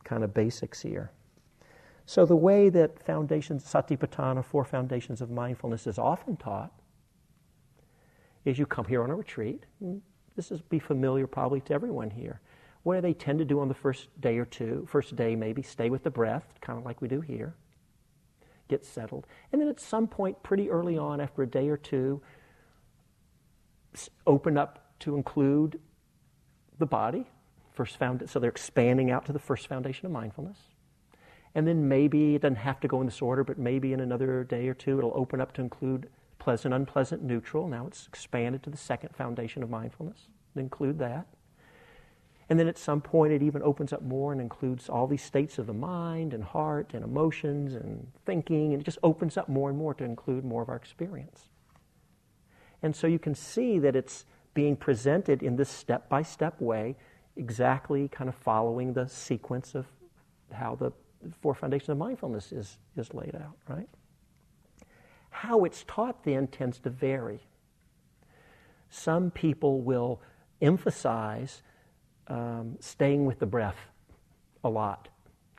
kind 0.05 0.23
of 0.23 0.33
basics 0.33 0.81
here. 0.81 1.11
So 2.05 2.25
the 2.25 2.35
way 2.35 2.69
that 2.69 3.03
foundations, 3.03 3.65
Satipatthana, 3.65 4.45
four 4.45 4.63
foundations 4.63 5.19
of 5.19 5.29
mindfulness, 5.29 5.85
is 5.85 5.99
often 5.99 6.37
taught 6.37 6.71
is 8.45 8.57
you 8.57 8.65
come 8.65 8.85
here 8.85 9.03
on 9.03 9.09
a 9.09 9.15
retreat. 9.15 9.65
Mm, 9.83 9.99
this 10.37 10.49
is 10.49 10.61
be 10.61 10.79
familiar 10.79 11.27
probably 11.27 11.59
to 11.61 11.73
everyone 11.73 12.09
here. 12.09 12.39
What 12.83 12.95
do 12.95 13.01
they 13.01 13.13
tend 13.13 13.39
to 13.39 13.45
do 13.45 13.59
on 13.59 13.67
the 13.67 13.73
first 13.73 14.07
day 14.21 14.37
or 14.37 14.45
two, 14.45 14.87
first 14.89 15.15
day, 15.17 15.35
maybe 15.35 15.61
stay 15.61 15.89
with 15.89 16.03
the 16.03 16.09
breath, 16.09 16.55
kind 16.61 16.79
of 16.79 16.85
like 16.85 17.01
we 17.01 17.09
do 17.09 17.19
here 17.19 17.53
get 18.69 18.85
settled. 18.85 19.27
And 19.51 19.59
then 19.59 19.67
at 19.67 19.81
some 19.81 20.07
point, 20.07 20.41
pretty 20.43 20.69
early 20.69 20.97
on, 20.97 21.19
after 21.19 21.43
a 21.43 21.47
day 21.47 21.67
or 21.67 21.75
two, 21.75 22.21
open 24.25 24.57
up 24.57 24.93
to 25.01 25.17
include 25.17 25.77
the 26.81 26.85
body. 26.85 27.27
First 27.71 27.95
found, 27.95 28.21
it 28.21 28.29
so 28.29 28.39
they're 28.39 28.49
expanding 28.49 29.09
out 29.09 29.25
to 29.27 29.33
the 29.33 29.39
first 29.39 29.67
foundation 29.67 30.05
of 30.05 30.11
mindfulness. 30.11 30.57
And 31.55 31.65
then 31.65 31.87
maybe 31.87 32.35
it 32.35 32.41
doesn't 32.41 32.57
have 32.57 32.81
to 32.81 32.87
go 32.89 32.99
in 32.99 33.07
this 33.07 33.21
order, 33.21 33.45
but 33.45 33.57
maybe 33.57 33.93
in 33.93 34.01
another 34.01 34.43
day 34.43 34.67
or 34.67 34.73
two 34.73 34.97
it'll 34.97 35.13
open 35.15 35.39
up 35.39 35.53
to 35.53 35.61
include 35.61 36.09
pleasant, 36.39 36.73
unpleasant, 36.73 37.23
neutral. 37.23 37.67
Now 37.67 37.87
it's 37.87 38.07
expanded 38.07 38.63
to 38.63 38.69
the 38.69 38.77
second 38.77 39.15
foundation 39.15 39.63
of 39.63 39.69
mindfulness. 39.69 40.27
Include 40.55 40.99
that. 40.99 41.27
And 42.49 42.59
then 42.59 42.67
at 42.67 42.77
some 42.77 42.99
point, 42.99 43.31
it 43.31 43.41
even 43.41 43.63
opens 43.63 43.93
up 43.93 44.01
more 44.01 44.33
and 44.33 44.41
includes 44.41 44.89
all 44.89 45.07
these 45.07 45.23
states 45.23 45.57
of 45.57 45.67
the 45.67 45.73
mind 45.73 46.33
and 46.33 46.43
heart 46.43 46.91
and 46.93 47.01
emotions 47.01 47.73
and 47.75 48.11
thinking, 48.25 48.73
and 48.73 48.81
it 48.81 48.83
just 48.83 48.97
opens 49.03 49.37
up 49.37 49.47
more 49.47 49.69
and 49.69 49.77
more 49.77 49.93
to 49.93 50.03
include 50.03 50.43
more 50.43 50.61
of 50.61 50.67
our 50.67 50.75
experience. 50.75 51.47
And 52.83 52.93
so 52.93 53.07
you 53.07 53.19
can 53.19 53.35
see 53.35 53.79
that 53.79 53.95
it's 53.95 54.25
being 54.53 54.75
presented 54.75 55.43
in 55.43 55.55
this 55.55 55.69
step 55.69 56.09
by 56.09 56.21
step 56.21 56.59
way, 56.59 56.95
exactly 57.35 58.07
kind 58.07 58.29
of 58.29 58.35
following 58.35 58.93
the 58.93 59.07
sequence 59.07 59.75
of 59.75 59.85
how 60.51 60.75
the 60.75 60.91
four 61.41 61.53
foundations 61.53 61.89
of 61.89 61.97
mindfulness 61.97 62.51
is, 62.51 62.77
is 62.97 63.13
laid 63.13 63.35
out, 63.35 63.55
right? 63.67 63.87
How 65.29 65.63
it's 65.63 65.83
taught 65.87 66.23
then 66.23 66.47
tends 66.47 66.79
to 66.79 66.89
vary. 66.89 67.39
Some 68.89 69.31
people 69.31 69.81
will 69.81 70.21
emphasize 70.61 71.61
um, 72.27 72.77
staying 72.79 73.25
with 73.25 73.39
the 73.39 73.45
breath 73.45 73.77
a 74.63 74.69
lot, 74.69 75.07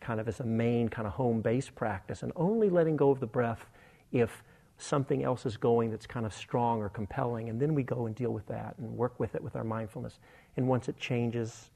kind 0.00 0.20
of 0.20 0.28
as 0.28 0.40
a 0.40 0.44
main 0.44 0.88
kind 0.88 1.06
of 1.06 1.14
home 1.14 1.40
base 1.40 1.68
practice, 1.68 2.22
and 2.22 2.32
only 2.36 2.68
letting 2.68 2.96
go 2.96 3.10
of 3.10 3.20
the 3.20 3.26
breath 3.26 3.66
if 4.12 4.42
something 4.82 5.22
else 5.22 5.46
is 5.46 5.56
going 5.56 5.90
that's 5.90 6.06
kind 6.06 6.26
of 6.26 6.34
strong 6.34 6.80
or 6.80 6.88
compelling, 6.88 7.48
and 7.48 7.60
then 7.60 7.74
we 7.74 7.82
go 7.82 8.06
and 8.06 8.14
deal 8.14 8.32
with 8.32 8.46
that 8.46 8.74
and 8.78 8.96
work 8.96 9.18
with 9.18 9.34
it 9.34 9.42
with 9.42 9.56
our 9.56 9.64
mindfulness. 9.64 10.18
And 10.56 10.66
once 10.66 10.88
it 10.88 10.98
changes, 10.98 11.70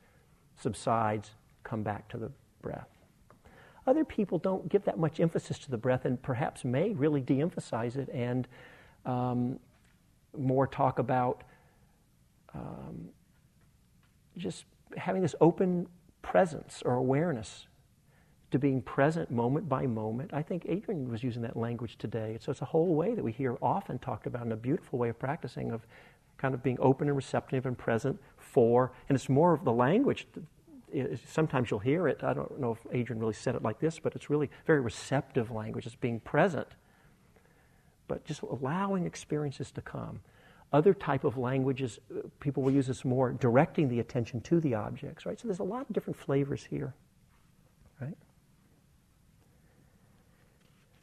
subsides, 0.60 1.30
come 1.64 1.82
back 1.82 2.08
to 2.08 2.18
the 2.18 2.30
breath. 2.62 2.88
Other 3.86 4.04
people 4.04 4.38
don't 4.38 4.68
give 4.68 4.84
that 4.84 4.98
much 4.98 5.20
emphasis 5.20 5.58
to 5.60 5.70
the 5.70 5.76
breath 5.76 6.04
and 6.04 6.20
perhaps 6.20 6.64
may 6.64 6.90
really 6.90 7.20
de 7.20 7.40
emphasize 7.40 7.96
it 7.96 8.08
and 8.12 8.48
um, 9.04 9.60
more 10.36 10.66
talk 10.66 10.98
about 10.98 11.44
um, 12.54 13.08
just 14.36 14.64
having 14.96 15.22
this 15.22 15.34
open 15.40 15.86
presence 16.22 16.82
or 16.84 16.94
awareness 16.94 17.66
to 18.56 18.60
being 18.60 18.80
present 18.80 19.30
moment 19.30 19.68
by 19.68 19.86
moment. 19.86 20.30
I 20.32 20.40
think 20.40 20.64
Adrian 20.66 21.10
was 21.10 21.22
using 21.22 21.42
that 21.42 21.56
language 21.56 21.98
today. 21.98 22.38
So 22.40 22.50
it's 22.50 22.62
a 22.62 22.66
whole 22.66 22.94
way 22.94 23.14
that 23.14 23.22
we 23.22 23.30
hear 23.30 23.58
often 23.60 23.98
talked 23.98 24.26
about 24.26 24.46
in 24.46 24.52
a 24.52 24.56
beautiful 24.56 24.98
way 24.98 25.10
of 25.10 25.18
practicing 25.18 25.72
of 25.72 25.86
kind 26.38 26.54
of 26.54 26.62
being 26.62 26.78
open 26.80 27.08
and 27.08 27.16
receptive 27.16 27.66
and 27.66 27.76
present 27.76 28.18
for, 28.38 28.92
and 29.08 29.16
it's 29.16 29.28
more 29.28 29.52
of 29.52 29.64
the 29.64 29.72
language. 29.72 30.26
Sometimes 31.26 31.70
you'll 31.70 31.80
hear 31.80 32.08
it. 32.08 32.24
I 32.24 32.32
don't 32.32 32.58
know 32.58 32.72
if 32.72 32.78
Adrian 32.92 33.20
really 33.20 33.34
said 33.34 33.54
it 33.54 33.62
like 33.62 33.78
this, 33.78 33.98
but 33.98 34.14
it's 34.14 34.30
really 34.30 34.50
very 34.66 34.80
receptive 34.80 35.50
language. 35.50 35.86
It's 35.86 35.94
being 35.94 36.20
present, 36.20 36.68
but 38.08 38.24
just 38.24 38.40
allowing 38.40 39.04
experiences 39.04 39.70
to 39.72 39.82
come. 39.82 40.20
Other 40.72 40.94
type 40.94 41.24
of 41.24 41.36
languages, 41.36 41.98
uh, 42.10 42.20
people 42.40 42.62
will 42.62 42.72
use 42.72 42.86
this 42.86 43.04
more 43.04 43.32
directing 43.32 43.88
the 43.88 44.00
attention 44.00 44.40
to 44.42 44.60
the 44.60 44.74
objects, 44.74 45.26
right? 45.26 45.38
So 45.38 45.46
there's 45.46 45.58
a 45.58 45.64
lot 45.64 45.82
of 45.82 45.92
different 45.92 46.18
flavors 46.18 46.64
here, 46.64 46.94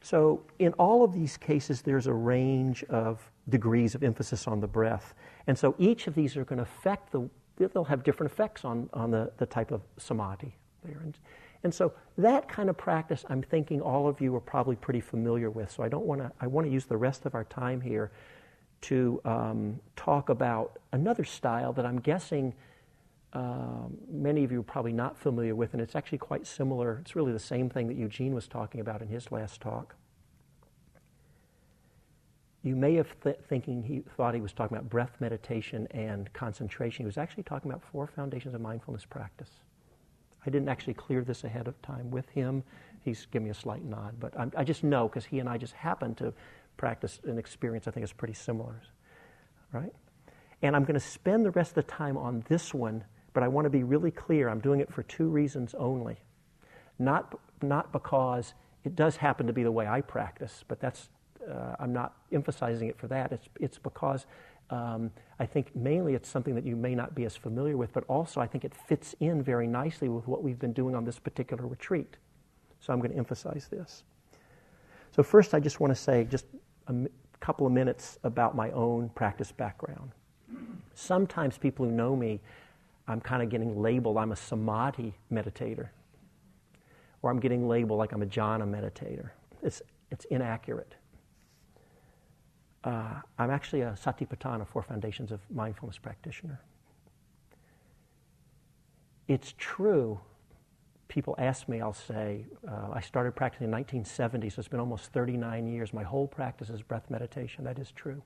So 0.04 0.42
in 0.60 0.74
all 0.74 1.06
of 1.06 1.14
these 1.14 1.38
cases, 1.38 1.82
there's 1.82 2.08
a 2.08 2.14
range 2.14 2.84
of 2.90 3.32
degrees 3.48 3.96
of 3.96 4.04
emphasis 4.04 4.48
on 4.48 4.60
the 4.60 4.68
breath. 4.68 5.16
And 5.48 5.58
so 5.58 5.76
each 5.80 6.08
of 6.08 6.14
these 6.14 6.36
are 6.36 6.44
going 6.44 6.58
to 6.58 6.64
affect 6.64 7.14
the, 7.14 7.30
they'll 7.58 7.86
have 7.86 8.04
different 8.04 8.32
effects 8.32 8.66
on, 8.66 8.90
on 8.94 9.12
the, 9.12 9.32
the 9.38 9.46
type 9.46 9.72
of 9.72 9.82
samadhi 9.98 10.58
there. 10.84 11.00
And, 11.04 11.18
and 11.64 11.74
so 11.74 11.94
that 12.18 12.50
kind 12.50 12.70
of 12.70 12.78
practice, 12.78 13.24
I'm 13.30 13.42
thinking 13.42 13.80
all 13.80 14.10
of 14.10 14.20
you 14.20 14.36
are 14.36 14.42
probably 14.42 14.76
pretty 14.76 15.00
familiar 15.00 15.50
with. 15.50 15.72
So 15.72 15.84
I 15.84 15.88
don't 15.88 16.06
want 16.06 16.20
to, 16.20 16.30
I 16.42 16.48
want 16.48 16.68
to 16.68 16.72
use 16.72 16.84
the 16.84 16.98
rest 16.98 17.26
of 17.26 17.34
our 17.34 17.46
time 17.46 17.80
here 17.80 18.12
to 18.82 19.22
um, 19.24 19.80
talk 19.96 20.28
about 20.28 20.80
another 20.92 21.24
style 21.24 21.72
that 21.72 21.86
I'm 21.86 22.02
guessing 22.02 22.54
um, 23.34 23.98
many 24.10 24.44
of 24.44 24.52
you 24.52 24.60
are 24.60 24.64
probably 24.64 24.94
not 24.94 25.18
familiar 25.18 25.56
with, 25.56 25.74
and 25.74 25.82
it's 25.82 25.96
actually 25.96 26.20
quite 26.20 26.46
similar. 26.46 27.00
It's 27.02 27.16
really 27.16 27.34
the 27.34 27.40
same 27.40 27.70
thing 27.70 27.88
that 27.88 27.98
Eugene 27.98 28.34
was 28.34 28.48
talking 28.48 28.80
about 28.80 29.02
in 29.02 29.08
his 29.08 29.32
last 29.32 29.60
talk. 29.60 29.96
You 32.62 32.76
may 32.76 32.94
have 32.96 33.20
th- 33.22 33.40
thinking 33.50 33.84
he 33.84 34.04
thought 34.16 34.36
he 34.36 34.42
was 34.42 34.54
talking 34.54 34.78
about 34.78 34.90
breath 34.90 35.18
meditation 35.20 35.88
and 35.92 36.32
concentration. 36.32 37.04
He 37.04 37.08
was 37.08 37.18
actually 37.18 37.44
talking 37.44 37.70
about 37.70 37.84
four 37.92 38.08
foundations 38.08 38.54
of 38.54 38.62
mindfulness 38.62 39.04
practice. 39.04 39.50
I 40.46 40.50
didn't 40.50 40.70
actually 40.70 40.94
clear 40.94 41.24
this 41.24 41.44
ahead 41.44 41.68
of 41.68 41.82
time 41.82 42.12
with 42.12 42.30
him. 42.30 42.64
He's 43.02 43.26
giving 43.32 43.46
me 43.46 43.52
a 43.52 43.56
slight 43.56 43.84
nod, 43.84 44.16
but 44.20 44.38
I'm, 44.40 44.52
i 44.56 44.64
just 44.64 44.84
know 44.84 45.08
because 45.08 45.26
he 45.26 45.40
and 45.40 45.50
I 45.50 45.58
just 45.58 45.74
happened 45.74 46.18
to 46.18 46.34
practice 46.78 47.20
and 47.26 47.38
experience, 47.38 47.88
I 47.88 47.92
think, 47.92 48.04
is 48.04 48.14
pretty 48.14 48.34
similar, 48.34 48.82
right? 49.72 49.94
And 50.62 50.76
I'm 50.76 50.84
going 50.84 50.94
to 50.94 51.06
spend 51.06 51.46
the 51.46 51.52
rest 51.52 51.72
of 51.72 51.76
the 51.76 51.92
time 51.92 52.18
on 52.18 52.46
this 52.48 52.74
one, 52.74 53.04
but 53.34 53.44
I 53.44 53.48
want 53.48 53.66
to 53.66 53.70
be 53.70 53.84
really 53.84 54.12
clear. 54.12 54.50
I'm 54.50 54.60
doing 54.60 54.80
it 54.80 54.92
for 54.92 55.04
two 55.04 55.28
reasons 55.28 55.74
only. 55.78 56.18
Not, 57.00 57.38
not 57.62 57.92
because 57.92 58.54
it 58.84 58.96
does 58.96 59.16
happen 59.16 59.48
to 59.48 59.54
be 59.54 59.64
the 59.64 59.72
way 59.72 59.88
I 59.88 60.02
practice, 60.02 60.64
but 60.68 60.80
that's, 60.80 61.10
uh, 61.50 61.76
I'm 61.80 61.94
not 61.94 62.14
emphasizing 62.32 62.88
it 62.90 62.98
for 62.98 63.08
that. 63.08 63.32
It's, 63.32 63.50
it's 63.60 63.78
because 63.78 64.26
um, 64.70 65.12
I 65.40 65.46
think 65.46 65.76
mainly 65.76 66.14
it's 66.14 66.30
something 66.30 66.56
that 66.56 66.66
you 66.66 66.76
may 66.76 66.96
not 66.96 67.16
be 67.16 67.26
as 67.26 67.36
familiar 67.36 67.78
with, 67.78 67.94
but 67.94 68.04
also 68.08 68.42
I 68.42 68.48
think 68.48 68.66
it 68.66 68.74
fits 68.74 69.16
in 69.20 69.42
very 69.42 69.68
nicely 69.68 70.10
with 70.10 70.28
what 70.28 70.44
we've 70.44 70.60
been 70.60 70.74
doing 70.74 70.96
on 70.96 71.06
this 71.06 71.20
particular 71.20 71.66
retreat. 71.66 72.18
So 72.80 72.92
I'm 72.92 73.00
going 73.00 73.12
to 73.12 73.18
emphasize 73.18 73.68
this. 73.70 74.04
So, 75.16 75.22
first, 75.22 75.54
I 75.54 75.60
just 75.60 75.80
want 75.80 75.92
to 75.92 75.96
say 75.96 76.26
just 76.26 76.46
a 76.88 76.96
couple 77.40 77.68
of 77.68 77.72
minutes 77.72 78.18
about 78.24 78.56
my 78.56 78.72
own 78.72 79.10
practice 79.10 79.52
background. 79.52 80.12
Sometimes 80.96 81.58
people 81.58 81.86
who 81.86 81.92
know 81.92 82.16
me, 82.16 82.40
I'm 83.08 83.22
kind 83.22 83.44
of 83.44 83.50
getting 83.50 83.82
labeled, 83.82 84.18
I'm 84.18 84.32
a 84.32 84.36
samadhi 84.36 85.14
meditator. 85.32 85.90
or 87.22 87.32
I'm 87.32 87.40
getting 87.40 87.68
labeled 87.68 88.00
like 88.00 88.14
I'm 88.14 88.22
a 88.22 88.28
jhana 88.28 88.64
meditator. 88.70 89.32
It's, 89.64 89.82
it's 90.12 90.26
inaccurate. 90.26 90.96
Uh, 92.84 93.22
I'm 93.40 93.50
actually 93.52 93.82
a 93.82 93.92
Satipatthana, 93.94 94.68
Four 94.68 94.84
Foundations 94.84 95.32
of 95.32 95.40
Mindfulness 95.50 95.98
practitioner. 95.98 96.62
It's 99.28 99.54
true. 99.58 100.20
People 101.08 101.36
ask 101.38 101.70
me, 101.70 101.82
I'll 101.82 101.94
say, 101.94 102.46
uh, 102.68 102.90
I 102.94 103.02
started 103.02 103.36
practicing 103.36 103.66
in 103.66 103.72
1970, 103.72 104.50
so 104.50 104.60
it's 104.60 104.68
been 104.68 104.80
almost 104.82 105.14
39 105.14 105.68
years. 105.68 105.94
My 105.94 106.04
whole 106.04 106.28
practice 106.28 106.70
is 106.70 106.82
breath 106.82 107.10
meditation. 107.10 107.64
That 107.64 107.80
is 107.80 107.92
true. 107.92 108.22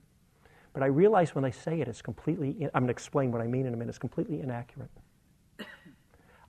But 0.78 0.84
I 0.84 0.90
realize 0.90 1.34
when 1.34 1.44
I 1.44 1.50
say 1.50 1.82
it, 1.82 1.88
it's 1.88 2.04
completely, 2.04 2.50
in, 2.60 2.70
I'm 2.76 2.84
going 2.84 2.90
to 2.90 2.92
explain 2.92 3.32
what 3.32 3.42
I 3.42 3.48
mean 3.48 3.66
in 3.66 3.74
a 3.74 3.76
minute, 3.76 3.90
it's 3.90 3.98
completely 3.98 4.42
inaccurate. 4.42 4.92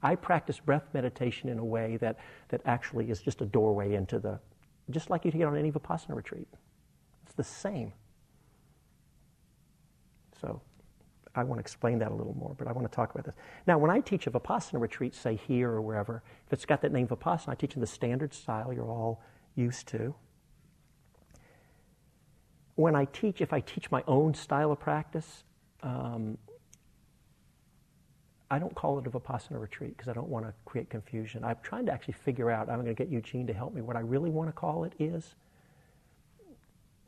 I 0.02 0.16
practice 0.16 0.60
breath 0.60 0.84
meditation 0.92 1.48
in 1.48 1.58
a 1.58 1.64
way 1.64 1.96
that, 2.02 2.18
that 2.50 2.60
actually 2.66 3.10
is 3.10 3.22
just 3.22 3.40
a 3.40 3.46
doorway 3.46 3.94
into 3.94 4.18
the, 4.18 4.38
just 4.90 5.08
like 5.08 5.24
you 5.24 5.30
get 5.30 5.44
on 5.44 5.56
any 5.56 5.72
Vipassana 5.72 6.14
retreat. 6.14 6.46
It's 7.24 7.36
the 7.36 7.42
same. 7.42 7.94
So 10.42 10.60
I 11.34 11.42
want 11.42 11.56
to 11.58 11.62
explain 11.62 11.98
that 12.00 12.10
a 12.10 12.14
little 12.14 12.36
more, 12.38 12.54
but 12.58 12.68
I 12.68 12.72
want 12.72 12.86
to 12.86 12.94
talk 12.94 13.14
about 13.14 13.24
this. 13.24 13.34
Now, 13.66 13.78
when 13.78 13.90
I 13.90 14.00
teach 14.00 14.26
a 14.26 14.30
Vipassana 14.30 14.78
retreat, 14.78 15.14
say 15.14 15.36
here 15.36 15.70
or 15.70 15.80
wherever, 15.80 16.22
if 16.46 16.52
it's 16.52 16.66
got 16.66 16.82
that 16.82 16.92
name 16.92 17.08
Vipassana, 17.08 17.48
I 17.48 17.54
teach 17.54 17.76
in 17.76 17.80
the 17.80 17.86
standard 17.86 18.34
style 18.34 18.74
you're 18.74 18.92
all 18.92 19.22
used 19.54 19.88
to. 19.88 20.14
When 22.78 22.94
I 22.94 23.06
teach, 23.06 23.40
if 23.40 23.52
I 23.52 23.58
teach 23.58 23.90
my 23.90 24.04
own 24.06 24.34
style 24.34 24.70
of 24.70 24.78
practice, 24.78 25.42
um, 25.82 26.38
I 28.52 28.60
don't 28.60 28.72
call 28.72 29.00
it 29.00 29.06
a 29.08 29.10
Vipassana 29.10 29.60
retreat 29.60 29.96
because 29.96 30.08
I 30.08 30.12
don't 30.12 30.28
want 30.28 30.46
to 30.46 30.54
create 30.64 30.88
confusion. 30.88 31.42
I'm 31.42 31.56
trying 31.64 31.86
to 31.86 31.92
actually 31.92 32.14
figure 32.14 32.52
out, 32.52 32.68
I'm 32.68 32.76
going 32.76 32.86
to 32.86 32.94
get 32.94 33.08
Eugene 33.08 33.48
to 33.48 33.52
help 33.52 33.74
me. 33.74 33.80
What 33.80 33.96
I 33.96 34.00
really 34.00 34.30
want 34.30 34.48
to 34.48 34.52
call 34.52 34.84
it 34.84 34.92
is 35.00 35.34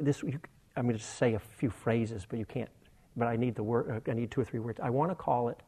this. 0.01 0.25
You, 0.25 0.41
I'm 0.75 0.87
going 0.87 0.99
to 0.99 1.05
say 1.05 1.35
a 1.35 1.39
few 1.39 1.71
phrases, 1.71 2.27
but 2.29 2.41
you 2.41 2.47
can't, 2.47 2.68
but 3.16 3.29
I 3.29 3.37
need 3.37 3.55
the 3.55 3.62
word, 3.62 4.03
uh, 4.09 4.11
I 4.11 4.14
need 4.14 4.33
two 4.33 4.41
or 4.41 4.45
three 4.45 4.59
words. 4.59 4.81
I 4.83 4.91
want 4.91 5.12
to 5.12 5.14
call 5.14 5.51
it 5.51 5.61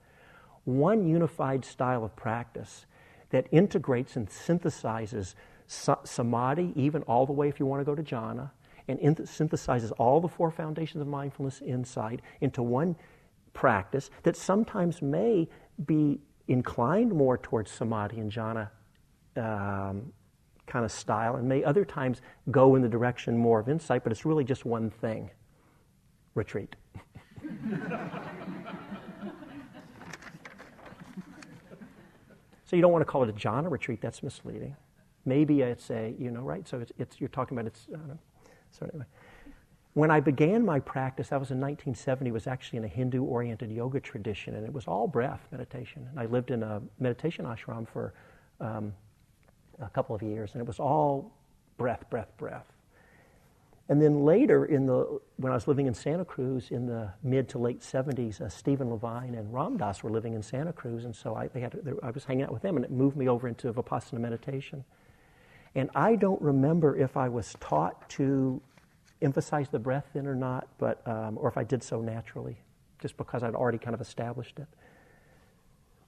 one 0.65 1.07
unified 1.07 1.65
style 1.65 2.05
of 2.05 2.17
practice 2.17 2.87
that 3.31 3.47
integrates 3.53 4.17
and 4.17 4.29
synthesizes 4.29 5.37
samadhi, 5.69 6.73
even 6.75 7.03
all 7.03 7.25
the 7.25 7.33
way 7.33 7.49
if 7.49 7.61
you 7.61 7.67
want 7.67 7.81
to 7.81 7.85
go 7.85 7.95
to 7.95 8.03
jhana, 8.03 8.51
and 8.89 8.99
in- 8.99 9.15
synthesizes 9.17 9.93
all 9.99 10.21
the 10.21 10.29
four 10.29 10.51
foundations 10.51 11.01
of 11.01 11.07
mindfulness 11.09 11.61
insight 11.63 12.21
into 12.41 12.63
one 12.63 12.97
practice 13.53 14.11
that 14.23 14.37
sometimes 14.37 15.03
may 15.03 15.49
be 15.87 16.21
inclined 16.49 17.13
more 17.13 17.39
towards 17.39 17.71
samadhi 17.71 18.19
and 18.19 18.31
jhana 18.33 18.71
um, 19.37 20.13
kind 20.67 20.85
of 20.85 20.93
style, 20.93 21.37
and 21.37 21.49
may 21.49 21.63
other 21.65 21.85
times 21.85 22.21
go 22.51 22.75
in 22.77 22.83
the 22.83 22.89
direction 22.89 23.37
more 23.37 23.61
of 23.61 23.69
insight, 23.69 24.03
but 24.03 24.13
it's 24.13 24.25
really 24.25 24.45
just 24.45 24.65
one 24.65 24.91
thing 24.91 25.31
retreat. 26.35 26.77
so 32.65 32.77
you 32.77 32.81
don't 32.83 32.93
want 32.93 33.03
to 33.03 33.07
call 33.07 33.23
it 33.23 33.29
a 33.29 33.33
jhana 33.33 33.71
retreat, 33.71 34.01
that's 34.01 34.23
misleading. 34.23 34.77
Maybe 35.25 35.61
it's 35.61 35.91
a, 35.91 36.15
you 36.19 36.31
know, 36.31 36.41
right? 36.41 36.67
So 36.67 36.81
it's, 36.81 36.93
it's 36.99 37.21
you're 37.21 37.29
talking 37.29 37.57
about 37.57 37.67
it's, 37.67 37.87
so 38.73 38.87
anyway. 38.87 39.07
When 39.95 40.11
I 40.11 40.21
began 40.21 40.65
my 40.65 40.81
practice, 40.81 41.29
that 41.29 41.39
was 41.39 41.51
in 41.51 41.61
1970, 41.61 42.31
was 42.31 42.47
actually 42.47 42.79
in 42.79 42.85
a 42.85 42.89
Hindu 42.89 43.23
oriented 43.23 43.71
yoga 43.71 44.01
tradition, 44.01 44.55
and 44.55 44.65
it 44.65 44.73
was 44.73 44.87
all 44.87 45.07
breath 45.07 45.47
meditation. 45.53 46.07
And 46.11 46.19
I 46.19 46.25
lived 46.25 46.51
in 46.51 46.63
a 46.63 46.81
meditation 46.99 47.45
ashram 47.45 47.87
for 47.87 48.15
um, 48.59 48.95
a 49.81 49.91
couple 49.91 50.17
of 50.17 50.23
years, 50.23 50.53
and 50.53 50.63
it 50.63 50.67
was 50.67 50.81
all 50.81 51.31
breath, 51.77 52.09
breath, 52.09 52.35
breath. 52.39 52.73
And 53.89 54.01
then 54.01 54.25
later, 54.25 54.65
in 54.65 54.87
the, 54.87 55.21
when 55.37 55.53
I 55.53 55.55
was 55.55 55.69
living 55.69 55.87
in 55.87 55.93
Santa 55.93 56.25
Cruz 56.25 56.71
in 56.71 56.87
the 56.87 57.13
mid 57.23 57.49
to 57.51 57.59
late 57.59 57.81
70s, 57.81 58.41
uh, 58.41 58.49
Stephen 58.49 58.89
Levine 58.89 59.35
and 59.35 59.53
Ram 59.53 59.77
Dass 59.77 60.03
were 60.03 60.11
living 60.11 60.33
in 60.33 60.43
Santa 60.43 60.73
Cruz, 60.73 61.05
and 61.05 61.15
so 61.15 61.35
I, 61.35 61.49
they 61.49 61.61
had, 61.61 61.73
they, 61.83 61.93
I 62.03 62.11
was 62.11 62.25
hanging 62.25 62.45
out 62.45 62.53
with 62.53 62.63
them, 62.63 62.77
and 62.77 62.85
it 62.87 62.91
moved 62.91 63.17
me 63.17 63.29
over 63.29 63.49
into 63.49 63.71
Vipassana 63.71 64.21
meditation. 64.21 64.85
And 65.75 65.91
I 65.95 66.17
don't 66.17 66.41
remember 66.43 66.97
if 66.97 67.17
I 67.17 67.29
was 67.29 67.55
taught 67.61 68.09
to 68.11 68.61
emphasize 69.23 69.69
the 69.69 69.79
breath 69.79 70.15
in 70.15 70.27
or 70.27 70.35
not, 70.35 70.69
but, 70.79 71.07
um, 71.07 71.39
or 71.39 71.49
if 71.49 71.57
I 71.57 71.65
did 71.65 71.83
so 71.83 72.01
naturally, 72.01 72.59
just 73.01 73.17
because 73.17 73.43
I'd 73.43 73.55
already 73.55 73.79
kind 73.79 73.95
of 73.95 74.01
established 74.01 74.59
it. 74.59 74.67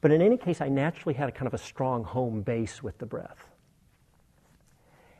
But 0.00 0.10
in 0.10 0.20
any 0.20 0.36
case, 0.36 0.60
I 0.60 0.68
naturally 0.68 1.14
had 1.14 1.28
a 1.28 1.32
kind 1.32 1.46
of 1.46 1.54
a 1.54 1.58
strong 1.58 2.04
home 2.04 2.42
base 2.42 2.82
with 2.82 2.98
the 2.98 3.06
breath. 3.06 3.48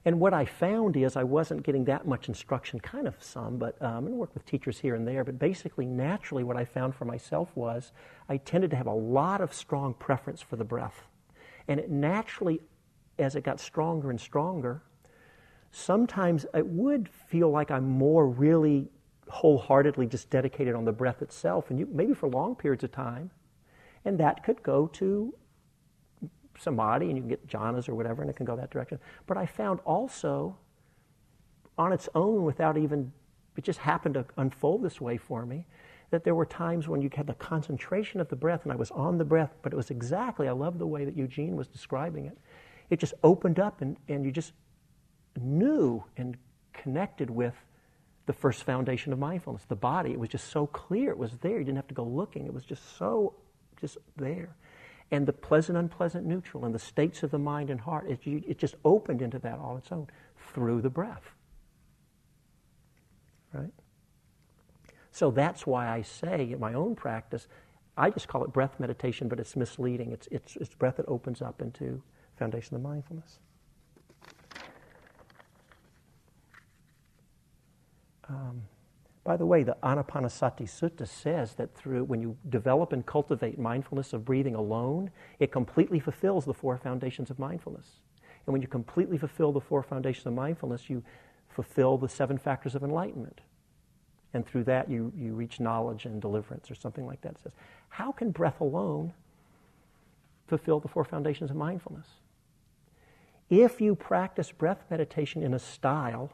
And 0.04 0.20
what 0.20 0.34
I 0.34 0.44
found 0.44 0.96
is 0.96 1.16
I 1.16 1.24
wasn't 1.24 1.62
getting 1.62 1.86
that 1.86 2.06
much 2.06 2.28
instruction, 2.28 2.78
kind 2.80 3.08
of 3.08 3.14
some, 3.20 3.56
but 3.56 3.80
um, 3.80 4.06
I 4.06 4.10
worked 4.10 4.34
with 4.34 4.44
teachers 4.44 4.78
here 4.78 4.94
and 4.94 5.08
there. 5.08 5.24
But 5.24 5.38
basically, 5.38 5.86
naturally, 5.86 6.44
what 6.44 6.58
I 6.58 6.66
found 6.66 6.94
for 6.94 7.06
myself 7.06 7.48
was 7.54 7.92
I 8.28 8.36
tended 8.36 8.70
to 8.72 8.76
have 8.76 8.86
a 8.86 8.92
lot 8.92 9.40
of 9.40 9.54
strong 9.54 9.94
preference 9.94 10.42
for 10.42 10.56
the 10.56 10.64
breath. 10.64 11.06
And 11.66 11.80
it 11.80 11.90
naturally, 11.90 12.60
as 13.18 13.36
it 13.36 13.44
got 13.44 13.60
stronger 13.60 14.10
and 14.10 14.20
stronger, 14.20 14.82
sometimes 15.70 16.46
it 16.54 16.66
would 16.66 17.08
feel 17.08 17.50
like 17.50 17.70
I'm 17.70 17.88
more 17.88 18.28
really 18.28 18.88
wholeheartedly 19.28 20.06
just 20.06 20.30
dedicated 20.30 20.74
on 20.74 20.84
the 20.84 20.92
breath 20.92 21.22
itself, 21.22 21.70
and 21.70 21.78
you, 21.78 21.88
maybe 21.90 22.14
for 22.14 22.28
long 22.28 22.54
periods 22.54 22.84
of 22.84 22.92
time. 22.92 23.30
And 24.04 24.18
that 24.18 24.44
could 24.44 24.62
go 24.62 24.86
to 24.88 25.34
samadhi, 26.58 27.06
and 27.06 27.16
you 27.16 27.22
can 27.22 27.28
get 27.28 27.46
jhanas 27.48 27.88
or 27.88 27.94
whatever, 27.94 28.22
and 28.22 28.30
it 28.30 28.36
can 28.36 28.46
go 28.46 28.54
that 28.56 28.70
direction. 28.70 28.98
But 29.26 29.36
I 29.36 29.46
found 29.46 29.80
also, 29.80 30.56
on 31.78 31.92
its 31.92 32.08
own, 32.14 32.44
without 32.44 32.76
even, 32.76 33.12
it 33.56 33.64
just 33.64 33.80
happened 33.80 34.14
to 34.14 34.24
unfold 34.36 34.82
this 34.82 35.00
way 35.00 35.16
for 35.16 35.46
me, 35.46 35.66
that 36.10 36.22
there 36.22 36.34
were 36.34 36.46
times 36.46 36.86
when 36.86 37.02
you 37.02 37.10
had 37.12 37.26
the 37.26 37.34
concentration 37.34 38.20
of 38.20 38.28
the 38.28 38.36
breath, 38.36 38.62
and 38.64 38.72
I 38.72 38.76
was 38.76 38.90
on 38.92 39.18
the 39.18 39.24
breath, 39.24 39.54
but 39.62 39.72
it 39.72 39.76
was 39.76 39.90
exactly, 39.90 40.46
I 40.46 40.52
love 40.52 40.78
the 40.78 40.86
way 40.86 41.04
that 41.04 41.16
Eugene 41.16 41.56
was 41.56 41.66
describing 41.66 42.26
it. 42.26 42.38
It 42.90 43.00
just 43.00 43.14
opened 43.22 43.58
up, 43.58 43.80
and, 43.80 43.96
and 44.08 44.24
you 44.24 44.30
just 44.30 44.52
knew 45.40 46.04
and 46.16 46.36
connected 46.72 47.30
with 47.30 47.54
the 48.26 48.32
first 48.32 48.64
foundation 48.64 49.12
of 49.12 49.18
mindfulness, 49.18 49.64
the 49.68 49.76
body. 49.76 50.12
It 50.12 50.18
was 50.18 50.28
just 50.28 50.48
so 50.50 50.66
clear. 50.66 51.10
It 51.10 51.18
was 51.18 51.32
there. 51.40 51.58
You 51.58 51.64
didn't 51.64 51.76
have 51.76 51.88
to 51.88 51.94
go 51.94 52.04
looking. 52.04 52.46
It 52.46 52.54
was 52.54 52.64
just 52.64 52.96
so, 52.96 53.34
just 53.80 53.98
there. 54.16 54.56
And 55.10 55.26
the 55.26 55.32
pleasant, 55.32 55.76
unpleasant, 55.76 56.26
neutral, 56.26 56.64
and 56.64 56.74
the 56.74 56.78
states 56.78 57.22
of 57.22 57.30
the 57.30 57.38
mind 57.38 57.70
and 57.70 57.80
heart, 57.80 58.08
it, 58.08 58.20
it 58.24 58.58
just 58.58 58.76
opened 58.84 59.20
into 59.20 59.38
that 59.40 59.58
all 59.58 59.76
its 59.76 59.92
own 59.92 60.08
through 60.52 60.80
the 60.80 60.90
breath. 60.90 61.34
Right? 63.52 63.72
So 65.12 65.30
that's 65.30 65.66
why 65.66 65.88
I 65.88 66.02
say 66.02 66.50
in 66.52 66.58
my 66.58 66.74
own 66.74 66.96
practice, 66.96 67.46
I 67.96 68.10
just 68.10 68.26
call 68.26 68.42
it 68.42 68.52
breath 68.52 68.80
meditation, 68.80 69.28
but 69.28 69.38
it's 69.38 69.54
misleading. 69.54 70.10
It's, 70.10 70.26
it's, 70.30 70.56
it's 70.56 70.74
breath 70.74 70.96
that 70.96 71.06
opens 71.06 71.40
up 71.40 71.62
into 71.62 72.02
foundation 72.36 72.76
of 72.76 72.82
mindfulness. 72.82 73.38
Um, 78.28 78.62
by 79.22 79.36
the 79.36 79.46
way, 79.46 79.62
the 79.62 79.76
Anapanasati 79.82 80.64
Sutta 80.64 81.08
says 81.08 81.54
that 81.54 81.74
through 81.74 82.04
when 82.04 82.20
you 82.20 82.36
develop 82.48 82.92
and 82.92 83.04
cultivate 83.04 83.58
mindfulness 83.58 84.12
of 84.12 84.24
breathing 84.24 84.54
alone, 84.54 85.10
it 85.38 85.50
completely 85.50 85.98
fulfills 85.98 86.44
the 86.44 86.54
four 86.54 86.76
foundations 86.76 87.30
of 87.30 87.38
mindfulness. 87.38 88.00
And 88.46 88.52
when 88.52 88.60
you 88.60 88.68
completely 88.68 89.16
fulfill 89.16 89.52
the 89.52 89.60
four 89.60 89.82
foundations 89.82 90.26
of 90.26 90.34
mindfulness, 90.34 90.90
you 90.90 91.02
fulfill 91.48 91.96
the 91.96 92.08
seven 92.08 92.36
factors 92.36 92.74
of 92.74 92.82
enlightenment. 92.82 93.40
And 94.34 94.44
through 94.44 94.64
that, 94.64 94.90
you, 94.90 95.12
you 95.16 95.32
reach 95.32 95.60
knowledge 95.60 96.04
and 96.04 96.20
deliverance, 96.20 96.70
or 96.70 96.74
something 96.74 97.06
like 97.06 97.20
that. 97.22 97.32
It 97.32 97.38
says, 97.42 97.52
how 97.88 98.12
can 98.12 98.30
breath 98.30 98.60
alone 98.60 99.14
fulfill 100.48 100.80
the 100.80 100.88
four 100.88 101.04
foundations 101.04 101.50
of 101.50 101.56
mindfulness? 101.56 102.08
If 103.50 103.80
you 103.80 103.94
practice 103.94 104.50
breath 104.50 104.84
meditation 104.90 105.42
in 105.42 105.54
a 105.54 105.58
style 105.58 106.32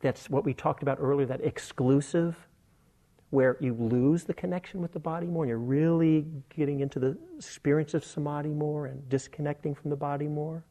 that's 0.00 0.30
what 0.30 0.44
we 0.44 0.54
talked 0.54 0.82
about 0.82 0.98
earlier, 1.00 1.26
that 1.26 1.42
exclusive, 1.42 2.48
where 3.30 3.56
you 3.60 3.74
lose 3.74 4.24
the 4.24 4.34
connection 4.34 4.80
with 4.80 4.92
the 4.92 4.98
body 4.98 5.26
more 5.26 5.44
and 5.44 5.48
you're 5.48 5.58
really 5.58 6.26
getting 6.48 6.80
into 6.80 6.98
the 6.98 7.16
experience 7.36 7.94
of 7.94 8.04
samadhi 8.04 8.48
more 8.48 8.86
and 8.86 9.08
disconnecting 9.08 9.74
from 9.74 9.90
the 9.90 9.96
body 9.96 10.26
more, 10.26 10.64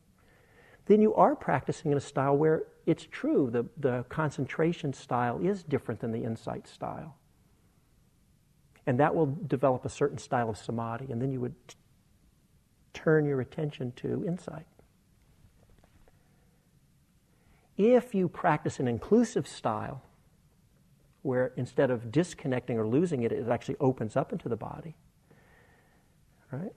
then 0.88 1.02
you 1.02 1.14
are 1.16 1.36
practicing 1.36 1.92
in 1.92 1.98
a 1.98 2.02
style 2.02 2.36
where 2.36 2.64
it's 2.86 3.06
true, 3.06 3.50
the, 3.52 3.66
the 3.78 4.04
concentration 4.10 4.92
style 4.92 5.40
is 5.40 5.64
different 5.64 6.02
than 6.02 6.12
the 6.12 6.24
insight 6.24 6.68
style. 6.68 7.16
And 8.88 9.00
that 9.00 9.14
will 9.14 9.38
develop 9.48 9.86
a 9.86 9.90
certain 9.90 10.18
style 10.18 10.50
of 10.50 10.58
samadhi, 10.58 11.12
and 11.12 11.22
then 11.22 11.32
you 11.32 11.40
would 11.40 11.54
t- 11.68 11.76
turn 12.94 13.26
your 13.26 13.40
attention 13.40 13.94
to 13.98 14.26
insight. 14.26 14.66
If 17.80 18.14
you 18.14 18.28
practice 18.28 18.82
an 18.82 18.90
inclusive 18.90 19.48
style, 19.48 20.04
where 21.22 21.54
instead 21.56 21.90
of 21.90 22.12
disconnecting 22.12 22.78
or 22.78 22.86
losing 22.86 23.24
it, 23.24 23.32
it 23.32 23.48
actually 23.48 23.78
opens 23.80 24.18
up 24.18 24.34
into 24.34 24.50
the 24.50 24.58
body, 24.58 24.98
right? 26.52 26.74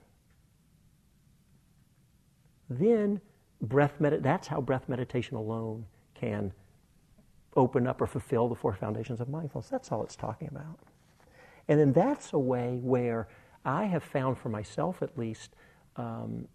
Then 2.71 3.21
breath 3.61 4.01
med- 4.01 4.23
that's 4.23 4.47
how 4.47 4.61
breath 4.61 4.89
meditation 4.89 5.37
alone 5.37 5.87
can 6.15 6.53
open 7.57 7.89
up 7.89 8.01
or 8.01 8.07
fulfill 8.07 8.49
the 8.49 8.55
four 8.55 8.73
foundations 8.73 9.21
of 9.21 9.29
mindfulness. 9.29 9.69
That's 9.69 9.91
all 9.91 10.05
it's 10.05 10.15
talking 10.15 10.47
about. 10.53 10.79
And 11.67 11.81
then 11.81 11.93
that's 11.93 12.33
a 12.33 12.39
way 12.39 12.79
where 12.81 13.27
I 13.65 13.87
have 13.87 14.05
found 14.05 14.39
for 14.39 14.51
myself 14.51 15.03
at 15.03 15.19
least, 15.19 15.57
um, 15.97 16.47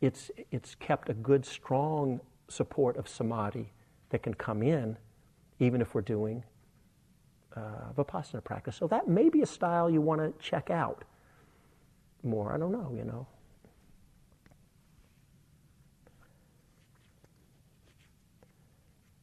it's, 0.00 0.32
it's 0.50 0.74
kept 0.74 1.08
a 1.10 1.14
good, 1.14 1.46
strong 1.46 2.20
support 2.48 2.96
of 2.96 3.08
samadhi 3.08 3.70
that 4.10 4.22
can 4.22 4.34
come 4.34 4.62
in 4.62 4.96
even 5.58 5.80
if 5.80 5.94
we're 5.94 6.02
doing 6.02 6.42
uh, 7.56 7.92
vipassana 7.96 8.42
practice. 8.42 8.76
So 8.76 8.86
that 8.88 9.08
may 9.08 9.28
be 9.28 9.42
a 9.42 9.46
style 9.46 9.88
you 9.88 10.00
want 10.00 10.20
to 10.20 10.32
check 10.44 10.70
out 10.70 11.04
more. 12.22 12.52
I 12.52 12.58
don't 12.58 12.72
know, 12.72 12.92
you 12.96 13.04
know. 13.04 13.26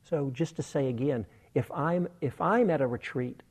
So 0.03 0.29
just 0.33 0.57
to 0.57 0.63
say 0.63 0.87
again, 0.87 1.25
if 1.53 1.71
I'm 1.71 2.07
if 2.19 2.39
I'm 2.41 2.69
at 2.69 2.81
a 2.81 2.87
retreat, 2.87 3.43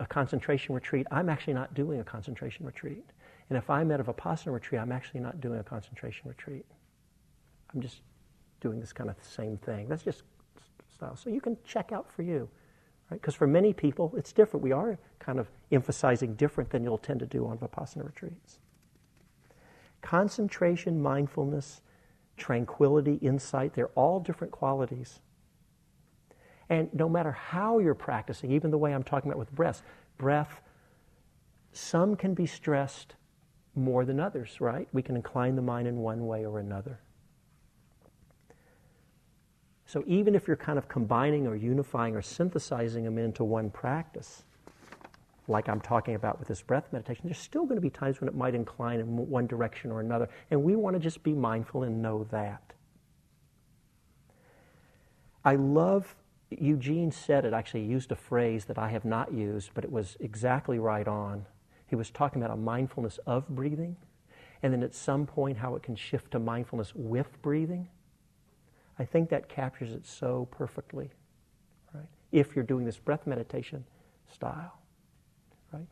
a 0.00 0.06
concentration 0.06 0.74
retreat, 0.74 1.06
I'm 1.10 1.28
actually 1.28 1.54
not 1.54 1.74
doing 1.74 2.00
a 2.00 2.04
concentration 2.04 2.64
retreat. 2.64 3.04
And 3.50 3.56
if 3.56 3.70
I'm 3.70 3.90
at 3.90 4.00
a 4.00 4.04
vipassana 4.04 4.52
retreat, 4.52 4.80
I'm 4.80 4.92
actually 4.92 5.20
not 5.20 5.40
doing 5.40 5.58
a 5.58 5.62
concentration 5.62 6.28
retreat. 6.28 6.66
I'm 7.74 7.80
just 7.80 8.00
doing 8.60 8.80
this 8.80 8.92
kind 8.92 9.08
of 9.10 9.16
same 9.22 9.56
thing. 9.58 9.88
That's 9.88 10.02
just 10.02 10.22
So 11.14 11.30
you 11.30 11.40
can 11.40 11.56
check 11.64 11.92
out 11.92 12.10
for 12.10 12.22
you, 12.22 12.48
right? 13.10 13.20
Because 13.20 13.34
for 13.34 13.46
many 13.46 13.72
people, 13.72 14.12
it's 14.16 14.32
different. 14.32 14.62
We 14.62 14.72
are 14.72 14.98
kind 15.18 15.38
of 15.38 15.48
emphasizing 15.70 16.34
different 16.34 16.70
than 16.70 16.82
you'll 16.82 16.98
tend 16.98 17.20
to 17.20 17.26
do 17.26 17.46
on 17.46 17.58
vipassana 17.58 18.04
retreats. 18.04 18.58
Concentration, 20.00 21.00
mindfulness, 21.00 21.82
tranquility, 22.36 23.14
insight, 23.14 23.74
they're 23.74 23.88
all 23.88 24.20
different 24.20 24.52
qualities. 24.52 25.20
And 26.68 26.92
no 26.92 27.08
matter 27.08 27.32
how 27.32 27.78
you're 27.78 27.94
practicing, 27.94 28.52
even 28.52 28.70
the 28.70 28.78
way 28.78 28.94
I'm 28.94 29.02
talking 29.02 29.30
about 29.30 29.38
with 29.38 29.52
breath, 29.52 29.82
breath, 30.18 30.60
some 31.72 32.16
can 32.16 32.34
be 32.34 32.46
stressed 32.46 33.14
more 33.74 34.04
than 34.04 34.20
others, 34.20 34.60
right? 34.60 34.88
We 34.92 35.02
can 35.02 35.16
incline 35.16 35.56
the 35.56 35.62
mind 35.62 35.88
in 35.88 35.98
one 35.98 36.26
way 36.26 36.44
or 36.44 36.58
another. 36.58 37.00
So 39.88 40.04
even 40.06 40.34
if 40.34 40.46
you're 40.46 40.54
kind 40.54 40.76
of 40.76 40.86
combining 40.86 41.46
or 41.46 41.56
unifying 41.56 42.14
or 42.14 42.20
synthesizing 42.20 43.04
them 43.04 43.16
into 43.16 43.42
one 43.42 43.70
practice, 43.70 44.42
like 45.48 45.66
I'm 45.66 45.80
talking 45.80 46.14
about 46.14 46.38
with 46.38 46.46
this 46.46 46.60
breath 46.60 46.92
meditation, 46.92 47.22
there's 47.24 47.38
still 47.38 47.64
going 47.64 47.78
to 47.78 47.80
be 47.80 47.88
times 47.88 48.20
when 48.20 48.28
it 48.28 48.34
might 48.34 48.54
incline 48.54 49.00
in 49.00 49.06
one 49.06 49.46
direction 49.46 49.90
or 49.90 50.00
another. 50.00 50.28
And 50.50 50.62
we 50.62 50.76
want 50.76 50.94
to 50.94 51.00
just 51.00 51.22
be 51.22 51.32
mindful 51.32 51.84
and 51.84 52.02
know 52.02 52.24
that. 52.30 52.74
I 55.42 55.54
love 55.54 56.14
Eugene 56.50 57.10
said 57.10 57.46
it, 57.46 57.54
actually 57.54 57.84
used 57.84 58.12
a 58.12 58.16
phrase 58.16 58.66
that 58.66 58.76
I 58.76 58.90
have 58.90 59.06
not 59.06 59.32
used, 59.32 59.70
but 59.72 59.84
it 59.84 59.90
was 59.90 60.18
exactly 60.20 60.78
right 60.78 61.08
on. 61.08 61.46
He 61.86 61.96
was 61.96 62.10
talking 62.10 62.42
about 62.42 62.54
a 62.54 62.60
mindfulness 62.60 63.18
of 63.26 63.48
breathing, 63.48 63.96
and 64.62 64.70
then 64.70 64.82
at 64.82 64.94
some 64.94 65.24
point 65.24 65.56
how 65.56 65.76
it 65.76 65.82
can 65.82 65.96
shift 65.96 66.32
to 66.32 66.38
mindfulness 66.38 66.92
with 66.94 67.40
breathing. 67.40 67.88
I 68.98 69.04
think 69.04 69.30
that 69.30 69.48
captures 69.48 69.92
it 69.92 70.06
so 70.06 70.48
perfectly, 70.50 71.10
right? 71.94 72.06
If 72.32 72.56
you're 72.56 72.64
doing 72.64 72.84
this 72.84 72.98
breath 72.98 73.26
meditation 73.26 73.84
style, 74.32 74.80
right? 75.72 75.86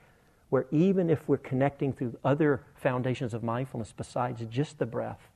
Where 0.48 0.66
even 0.70 1.10
if 1.10 1.28
we're 1.28 1.36
connecting 1.38 1.92
through 1.92 2.18
other 2.24 2.62
foundations 2.74 3.34
of 3.34 3.42
mindfulness 3.42 3.92
besides 3.96 4.44
just 4.50 4.78
the 4.78 4.86
breath, 4.86 5.30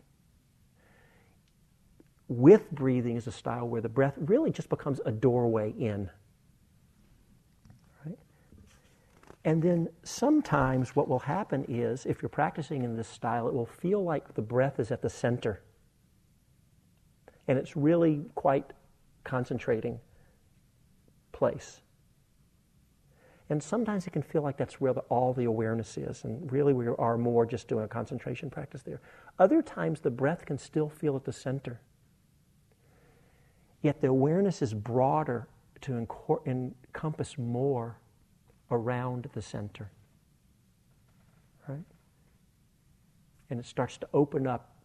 with 2.29 2.71
breathing 2.71 3.17
is 3.17 3.27
a 3.27 3.33
style 3.33 3.69
where 3.69 3.81
the 3.81 3.89
breath 3.89 4.15
really 4.17 4.51
just 4.51 4.69
becomes 4.69 5.01
a 5.05 5.11
doorway 5.11 5.73
in. 5.73 6.09
Right? 8.05 8.19
And 9.45 9.61
then 9.61 9.89
sometimes 10.05 10.95
what 10.95 11.09
will 11.09 11.19
happen 11.19 11.65
is, 11.69 12.07
if 12.07 12.23
you're 12.23 12.29
practicing 12.29 12.85
in 12.85 12.97
this 12.97 13.09
style, 13.09 13.49
it 13.49 13.55
will 13.55 13.67
feel 13.67 14.05
like 14.05 14.35
the 14.35 14.43
breath 14.43 14.79
is 14.79 14.93
at 14.93 15.03
the 15.03 15.11
center. 15.11 15.61
And 17.51 17.59
it's 17.59 17.77
really 17.77 18.21
quite 18.37 18.65
concentrating 19.25 19.99
place. 21.33 21.81
And 23.49 23.61
sometimes 23.61 24.07
it 24.07 24.13
can 24.13 24.23
feel 24.23 24.43
like 24.43 24.57
that's 24.57 24.81
where 24.81 24.93
the, 24.93 25.01
all 25.09 25.33
the 25.33 25.47
awareness 25.47 25.99
is, 25.99 26.23
and 26.23 26.53
really 26.53 26.73
we 26.73 26.87
are 26.87 27.19
more 27.19 27.45
just 27.45 27.67
doing 27.67 27.85
a 27.85 27.89
concentration 27.89 28.51
practice 28.51 28.83
there. 28.83 29.01
Other 29.41 29.63
times 29.63 29.99
the 29.99 30.13
breath 30.13 30.47
can 30.47 30.59
still 30.59 30.89
feel 30.89 31.17
at 31.17 31.25
the 31.25 31.33
center. 31.33 31.81
Yet 33.83 34.01
the 34.01 34.07
awareness 34.07 34.63
is 34.63 34.73
broader 34.73 35.49
to 35.81 36.07
encompass 36.47 37.37
more 37.37 37.97
around 38.71 39.29
the 39.33 39.43
center. 39.43 39.91
Right? 41.69 41.83
And 43.51 43.59
it 43.59 43.67
starts 43.67 43.99
to 43.99 44.09
open 44.15 44.47
up 44.47 44.77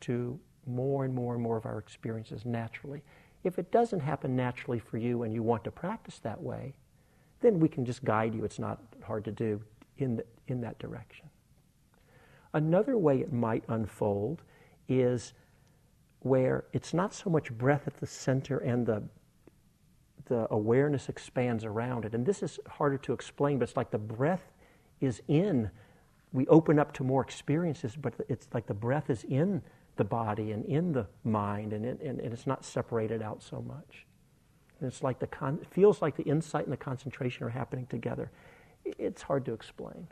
to 0.00 0.40
more 0.68 1.04
and 1.04 1.14
more 1.14 1.34
and 1.34 1.42
more 1.42 1.56
of 1.56 1.66
our 1.66 1.78
experiences 1.78 2.44
naturally. 2.44 3.02
If 3.44 3.58
it 3.58 3.70
doesn't 3.70 4.00
happen 4.00 4.36
naturally 4.36 4.78
for 4.78 4.98
you 4.98 5.22
and 5.22 5.32
you 5.32 5.42
want 5.42 5.64
to 5.64 5.70
practice 5.70 6.18
that 6.20 6.40
way, 6.40 6.74
then 7.40 7.60
we 7.60 7.68
can 7.68 7.84
just 7.84 8.04
guide 8.04 8.34
you. 8.34 8.44
It's 8.44 8.58
not 8.58 8.80
hard 9.02 9.24
to 9.24 9.32
do 9.32 9.60
in, 9.98 10.16
the, 10.16 10.24
in 10.48 10.60
that 10.60 10.78
direction. 10.78 11.26
Another 12.54 12.96
way 12.96 13.20
it 13.20 13.32
might 13.32 13.64
unfold 13.68 14.42
is 14.88 15.34
where 16.20 16.64
it's 16.72 16.92
not 16.92 17.14
so 17.14 17.30
much 17.30 17.52
breath 17.52 17.86
at 17.86 17.96
the 17.98 18.06
center 18.06 18.58
and 18.58 18.86
the 18.86 19.02
the 20.28 20.46
awareness 20.50 21.08
expands 21.08 21.64
around 21.64 22.04
it. 22.04 22.14
And 22.14 22.24
this 22.24 22.42
is 22.42 22.60
harder 22.68 22.98
to 22.98 23.12
explain, 23.12 23.58
but 23.58 23.68
it's 23.68 23.76
like 23.76 23.90
the 23.90 23.98
breath 23.98 24.52
is 25.00 25.22
in. 25.26 25.70
We 26.32 26.46
open 26.48 26.78
up 26.78 26.92
to 26.94 27.04
more 27.04 27.22
experiences, 27.22 27.96
but 27.96 28.14
it's 28.28 28.46
like 28.52 28.66
the 28.66 28.74
breath 28.74 29.10
is 29.10 29.24
in 29.24 29.62
the 29.98 30.04
body 30.04 30.52
and 30.52 30.64
in 30.64 30.92
the 30.92 31.06
mind, 31.24 31.74
and, 31.74 31.84
it, 31.84 32.00
and, 32.00 32.18
and 32.20 32.32
it's 32.32 32.46
not 32.46 32.64
separated 32.64 33.20
out 33.20 33.42
so 33.42 33.60
much. 33.60 34.06
And 34.80 34.88
it's 34.88 35.02
like 35.02 35.18
the 35.18 35.26
con- 35.26 35.58
it 35.60 35.68
feels 35.70 36.00
like 36.00 36.16
the 36.16 36.22
insight 36.22 36.64
and 36.64 36.72
the 36.72 36.78
concentration 36.78 37.44
are 37.44 37.50
happening 37.50 37.86
together. 37.86 38.30
It's 38.84 39.22
hard 39.22 39.44
to 39.44 39.52
explain. 39.52 40.08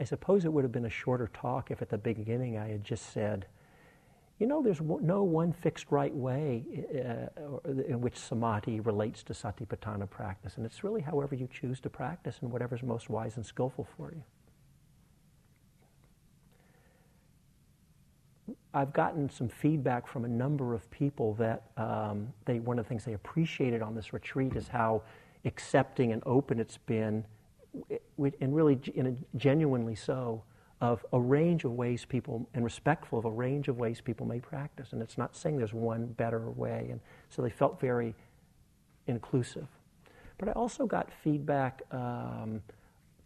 I 0.00 0.04
suppose 0.04 0.46
it 0.46 0.52
would 0.52 0.64
have 0.64 0.72
been 0.72 0.86
a 0.86 0.90
shorter 0.90 1.28
talk 1.34 1.70
if 1.70 1.82
at 1.82 1.90
the 1.90 1.98
beginning 1.98 2.56
I 2.56 2.68
had 2.68 2.82
just 2.82 3.12
said, 3.12 3.44
you 4.40 4.46
know, 4.46 4.62
there's 4.62 4.80
no 4.80 5.22
one 5.22 5.52
fixed 5.52 5.86
right 5.90 6.14
way 6.14 6.64
uh, 6.94 7.70
in 7.86 8.00
which 8.00 8.18
samadhi 8.18 8.80
relates 8.80 9.22
to 9.24 9.34
satipatthana 9.34 10.08
practice, 10.08 10.56
and 10.56 10.64
it's 10.64 10.82
really 10.82 11.02
however 11.02 11.34
you 11.34 11.46
choose 11.52 11.78
to 11.80 11.90
practice 11.90 12.38
and 12.40 12.50
whatever's 12.50 12.82
most 12.82 13.10
wise 13.10 13.36
and 13.36 13.44
skillful 13.44 13.86
for 13.96 14.12
you. 14.12 14.22
I've 18.72 18.94
gotten 18.94 19.28
some 19.28 19.48
feedback 19.48 20.08
from 20.08 20.24
a 20.24 20.28
number 20.28 20.74
of 20.74 20.90
people 20.90 21.34
that 21.34 21.64
um, 21.76 22.32
they, 22.46 22.60
one 22.60 22.78
of 22.78 22.86
the 22.86 22.88
things 22.88 23.04
they 23.04 23.12
appreciated 23.12 23.82
on 23.82 23.94
this 23.94 24.14
retreat 24.14 24.56
is 24.56 24.68
how 24.68 25.02
accepting 25.44 26.12
and 26.12 26.22
open 26.24 26.58
it's 26.58 26.78
been 26.78 27.24
and 28.18 28.54
really 28.56 28.78
genuinely 29.36 29.94
so, 29.94 30.42
of 30.80 31.04
a 31.12 31.20
range 31.20 31.64
of 31.64 31.72
ways 31.72 32.04
people, 32.04 32.48
and 32.54 32.64
respectful 32.64 33.18
of 33.18 33.24
a 33.26 33.30
range 33.30 33.68
of 33.68 33.78
ways 33.78 34.00
people 34.00 34.26
may 34.26 34.40
practice. 34.40 34.92
And 34.92 35.02
it's 35.02 35.18
not 35.18 35.36
saying 35.36 35.58
there's 35.58 35.74
one 35.74 36.06
better 36.06 36.50
way. 36.50 36.88
And 36.90 37.00
so 37.28 37.42
they 37.42 37.50
felt 37.50 37.80
very 37.80 38.14
inclusive. 39.06 39.66
But 40.38 40.48
I 40.48 40.52
also 40.52 40.86
got 40.86 41.10
feedback 41.22 41.82
um, 41.90 42.62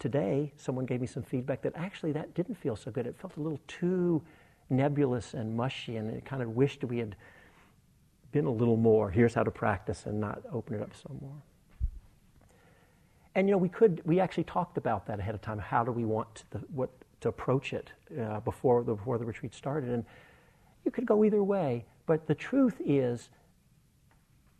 today. 0.01 0.53
Someone 0.57 0.85
gave 0.85 1.01
me 1.01 1.07
some 1.07 1.23
feedback 1.23 1.63
that 1.63 1.73
actually 1.77 2.11
that 2.13 2.35
didn't 2.35 2.57
feel 2.57 2.75
so 2.75 2.91
good. 2.91 3.07
It 3.07 3.17
felt 3.17 3.37
a 3.37 3.41
little 3.41 3.61
too 3.69 4.21
nebulous 4.69 5.35
and 5.35 5.57
mushy, 5.57 5.97
and 5.97 6.11
it 6.11 6.25
kind 6.25 6.43
of 6.43 6.57
wished 6.57 6.83
we 6.83 6.99
had 6.99 7.15
been 8.33 8.47
a 8.47 8.51
little 8.51 8.77
more. 8.77 9.11
Here's 9.11 9.35
how 9.35 9.45
to 9.45 9.51
practice, 9.53 10.07
and 10.07 10.21
not 10.21 10.43
open 10.53 10.75
it 10.75 10.83
up 10.83 10.91
so 10.93 11.17
more. 11.21 11.37
And 13.37 13.49
you 13.49 13.53
know, 13.53 13.59
we 13.59 13.69
could 13.69 14.01
we 14.05 14.19
actually 14.19 14.45
talked 14.45 14.77
about 14.77 15.07
that 15.07 15.21
ahead 15.21 15.35
of 15.35 15.41
time. 15.41 15.59
How 15.59 15.85
do 15.85 15.93
we 15.93 16.05
want 16.05 16.45
the, 16.51 16.59
what 16.75 16.91
to 17.25 17.29
approach 17.29 17.73
it 17.73 17.91
uh, 18.21 18.41
before 18.41 18.85
the 18.85 18.95
before 18.95 19.19
the 19.19 19.25
retreat 19.25 19.55
started? 19.55 19.91
And 19.91 20.05
you 20.85 20.91
could 20.91 21.07
go 21.07 21.25
either 21.25 21.43
way. 21.43 21.85
But 22.07 22.27
the 22.27 22.35
truth 22.35 22.81
is, 22.85 23.31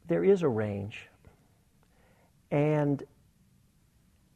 there 0.09 0.25
is 0.25 0.43
a 0.43 0.49
range, 0.49 1.09
and 2.51 3.03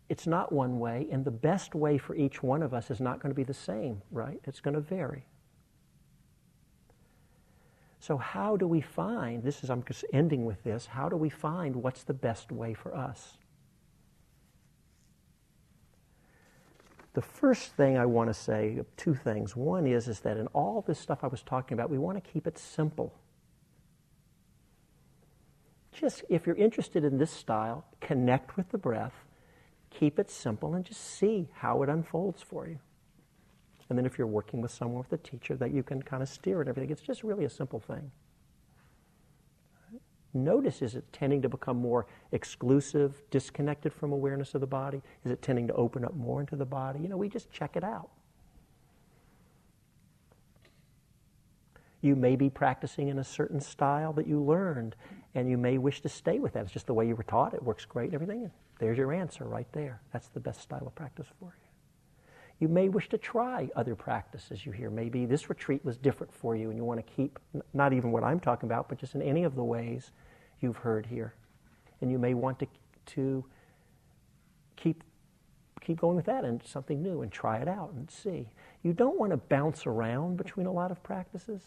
it's 0.08 0.26
not 0.26 0.52
one 0.52 0.78
way. 0.78 1.08
And 1.10 1.24
the 1.24 1.30
best 1.30 1.74
way 1.74 1.98
for 1.98 2.14
each 2.14 2.42
one 2.42 2.62
of 2.62 2.72
us 2.72 2.90
is 2.90 3.00
not 3.00 3.20
going 3.20 3.30
to 3.30 3.36
be 3.36 3.44
the 3.44 3.54
same, 3.54 4.02
right? 4.10 4.40
It's 4.44 4.60
going 4.60 4.74
to 4.74 4.80
vary. 4.80 5.26
So, 8.00 8.16
how 8.16 8.56
do 8.56 8.68
we 8.68 8.80
find 8.80 9.42
this? 9.42 9.64
Is 9.64 9.70
I'm 9.70 9.82
just 9.82 10.04
ending 10.12 10.44
with 10.44 10.62
this. 10.64 10.86
How 10.86 11.08
do 11.08 11.16
we 11.16 11.30
find 11.30 11.76
what's 11.76 12.04
the 12.04 12.14
best 12.14 12.52
way 12.52 12.74
for 12.74 12.94
us? 12.94 13.38
The 17.18 17.22
first 17.22 17.72
thing 17.72 17.98
I 17.98 18.06
want 18.06 18.30
to 18.30 18.34
say, 18.34 18.80
two 18.96 19.12
things. 19.12 19.56
One 19.56 19.88
is, 19.88 20.06
is 20.06 20.20
that 20.20 20.36
in 20.36 20.46
all 20.54 20.84
this 20.86 21.00
stuff 21.00 21.24
I 21.24 21.26
was 21.26 21.42
talking 21.42 21.76
about, 21.76 21.90
we 21.90 21.98
want 21.98 22.22
to 22.22 22.30
keep 22.30 22.46
it 22.46 22.56
simple. 22.56 23.12
Just 25.90 26.22
if 26.28 26.46
you're 26.46 26.54
interested 26.54 27.02
in 27.02 27.18
this 27.18 27.32
style, 27.32 27.84
connect 28.00 28.56
with 28.56 28.68
the 28.68 28.78
breath, 28.78 29.24
keep 29.90 30.20
it 30.20 30.30
simple, 30.30 30.76
and 30.76 30.84
just 30.84 31.02
see 31.02 31.48
how 31.54 31.82
it 31.82 31.88
unfolds 31.88 32.40
for 32.40 32.68
you. 32.68 32.78
And 33.88 33.98
then 33.98 34.06
if 34.06 34.16
you're 34.16 34.28
working 34.28 34.60
with 34.60 34.70
someone 34.70 34.98
with 34.98 35.12
a 35.12 35.20
teacher, 35.20 35.56
that 35.56 35.72
you 35.72 35.82
can 35.82 36.00
kind 36.00 36.22
of 36.22 36.28
steer 36.28 36.60
and 36.60 36.68
everything. 36.68 36.92
It's 36.92 37.02
just 37.02 37.24
really 37.24 37.46
a 37.46 37.50
simple 37.50 37.80
thing. 37.80 38.12
Notice 40.34 40.82
is 40.82 40.94
it 40.94 41.04
tending 41.12 41.42
to 41.42 41.48
become 41.48 41.78
more 41.78 42.06
exclusive, 42.32 43.22
disconnected 43.30 43.92
from 43.92 44.12
awareness 44.12 44.54
of 44.54 44.60
the 44.60 44.66
body? 44.66 45.02
Is 45.24 45.32
it 45.32 45.40
tending 45.40 45.66
to 45.68 45.74
open 45.74 46.04
up 46.04 46.14
more 46.14 46.40
into 46.40 46.56
the 46.56 46.66
body? 46.66 47.00
You 47.00 47.08
know, 47.08 47.16
we 47.16 47.28
just 47.28 47.50
check 47.50 47.76
it 47.76 47.84
out. 47.84 48.10
You 52.00 52.14
may 52.14 52.36
be 52.36 52.48
practicing 52.48 53.08
in 53.08 53.18
a 53.18 53.24
certain 53.24 53.60
style 53.60 54.12
that 54.12 54.26
you 54.26 54.40
learned, 54.40 54.94
and 55.34 55.48
you 55.50 55.58
may 55.58 55.78
wish 55.78 56.00
to 56.02 56.08
stay 56.08 56.38
with 56.38 56.52
that. 56.52 56.64
It's 56.64 56.72
just 56.72 56.86
the 56.86 56.94
way 56.94 57.08
you 57.08 57.16
were 57.16 57.24
taught. 57.24 57.54
It 57.54 57.62
works 57.62 57.84
great 57.84 58.06
and 58.06 58.14
everything. 58.14 58.50
There's 58.78 58.98
your 58.98 59.12
answer 59.12 59.44
right 59.44 59.66
there. 59.72 60.00
That's 60.12 60.28
the 60.28 60.40
best 60.40 60.60
style 60.60 60.86
of 60.86 60.94
practice 60.94 61.26
for 61.40 61.46
you. 61.46 61.67
You 62.60 62.68
may 62.68 62.88
wish 62.88 63.08
to 63.10 63.18
try 63.18 63.70
other 63.76 63.94
practices 63.94 64.66
you 64.66 64.72
hear. 64.72 64.90
Maybe 64.90 65.26
this 65.26 65.48
retreat 65.48 65.84
was 65.84 65.96
different 65.96 66.32
for 66.32 66.56
you 66.56 66.70
and 66.70 66.76
you 66.76 66.84
want 66.84 67.04
to 67.04 67.12
keep, 67.14 67.38
not 67.72 67.92
even 67.92 68.10
what 68.10 68.24
I'm 68.24 68.40
talking 68.40 68.68
about, 68.68 68.88
but 68.88 68.98
just 68.98 69.14
in 69.14 69.22
any 69.22 69.44
of 69.44 69.54
the 69.54 69.62
ways 69.62 70.10
you've 70.60 70.76
heard 70.76 71.06
here. 71.06 71.34
And 72.00 72.10
you 72.10 72.18
may 72.18 72.34
want 72.34 72.58
to, 72.58 72.66
to 73.14 73.44
keep, 74.76 75.04
keep 75.80 76.00
going 76.00 76.16
with 76.16 76.26
that 76.26 76.44
and 76.44 76.60
something 76.64 77.00
new 77.00 77.22
and 77.22 77.30
try 77.30 77.58
it 77.58 77.68
out 77.68 77.92
and 77.94 78.10
see. 78.10 78.48
You 78.82 78.92
don't 78.92 79.18
want 79.18 79.30
to 79.30 79.36
bounce 79.36 79.86
around 79.86 80.36
between 80.36 80.66
a 80.66 80.72
lot 80.72 80.90
of 80.90 81.00
practices, 81.04 81.62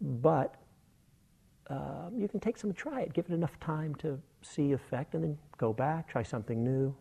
but 0.00 0.54
um, 1.68 2.14
you 2.16 2.26
can 2.26 2.40
take 2.40 2.56
some 2.56 2.70
and 2.70 2.76
try 2.76 3.02
it. 3.02 3.12
Give 3.12 3.26
it 3.26 3.32
enough 3.32 3.58
time 3.60 3.94
to 3.96 4.18
see 4.40 4.72
effect 4.72 5.14
and 5.14 5.22
then 5.22 5.38
go 5.58 5.74
back, 5.74 6.08
try 6.08 6.22
something 6.22 6.64
new. 6.64 6.94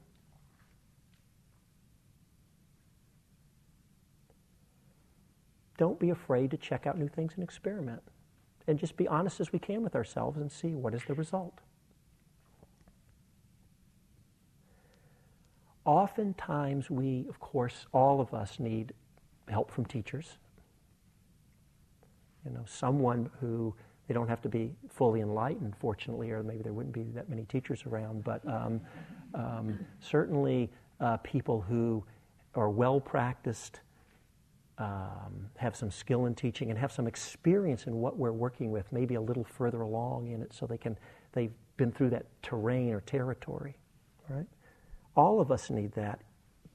Don't 5.79 5.97
be 5.97 6.09
afraid 6.09 6.51
to 6.51 6.57
check 6.57 6.85
out 6.85 6.99
new 6.99 7.07
things 7.07 7.31
and 7.35 7.43
experiment. 7.43 8.03
And 8.67 8.77
just 8.77 8.97
be 8.97 9.07
honest 9.07 9.39
as 9.39 9.53
we 9.53 9.59
can 9.59 9.81
with 9.81 9.95
ourselves 9.95 10.37
and 10.37 10.51
see 10.51 10.75
what 10.75 10.93
is 10.93 11.01
the 11.07 11.13
result. 11.13 11.59
Oftentimes, 15.85 16.91
we, 16.91 17.25
of 17.29 17.39
course, 17.39 17.87
all 17.93 18.19
of 18.19 18.33
us 18.33 18.59
need 18.59 18.93
help 19.47 19.71
from 19.71 19.85
teachers. 19.85 20.37
You 22.45 22.51
know, 22.51 22.65
someone 22.67 23.29
who 23.39 23.73
they 24.07 24.13
don't 24.13 24.27
have 24.27 24.41
to 24.41 24.49
be 24.49 24.73
fully 24.89 25.21
enlightened, 25.21 25.75
fortunately, 25.79 26.31
or 26.31 26.43
maybe 26.43 26.61
there 26.61 26.73
wouldn't 26.73 26.93
be 26.93 27.03
that 27.15 27.29
many 27.29 27.43
teachers 27.43 27.83
around, 27.87 28.23
but 28.25 28.45
um, 28.47 28.81
um, 29.33 29.79
certainly 30.01 30.69
uh, 30.99 31.17
people 31.17 31.61
who 31.61 32.03
are 32.55 32.69
well 32.69 32.99
practiced 32.99 33.79
um, 34.79 35.49
have 35.57 35.75
some 35.75 35.91
skill 35.91 36.25
in 36.25 36.33
teaching 36.33 36.69
and 36.69 36.79
have 36.79 36.91
some 36.91 37.05
experience 37.05 37.85
in 37.85 37.95
what 37.95 38.17
we're 38.17 38.31
working 38.31 38.71
with, 38.71 38.91
maybe 38.91 39.15
a 39.15 39.21
little 39.21 39.43
further 39.43 39.81
along 39.81 40.31
in 40.31 40.41
it, 40.41 40.53
so 40.53 40.65
they 40.65 40.77
can 40.77 40.97
they've 41.33 41.51
been 41.77 41.91
through 41.91 42.09
that 42.09 42.25
terrain 42.41 42.93
or 42.93 43.01
territory. 43.01 43.75
Right? 44.29 44.47
All 45.15 45.41
of 45.41 45.51
us 45.51 45.69
need 45.69 45.91
that, 45.93 46.21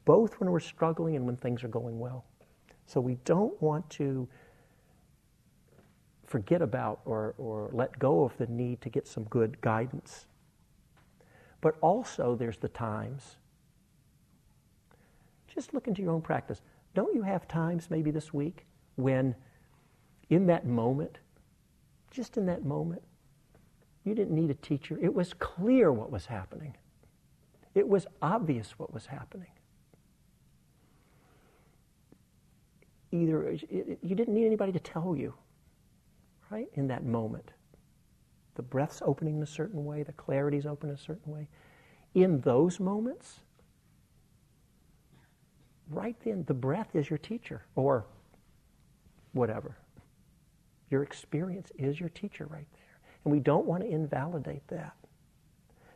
both 0.04 0.38
when 0.38 0.50
we're 0.50 0.60
struggling 0.60 1.16
and 1.16 1.24
when 1.24 1.36
things 1.36 1.64
are 1.64 1.68
going 1.68 1.98
well. 1.98 2.24
So 2.86 3.00
we 3.00 3.14
don't 3.24 3.60
want 3.62 3.88
to 3.90 4.28
forget 6.26 6.60
about 6.60 7.00
or, 7.04 7.34
or 7.38 7.70
let 7.72 7.98
go 7.98 8.24
of 8.24 8.36
the 8.36 8.46
need 8.46 8.80
to 8.82 8.88
get 8.90 9.06
some 9.06 9.24
good 9.24 9.58
guidance. 9.60 10.26
But 11.60 11.76
also, 11.80 12.36
there's 12.36 12.58
the 12.58 12.68
times. 12.68 13.36
Just 15.46 15.72
look 15.72 15.86
into 15.86 16.02
your 16.02 16.12
own 16.12 16.20
practice. 16.20 16.60
Don't 16.94 17.14
you 17.14 17.22
have 17.22 17.48
times, 17.48 17.90
maybe 17.90 18.10
this 18.10 18.32
week, 18.32 18.66
when 18.96 19.34
in 20.30 20.46
that 20.46 20.66
moment, 20.66 21.18
just 22.10 22.36
in 22.36 22.46
that 22.46 22.64
moment, 22.64 23.02
you 24.04 24.14
didn't 24.14 24.34
need 24.34 24.50
a 24.50 24.54
teacher? 24.54 24.98
It 25.02 25.12
was 25.12 25.34
clear 25.34 25.92
what 25.92 26.10
was 26.10 26.26
happening, 26.26 26.76
it 27.74 27.88
was 27.88 28.06
obvious 28.22 28.78
what 28.78 28.92
was 28.94 29.06
happening. 29.06 29.50
Either 33.10 33.52
you 33.52 34.14
didn't 34.16 34.34
need 34.34 34.46
anybody 34.46 34.72
to 34.72 34.80
tell 34.80 35.14
you, 35.16 35.34
right, 36.50 36.68
in 36.74 36.88
that 36.88 37.04
moment. 37.04 37.52
The 38.56 38.62
breath's 38.62 39.02
opening 39.04 39.36
in 39.36 39.42
a 39.42 39.46
certain 39.46 39.84
way, 39.84 40.02
the 40.02 40.12
clarity's 40.12 40.66
open 40.66 40.90
a 40.90 40.96
certain 40.96 41.32
way. 41.32 41.48
In 42.14 42.40
those 42.40 42.78
moments, 42.78 43.40
right 45.90 46.16
then, 46.24 46.44
the 46.46 46.54
breath 46.54 46.94
is 46.94 47.10
your 47.10 47.18
teacher, 47.18 47.62
or 47.74 48.06
whatever. 49.32 49.76
Your 50.90 51.02
experience 51.02 51.72
is 51.78 51.98
your 51.98 52.08
teacher 52.10 52.46
right 52.46 52.66
there. 52.72 52.98
And 53.24 53.32
we 53.32 53.40
don't 53.40 53.66
want 53.66 53.82
to 53.82 53.88
invalidate 53.88 54.66
that. 54.68 54.94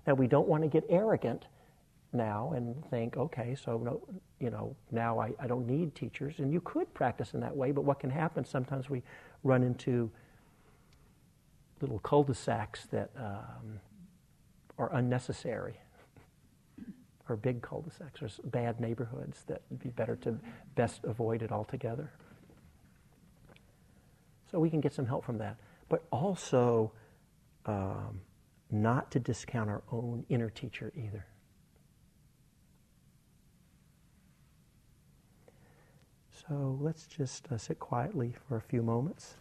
Now, 0.06 0.14
we 0.14 0.26
don't 0.26 0.48
want 0.48 0.62
to 0.62 0.68
get 0.68 0.84
arrogant 0.88 1.46
now 2.12 2.52
and 2.56 2.82
think, 2.90 3.16
okay, 3.16 3.54
so 3.54 3.78
no, 3.78 4.00
you 4.40 4.50
know, 4.50 4.74
now 4.90 5.18
I, 5.18 5.32
I 5.38 5.46
don't 5.46 5.66
need 5.66 5.94
teachers. 5.94 6.38
And 6.38 6.52
you 6.52 6.60
could 6.60 6.92
practice 6.94 7.34
in 7.34 7.40
that 7.40 7.54
way, 7.54 7.70
but 7.70 7.84
what 7.84 8.00
can 8.00 8.10
happen? 8.10 8.44
Sometimes 8.44 8.88
we 8.88 9.02
run 9.44 9.62
into 9.62 10.10
little 11.80 11.98
cul-de-sacs 11.98 12.86
that 12.86 13.10
um, 13.16 13.80
are 14.78 14.92
unnecessary 14.94 15.74
or 17.28 17.36
big 17.36 17.62
cul-de-sacs 17.62 18.22
or 18.22 18.28
bad 18.48 18.80
neighborhoods 18.80 19.44
that 19.46 19.62
would 19.70 19.80
be 19.80 19.90
better 19.90 20.16
to 20.16 20.38
best 20.74 21.04
avoid 21.04 21.42
it 21.42 21.52
altogether. 21.52 22.10
So 24.50 24.58
we 24.58 24.70
can 24.70 24.80
get 24.80 24.92
some 24.92 25.06
help 25.06 25.24
from 25.24 25.38
that. 25.38 25.56
But 25.88 26.04
also, 26.10 26.92
um, 27.66 28.20
not 28.70 29.10
to 29.10 29.20
discount 29.20 29.70
our 29.70 29.82
own 29.90 30.24
inner 30.28 30.50
teacher 30.50 30.92
either. 30.96 31.26
So 36.30 36.78
let's 36.80 37.06
just 37.06 37.50
uh, 37.50 37.58
sit 37.58 37.78
quietly 37.78 38.34
for 38.48 38.56
a 38.56 38.60
few 38.62 38.82
moments. 38.82 39.34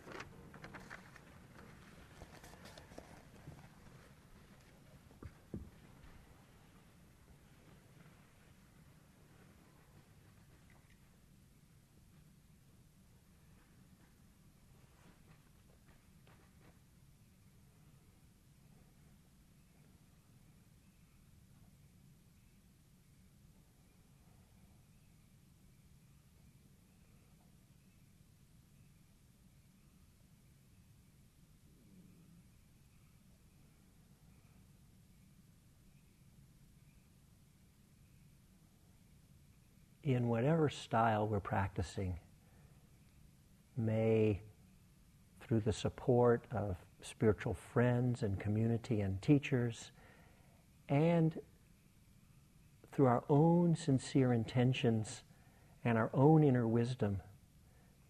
In 40.08 40.30
whatever 40.30 40.70
style 40.70 41.28
we're 41.28 41.40
practicing, 41.42 42.18
may, 43.76 44.42
through 45.42 45.60
the 45.60 45.74
support 45.74 46.46
of 46.50 46.78
spiritual 47.02 47.54
friends 47.54 48.24
and 48.24 48.40
community 48.40 49.02
and 49.02 49.22
teachers, 49.22 49.92
and 50.88 51.38
through 52.94 53.06
our 53.06 53.26
own 53.28 53.76
sincere 53.76 54.32
intentions 54.32 55.24
and 55.84 55.98
our 55.98 56.10
own 56.14 56.42
inner 56.42 56.66
wisdom, 56.66 57.20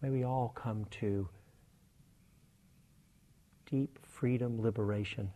may 0.00 0.08
we 0.08 0.24
all 0.24 0.52
come 0.54 0.86
to 0.90 1.28
deep 3.68 3.98
freedom, 4.06 4.62
liberation, 4.62 5.32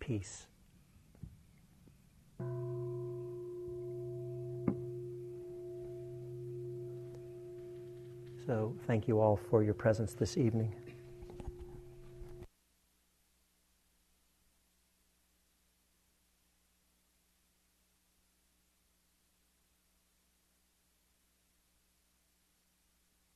peace. 0.00 0.46
So 8.46 8.72
thank 8.86 9.08
you 9.08 9.18
all 9.18 9.40
for 9.50 9.64
your 9.64 9.74
presence 9.74 10.12
this 10.14 10.38
evening. 10.38 10.72